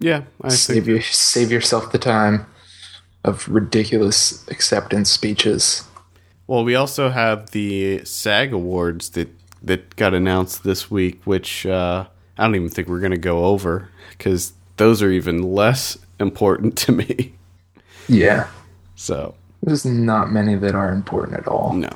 Yeah, 0.00 0.22
I 0.42 0.48
Save 0.48 0.84
think 0.84 0.86
you 0.86 1.00
save 1.02 1.52
yourself 1.52 1.92
the 1.92 1.98
time 1.98 2.46
of 3.22 3.46
ridiculous 3.48 4.46
acceptance 4.48 5.10
speeches. 5.10 5.84
Well, 6.46 6.64
we 6.64 6.74
also 6.74 7.10
have 7.10 7.50
the 7.50 8.04
SAG 8.04 8.52
Awards 8.52 9.10
that 9.10 9.28
that 9.62 9.94
got 9.96 10.14
announced 10.14 10.64
this 10.64 10.90
week, 10.90 11.20
which 11.24 11.66
uh, 11.66 12.06
I 12.38 12.42
don't 12.44 12.54
even 12.56 12.70
think 12.70 12.88
we're 12.88 13.00
going 13.00 13.10
to 13.12 13.18
go 13.18 13.44
over 13.44 13.90
because 14.10 14.54
those 14.78 15.02
are 15.02 15.10
even 15.10 15.42
less 15.42 15.98
important 16.18 16.76
to 16.78 16.92
me. 16.92 17.34
Yeah. 18.08 18.48
So 18.96 19.34
There's 19.62 19.84
not 19.84 20.32
many 20.32 20.54
that 20.56 20.74
are 20.74 20.92
important 20.92 21.38
at 21.38 21.46
all. 21.46 21.74
no. 21.74 21.90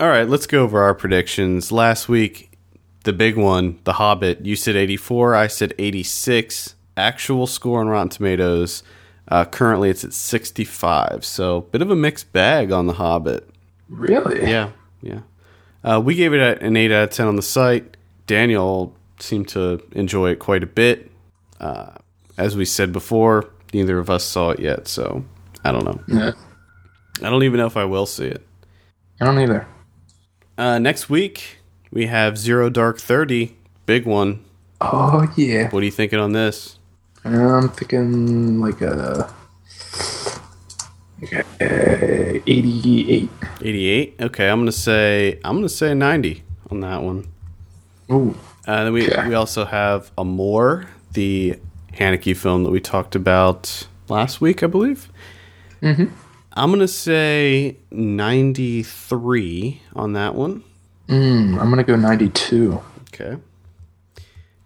All 0.00 0.08
right, 0.08 0.26
let's 0.26 0.46
go 0.46 0.62
over 0.62 0.80
our 0.80 0.94
predictions. 0.94 1.70
Last 1.70 2.08
week, 2.08 2.56
the 3.04 3.12
big 3.12 3.36
one, 3.36 3.80
The 3.84 3.92
Hobbit. 3.92 4.46
You 4.46 4.56
said 4.56 4.74
84. 4.74 5.34
I 5.34 5.46
said 5.46 5.74
86. 5.78 6.74
Actual 6.96 7.46
score 7.46 7.80
on 7.80 7.88
Rotten 7.88 8.08
Tomatoes. 8.08 8.82
Uh, 9.28 9.44
currently, 9.44 9.90
it's 9.90 10.02
at 10.02 10.14
65. 10.14 11.22
So, 11.22 11.60
bit 11.70 11.82
of 11.82 11.90
a 11.90 11.96
mixed 11.96 12.32
bag 12.32 12.72
on 12.72 12.86
The 12.86 12.94
Hobbit. 12.94 13.46
Really? 13.90 14.40
Yeah, 14.50 14.70
yeah. 15.02 15.20
Uh, 15.84 16.00
we 16.02 16.14
gave 16.14 16.32
it 16.32 16.62
an 16.62 16.78
8 16.78 16.90
out 16.92 17.04
of 17.04 17.10
10 17.10 17.26
on 17.28 17.36
the 17.36 17.42
site. 17.42 17.98
Daniel 18.26 18.96
seemed 19.18 19.48
to 19.48 19.82
enjoy 19.92 20.30
it 20.30 20.38
quite 20.38 20.62
a 20.62 20.66
bit. 20.66 21.10
Uh, 21.60 21.90
as 22.38 22.56
we 22.56 22.64
said 22.64 22.90
before, 22.90 23.50
neither 23.74 23.98
of 23.98 24.08
us 24.08 24.24
saw 24.24 24.48
it 24.48 24.60
yet, 24.60 24.88
so 24.88 25.26
I 25.62 25.72
don't 25.72 25.84
know. 25.84 26.00
Yeah. 26.08 26.32
I 27.22 27.28
don't 27.28 27.42
even 27.42 27.58
know 27.58 27.66
if 27.66 27.76
I 27.76 27.84
will 27.84 28.06
see 28.06 28.28
it. 28.28 28.46
I 29.20 29.26
don't 29.26 29.38
either. 29.38 29.66
Uh, 30.60 30.78
next 30.78 31.08
week, 31.08 31.56
we 31.90 32.04
have 32.06 32.36
Zero 32.36 32.68
Dark 32.68 33.00
30. 33.00 33.56
Big 33.86 34.04
one. 34.04 34.44
Oh 34.82 35.26
yeah. 35.34 35.70
What 35.70 35.82
are 35.82 35.86
you 35.86 35.90
thinking 35.90 36.18
on 36.18 36.32
this? 36.32 36.78
I'm 37.24 37.70
thinking 37.70 38.60
like 38.60 38.82
a, 38.82 39.32
like 41.22 41.46
a 41.62 42.42
88. 42.46 43.30
88? 43.62 44.14
Okay, 44.20 44.50
I'm 44.50 44.58
going 44.58 44.66
to 44.66 44.72
say 44.72 45.40
I'm 45.46 45.62
to 45.62 45.68
say 45.70 45.94
90 45.94 46.42
on 46.70 46.80
that 46.80 47.02
one. 47.02 47.26
Ooh. 48.12 48.36
Uh, 48.66 48.84
then 48.84 48.92
we, 48.92 49.10
Okay. 49.10 49.28
we 49.28 49.34
also 49.34 49.64
have 49.64 50.12
Amour, 50.18 50.88
the 51.14 51.58
Haneke 51.94 52.36
film 52.36 52.64
that 52.64 52.70
we 52.70 52.80
talked 52.80 53.14
about 53.14 53.86
last 54.10 54.42
week, 54.42 54.62
I 54.62 54.66
believe. 54.66 55.08
Mm-hmm. 55.80 56.04
I'm 56.52 56.70
going 56.70 56.80
to 56.80 56.88
say 56.88 57.76
93 57.90 59.82
on 59.94 60.12
that 60.14 60.34
one. 60.34 60.64
Mm, 61.10 61.60
I'm 61.60 61.70
gonna 61.70 61.82
go 61.82 61.96
92. 61.96 62.80
Okay. 63.12 63.36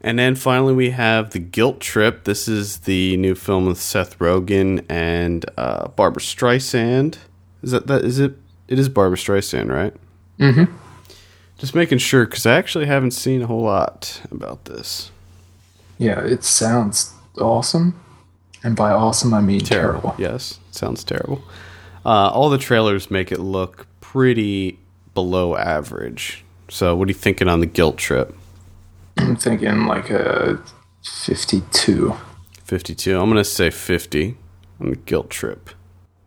And 0.03 0.19
then 0.19 0.35
finally, 0.35 0.75
we 0.75 0.91
have 0.91 1.31
The 1.31 1.39
Guilt 1.39 1.81
Trip. 1.81 2.25
This 2.25 2.47
is 2.47 2.81
the 2.81 3.17
new 3.17 3.35
film 3.35 3.65
with 3.65 3.81
Seth 3.81 4.19
Rogen 4.19 4.85
and 4.91 5.47
uh, 5.57 5.89
Barbra 5.89 6.21
Streisand. 6.21 7.17
Is 7.63 7.71
that, 7.71 7.87
that 7.87 8.05
is 8.05 8.19
it? 8.19 8.35
It 8.69 8.79
is 8.79 8.91
Barbra 8.91 9.17
Streisand, 9.17 9.71
right? 9.71 9.95
Mm-hmm. 10.39 10.71
Just 11.57 11.75
making 11.75 11.99
sure 11.99 12.27
because 12.27 12.45
I 12.45 12.57
actually 12.57 12.85
haven't 12.85 13.13
seen 13.13 13.41
a 13.41 13.47
whole 13.47 13.63
lot 13.63 14.21
about 14.31 14.67
this. 14.67 15.11
Yeah, 15.97 16.21
it 16.21 16.45
sounds 16.45 17.15
awesome, 17.39 17.99
and 18.63 18.77
by 18.77 18.91
awesome 18.91 19.33
I 19.33 19.41
mean 19.41 19.61
terrible. 19.61 20.15
Yes, 20.19 20.59
sounds 20.71 21.03
terrible. 21.05 21.43
Uh, 22.05 22.29
all 22.29 22.51
the 22.51 22.59
trailers 22.59 23.11
make 23.11 23.33
it 23.33 23.41
look 23.41 23.87
pretty 24.01 24.79
below 25.15 25.57
average. 25.57 26.45
So, 26.69 26.95
what 26.97 27.09
are 27.09 27.11
you 27.11 27.15
thinking 27.15 27.49
on 27.49 27.61
the 27.61 27.67
guilt 27.67 27.97
trip? 27.97 28.35
I'm 29.17 29.37
thinking 29.37 29.87
like 29.87 30.11
a 30.11 30.61
52. 31.05 32.15
52. 32.65 33.19
I'm 33.19 33.27
going 33.27 33.37
to 33.37 33.45
say 33.45 33.71
50 33.71 34.37
on 34.81 34.91
the 34.91 34.97
guilt 34.97 35.31
trip. 35.31 35.71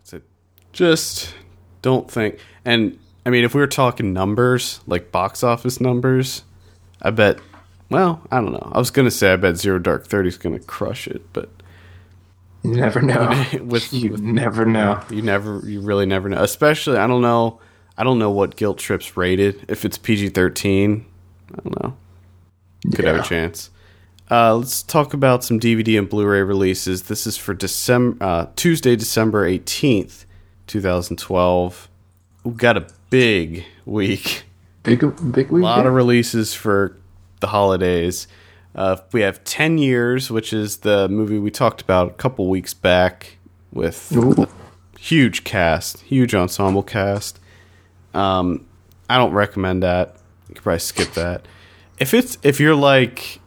So 0.03 0.21
just 0.71 1.34
don't 1.82 2.09
think. 2.09 2.39
And 2.63 2.97
I 3.25 3.30
mean, 3.30 3.43
if 3.43 3.53
we 3.53 3.61
were 3.61 3.67
talking 3.67 4.13
numbers, 4.13 4.80
like 4.88 5.11
box 5.11 5.43
office 5.43 5.82
numbers, 5.82 6.43
I 7.01 7.09
bet, 7.09 7.39
well, 7.89 8.21
I 8.32 8.39
don't 8.39 8.53
know. 8.53 8.71
I 8.71 8.78
was 8.78 8.91
going 8.91 9.05
to 9.07 9.11
say 9.11 9.34
I 9.34 9.36
bet 9.36 9.57
Zero 9.57 9.80
Dark 9.80 10.07
30 10.07 10.30
is 10.30 10.38
going 10.38 10.57
to 10.57 10.65
crush 10.65 11.07
it, 11.07 11.21
but 11.34 11.49
You 12.64 12.76
never 12.76 13.01
know. 13.01 13.45
With- 13.62 13.93
you 13.93 14.18
never 14.18 14.66
know. 14.66 15.01
you 15.10 15.22
never, 15.22 15.62
you 15.66 15.82
really 15.82 16.05
never 16.05 16.30
know. 16.30 16.41
Especially, 16.43 16.97
I 16.97 17.08
don't 17.08 17.22
know. 17.22 17.60
I 17.97 18.03
don't 18.03 18.20
know 18.20 18.30
what 18.32 18.55
guilt 18.55 18.78
trip's 18.78 19.18
rated. 19.18 19.66
If 19.68 19.84
it's 19.86 19.97
PG 19.97 20.30
13, 20.30 21.05
I 21.53 21.55
don't 21.62 21.84
know. 21.84 21.97
Could 22.95 23.05
have 23.05 23.18
a 23.18 23.24
chance. 23.24 23.70
Uh, 24.30 24.55
let's 24.55 24.84
talk 24.84 25.14
about 25.14 25.43
some 25.43 25.60
DVD 25.60 25.97
and 25.97 26.08
Blu-ray 26.10 26.41
releases. 26.43 27.03
This 27.03 27.26
is 27.26 27.38
for 27.38 27.53
December, 27.53 28.24
uh, 28.24 28.47
Tuesday, 28.55 28.95
December 28.95 29.45
eighteenth, 29.45 30.26
two 30.68 30.82
thousand 30.82 31.18
twelve. 31.18 31.89
We've 32.43 32.58
got 32.58 32.76
a 32.78 32.88
big 33.10 33.64
week. 33.86 34.43
Big 34.84 34.99
big 35.32 35.49
week. 35.49 35.62
A 35.62 35.66
lot 35.66 35.86
of 35.88 35.93
releases 35.93 36.53
for 36.53 36.97
the 37.39 37.47
holidays. 37.47 38.28
Uh, 38.78 38.97
we 39.11 39.21
have 39.21 39.43
Ten 39.43 39.80
Years, 39.80 40.30
which 40.30 40.53
is 40.53 40.78
the 40.78 41.09
movie 41.09 41.39
we 41.39 41.49
talked 41.49 41.82
about 41.82 42.11
a 42.11 42.13
couple 42.13 42.47
weeks 42.47 42.75
back 42.75 43.38
with 43.73 44.15
Ooh. 44.15 44.47
huge 44.99 45.43
cast, 45.43 46.01
huge 46.01 46.36
ensemble 46.36 46.84
cast. 46.84 47.39
Um, 48.13 48.67
I 49.09 49.17
don't 49.17 49.34
recommend 49.34 49.82
that. 49.82 50.17
You 50.47 50.55
could 50.55 50.63
probably 50.63 50.80
skip 50.80 51.13
that. 51.13 51.47
If 51.97 52.13
it's 52.13 52.38
if 52.43 52.59
you're 52.59 52.75
like 52.75 53.39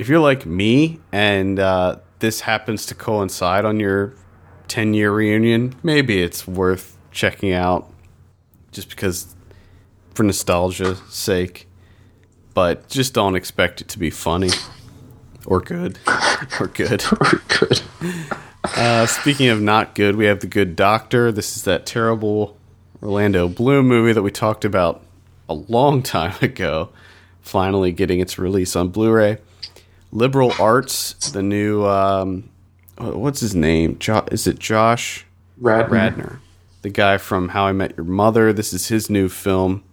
if 0.00 0.08
you're 0.08 0.20
like 0.20 0.46
me 0.46 0.98
and 1.12 1.58
uh, 1.58 1.96
this 2.18 2.40
happens 2.40 2.86
to 2.86 2.94
coincide 2.94 3.64
on 3.64 3.78
your 3.78 4.14
10 4.68 4.94
year 4.94 5.12
reunion, 5.12 5.74
maybe 5.82 6.22
it's 6.22 6.48
worth 6.48 6.96
checking 7.12 7.52
out 7.52 7.92
just 8.72 8.88
because 8.88 9.34
for 10.14 10.22
nostalgia's 10.22 11.00
sake. 11.08 11.68
But 12.54 12.88
just 12.88 13.14
don't 13.14 13.36
expect 13.36 13.80
it 13.80 13.88
to 13.88 13.98
be 13.98 14.10
funny 14.10 14.50
or 15.46 15.60
good 15.60 15.98
or 16.60 16.66
good. 16.68 17.04
Or 17.12 17.42
good. 17.48 17.82
Uh, 18.64 19.06
speaking 19.06 19.48
of 19.48 19.60
not 19.60 19.94
good, 19.94 20.16
we 20.16 20.26
have 20.26 20.40
The 20.40 20.46
Good 20.46 20.76
Doctor. 20.76 21.32
This 21.32 21.56
is 21.56 21.64
that 21.64 21.86
terrible 21.86 22.56
Orlando 23.02 23.48
Bloom 23.48 23.86
movie 23.88 24.12
that 24.12 24.22
we 24.22 24.30
talked 24.30 24.64
about 24.64 25.02
a 25.48 25.54
long 25.54 26.02
time 26.16 26.34
ago, 26.42 26.90
finally 27.40 27.92
getting 27.92 28.20
its 28.20 28.38
release 28.38 28.76
on 28.76 28.88
Blu 28.88 29.12
ray. 29.12 29.38
Liberal 30.12 30.52
Arts, 30.58 31.12
the 31.30 31.42
new 31.42 31.86
um, 31.86 32.50
what's 32.98 33.40
his 33.40 33.54
name? 33.54 33.96
Jo- 33.98 34.26
is 34.32 34.46
it 34.46 34.58
Josh 34.58 35.24
Radnor. 35.56 35.88
Radnor, 35.94 36.40
the 36.82 36.90
guy 36.90 37.16
from 37.16 37.50
How 37.50 37.64
I 37.66 37.72
Met 37.72 37.96
Your 37.96 38.04
Mother. 38.04 38.52
This 38.52 38.72
is 38.72 38.88
his 38.88 39.08
new 39.08 39.28
film. 39.28 39.84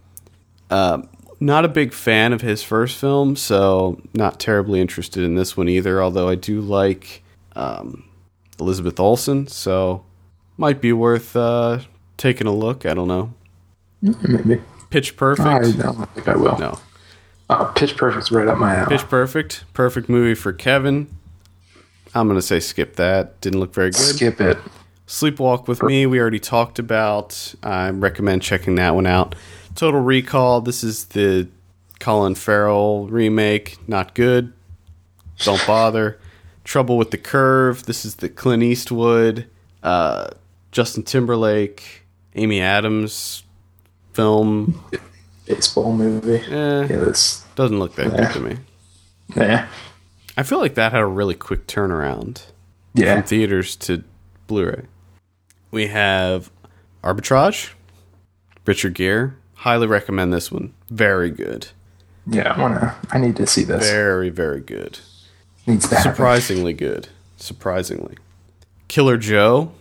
Uh, 0.72 1.03
not 1.40 1.66
a 1.66 1.68
big 1.68 1.94
fan 1.94 2.34
of 2.34 2.42
his 2.42 2.64
first 2.64 2.98
film, 2.98 3.36
so 3.36 4.02
not 4.14 4.40
terribly 4.40 4.82
interested 4.82 5.24
in 5.24 5.36
this 5.36 5.56
one 5.56 5.70
either. 5.70 6.02
Although 6.02 6.30
I 6.30 6.36
do 6.36 6.62
like 6.62 7.24
um, 7.56 8.04
Elizabeth 8.60 9.00
Olsen, 9.00 9.48
so 9.48 10.04
might 10.58 10.82
be 10.82 10.94
worth 10.94 11.36
uh, 11.36 11.80
taking 12.18 12.48
a 12.48 12.54
look. 12.54 12.86
I 12.86 12.94
don't 12.94 13.08
know. 13.08 13.34
Maybe. 14.02 14.62
Pitch 14.90 15.18
Perfect. 15.18 15.48
I 15.48 15.72
don't 15.72 16.06
think 16.14 16.28
I 16.28 16.36
will. 16.36 16.58
No. 16.58 16.80
Oh, 17.50 17.72
Pitch 17.76 17.96
Perfect's 17.98 18.32
right 18.32 18.48
up 18.48 18.58
my 18.58 18.76
alley. 18.76 18.98
Pitch 18.98 19.08
Perfect. 19.08 19.64
Perfect 19.74 20.10
movie 20.10 20.36
for 20.36 20.54
Kevin. 20.54 21.08
I'm 22.14 22.28
going 22.28 22.38
to 22.38 22.46
say 22.46 22.60
skip 22.60 22.96
that. 22.96 23.40
Didn't 23.42 23.60
look 23.60 23.74
very 23.74 23.92
good. 23.92 24.00
Skip 24.00 24.42
it. 24.42 24.58
Sleepwalk 25.08 25.68
with 25.68 25.82
Me, 25.84 26.06
we 26.06 26.20
already 26.20 26.40
talked 26.40 26.80
about. 26.80 27.56
I 27.64 27.90
recommend 27.92 28.42
checking 28.42 28.76
that 28.76 28.94
one 28.94 29.06
out. 29.06 29.36
Total 29.78 30.02
Recall, 30.02 30.62
this 30.62 30.84
is 30.84 31.06
the 31.06 31.48
Colin 32.00 32.34
Farrell 32.34 33.08
remake. 33.08 33.78
Not 33.88 34.16
good. 34.16 34.52
Don't 35.38 35.64
bother. 35.68 36.20
Trouble 36.64 36.98
with 36.98 37.12
the 37.12 37.18
Curve, 37.20 37.84
this 37.86 38.04
is 38.04 38.16
the 38.16 38.28
Clint 38.28 38.64
Eastwood, 38.64 39.48
uh, 39.84 40.30
Justin 40.72 41.04
Timberlake, 41.04 42.06
Amy 42.36 42.60
Adams 42.60 43.44
film. 44.14 44.84
Baseball 45.46 45.94
movie. 45.94 46.38
Eh, 46.38 46.82
Yeah, 46.82 46.86
this. 46.88 47.46
doesn't 47.56 47.78
look 47.78 47.94
that 47.96 48.10
good 48.18 48.32
to 48.34 48.40
me. 48.40 48.58
Yeah. 49.36 49.68
I 50.36 50.42
feel 50.44 50.58
like 50.60 50.74
that 50.74 50.92
had 50.92 51.02
a 51.02 51.06
really 51.06 51.36
quick 51.36 51.68
turnaround. 51.68 52.42
Yeah. 52.96 53.16
from 53.18 53.24
theaters 53.28 53.76
to 53.76 54.04
Blu-ray. 54.48 54.86
We 55.70 55.86
have 55.88 56.50
Arbitrage, 57.04 57.74
Richard 58.66 58.96
Gere. 58.96 59.34
Highly 59.68 59.88
recommend 59.88 60.32
this 60.32 60.49
one. 60.49 60.74
Very 60.89 61.30
good. 61.30 61.68
Yeah, 62.26 62.53
I 62.53 62.57
wanna. 62.61 62.95
I 63.11 63.18
need 63.18 63.36
to 63.36 63.45
see 63.45 63.65
this. 63.65 63.84
Very, 63.89 64.30
very 64.30 64.61
good. 64.61 64.99
Needs 65.65 65.89
to 65.89 65.95
happen. 65.97 66.13
Surprisingly 66.13 66.72
good. 66.72 67.09
Surprisingly. 67.36 68.15
Killer 68.88 69.18
Joe, 69.18 69.74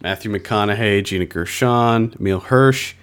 Matthew 0.00 0.30
McConaughey, 0.30 1.02
Gina 1.02 1.26
Gershon, 1.26 2.14
Emile 2.20 2.38
Hirsch. 2.38 2.94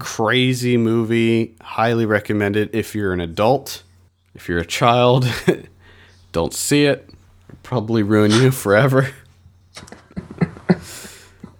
Crazy 0.00 0.76
movie. 0.76 1.54
Highly 1.60 2.04
recommend 2.04 2.56
it 2.56 2.74
if 2.74 2.96
you're 2.96 3.12
an 3.12 3.20
adult. 3.20 3.84
If 4.34 4.48
you're 4.48 4.58
a 4.58 4.66
child, 4.66 5.24
don't 6.32 6.52
see 6.52 6.86
it. 6.86 7.08
It'll 7.48 7.58
probably 7.62 8.02
ruin 8.02 8.32
you 8.32 8.50
forever. 8.50 9.08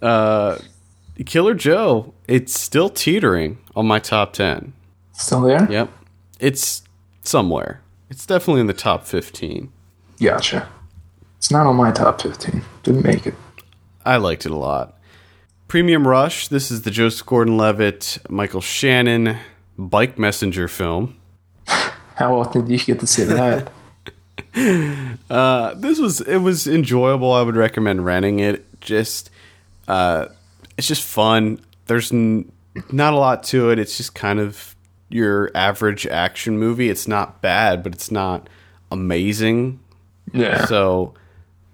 uh, 0.03 0.59
Killer 1.25 1.55
Joe, 1.55 2.13
it's 2.27 2.59
still 2.59 2.89
teetering 2.89 3.59
on 3.77 3.87
my 3.87 3.99
top 3.99 4.33
10. 4.33 4.73
Still 5.13 5.43
there? 5.43 5.71
Yep. 5.71 5.91
It's 6.41 6.83
somewhere. 7.23 7.81
It's 8.11 8.27
definitely 8.27 8.61
in 8.61 8.67
the 8.67 8.75
top 8.75 9.05
15. 9.07 9.73
Gotcha. 10.21 10.69
It's 11.39 11.51
not 11.51 11.67
on 11.67 11.77
my 11.77 11.91
top 11.93 12.21
15. 12.23 12.63
Didn't 12.83 13.05
make 13.05 13.27
it. 13.27 13.35
I 14.05 14.17
liked 14.17 14.47
it 14.47 14.53
a 14.53 14.57
lot. 14.57 14.99
Premium 15.69 16.07
Rush. 16.07 16.49
This 16.49 16.71
is 16.71 16.83
the 16.83 16.91
Joseph 16.91 17.27
Gordon-Levitt, 17.27 18.19
Michael 18.29 18.61
Shannon 18.61 19.39
bike 19.77 20.19
messenger 20.19 20.69
film. 20.69 21.17
How 21.67 22.39
often 22.39 22.67
do 22.67 22.73
you 22.73 22.79
get 22.79 23.01
to 23.01 23.07
see 23.07 23.25
that? 23.25 23.71
Uh, 25.31 25.75
this 25.75 25.99
was 25.99 26.21
it 26.21 26.37
was 26.39 26.69
enjoyable. 26.69 27.33
I 27.33 27.43
would 27.43 27.57
recommend 27.57 28.05
renting 28.05 28.39
it. 28.39 28.65
Just 28.81 29.31
uh, 29.89 30.27
it's 30.77 30.87
just 30.87 31.03
fun. 31.03 31.61
There's 31.87 32.13
n- 32.13 32.53
not 32.91 33.15
a 33.15 33.17
lot 33.17 33.43
to 33.45 33.71
it. 33.71 33.79
It's 33.79 33.97
just 33.97 34.15
kind 34.15 34.41
of 34.41 34.75
your 35.09 35.51
average 35.55 36.07
action 36.07 36.59
movie. 36.59 36.91
It's 36.91 37.07
not 37.07 37.41
bad, 37.41 37.83
but 37.83 37.93
it's 37.95 38.11
not 38.11 38.49
amazing. 38.91 39.81
yeah. 40.33 40.65
So, 40.67 41.15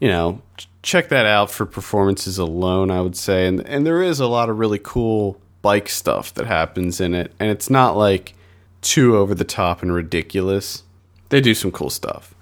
you 0.01 0.09
know, 0.09 0.43
check 0.83 1.09
that 1.09 1.27
out 1.27 1.51
for 1.51 1.67
performances 1.67 2.39
alone, 2.39 2.91
I 2.91 3.01
would 3.01 3.17
say. 3.17 3.47
And 3.47 3.61
and 3.67 3.87
there 3.87 4.03
is 4.03 4.21
a 4.21 4.27
lot 4.27 4.49
of 4.49 4.59
really 4.59 4.81
cool 4.83 5.41
bike 5.63 5.89
stuff 5.89 6.33
that 6.35 6.47
happens 6.47 7.01
in 7.01 7.15
it, 7.15 7.33
and 7.39 7.51
it's 7.51 7.71
not 7.71 7.97
like 7.97 8.35
too 8.83 9.17
over 9.17 9.35
the 9.35 9.45
top 9.45 9.83
and 9.83 9.93
ridiculous. 9.93 10.83
They 11.29 11.41
do 11.41 11.55
some 11.55 11.71
cool 11.71 11.91
stuff. 11.91 12.35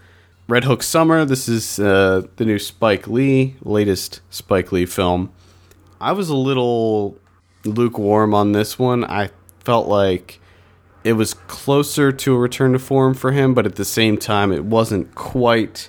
Red 0.48 0.64
Hook 0.64 0.82
Summer, 0.82 1.26
this 1.26 1.46
is 1.46 1.78
uh, 1.78 2.22
the 2.36 2.46
new 2.46 2.59
Spike 2.59 3.06
Lee, 3.06 3.56
latest 3.62 4.20
Spike 4.30 4.72
Lee 4.72 4.86
film. 4.86 5.30
I 6.00 6.12
was 6.12 6.30
a 6.30 6.36
little 6.36 7.18
lukewarm 7.74 8.34
on 8.34 8.52
this 8.52 8.78
one. 8.78 9.04
I 9.04 9.30
felt 9.60 9.88
like 9.88 10.40
it 11.04 11.12
was 11.14 11.34
closer 11.34 12.12
to 12.12 12.34
a 12.34 12.38
return 12.38 12.72
to 12.72 12.78
form 12.78 13.14
for 13.14 13.32
him, 13.32 13.54
but 13.54 13.66
at 13.66 13.76
the 13.76 13.84
same 13.84 14.18
time, 14.18 14.52
it 14.52 14.64
wasn't 14.64 15.14
quite 15.14 15.88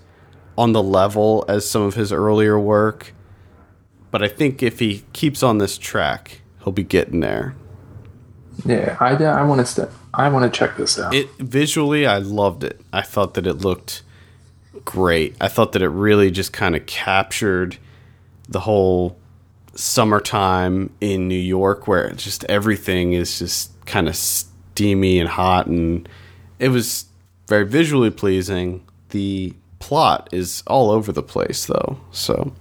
on 0.57 0.73
the 0.73 0.83
level 0.83 1.45
as 1.47 1.69
some 1.69 1.81
of 1.81 1.95
his 1.95 2.11
earlier 2.11 2.59
work. 2.59 3.13
But 4.11 4.23
I 4.23 4.27
think 4.27 4.63
if 4.63 4.79
he 4.79 5.03
keeps 5.13 5.43
on 5.43 5.57
this 5.57 5.77
track, 5.77 6.41
he'll 6.63 6.73
be 6.73 6.83
getting 6.83 7.19
there. 7.19 7.55
Yeah. 8.65 8.97
I, 8.99 9.11
I 9.15 9.43
want 9.43 9.59
to 9.59 9.65
step. 9.65 9.91
I 10.13 10.29
want 10.29 10.51
to 10.51 10.57
check 10.57 10.75
this 10.77 10.97
out. 10.97 11.13
It 11.13 11.29
visually, 11.37 12.05
I 12.05 12.17
loved 12.17 12.63
it. 12.63 12.81
I 12.91 13.01
thought 13.01 13.35
that 13.35 13.45
it 13.45 13.55
looked 13.55 14.03
great. 14.85 15.35
I 15.39 15.47
thought 15.47 15.73
that 15.73 15.81
it 15.81 15.89
really 15.89 16.31
just 16.31 16.51
kind 16.51 16.75
of 16.75 16.85
captured 16.85 17.77
the 18.47 18.61
whole 18.61 19.18
summertime 19.79 20.89
in 20.99 21.27
New 21.27 21.35
York, 21.35 21.87
where 21.87 22.11
just 22.11 22.43
everything 22.45 23.13
is 23.13 23.39
just 23.39 23.71
kind 23.85 24.07
of 24.07 24.15
steamy 24.15 25.19
and 25.19 25.29
hot, 25.29 25.67
and 25.67 26.07
it 26.59 26.69
was 26.69 27.05
very 27.47 27.65
visually 27.65 28.11
pleasing. 28.11 28.85
The 29.09 29.53
plot 29.79 30.29
is 30.31 30.63
all 30.67 30.91
over 30.91 31.11
the 31.11 31.23
place, 31.23 31.65
though. 31.65 31.99
So, 32.11 32.53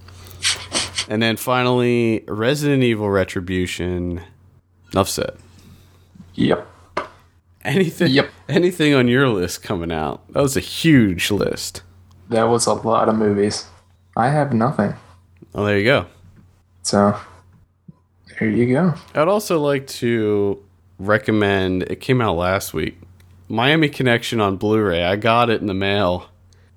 and 1.09 1.23
then 1.23 1.37
finally, 1.37 2.25
Resident 2.29 2.83
Evil 2.83 3.11
Retribution. 3.11 4.23
Enough 4.93 5.09
said. 5.11 5.37
yep. 6.35 6.67
Anything? 7.63 8.13
Yep. 8.13 8.31
Anything 8.49 8.95
on 8.95 9.09
your 9.09 9.29
list 9.29 9.63
coming 9.63 9.93
out? 9.93 10.27
That 10.33 10.43
was 10.43 10.57
a 10.57 10.61
huge 10.61 11.31
list. 11.31 11.83
That 12.31 12.45
was 12.45 12.67
a 12.67 12.73
lot 12.73 13.09
of 13.09 13.17
movies. 13.17 13.67
I 14.17 14.29
have 14.31 14.55
nothing. 14.55 14.95
Oh, 15.55 15.67
there 15.67 15.79
you 15.79 15.85
go. 15.85 16.07
So 16.89 17.15
there 18.41 18.49
you 18.49 18.73
go. 18.73 18.95
I'd 19.15 19.29
also 19.29 19.61
like 19.61 19.87
to 19.99 20.65
recommend. 20.99 21.83
It 21.83 22.01
came 22.01 22.23
out 22.23 22.37
last 22.37 22.73
week. 22.73 22.99
Miami 23.47 23.91
Connection 23.91 24.41
on 24.41 24.57
Blu-ray. 24.57 25.05
I 25.05 25.17
got 25.17 25.51
it 25.51 25.61
in 25.61 25.67
the 25.67 25.75
mail, 25.75 26.31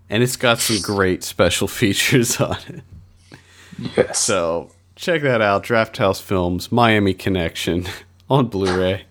and 0.10 0.22
it's 0.22 0.36
got 0.36 0.60
some 0.60 0.82
great 0.82 1.24
special 1.24 1.66
features 1.80 2.42
on 2.42 2.58
it. 2.68 3.40
Yes. 3.96 4.20
So 4.20 4.72
check 4.98 5.22
that 5.22 5.42
out. 5.42 5.64
Drafthouse 5.64 6.22
Films 6.22 6.74
Miami 6.74 7.14
Connection 7.14 7.88
on 8.30 8.48
Blu-ray. 8.48 9.06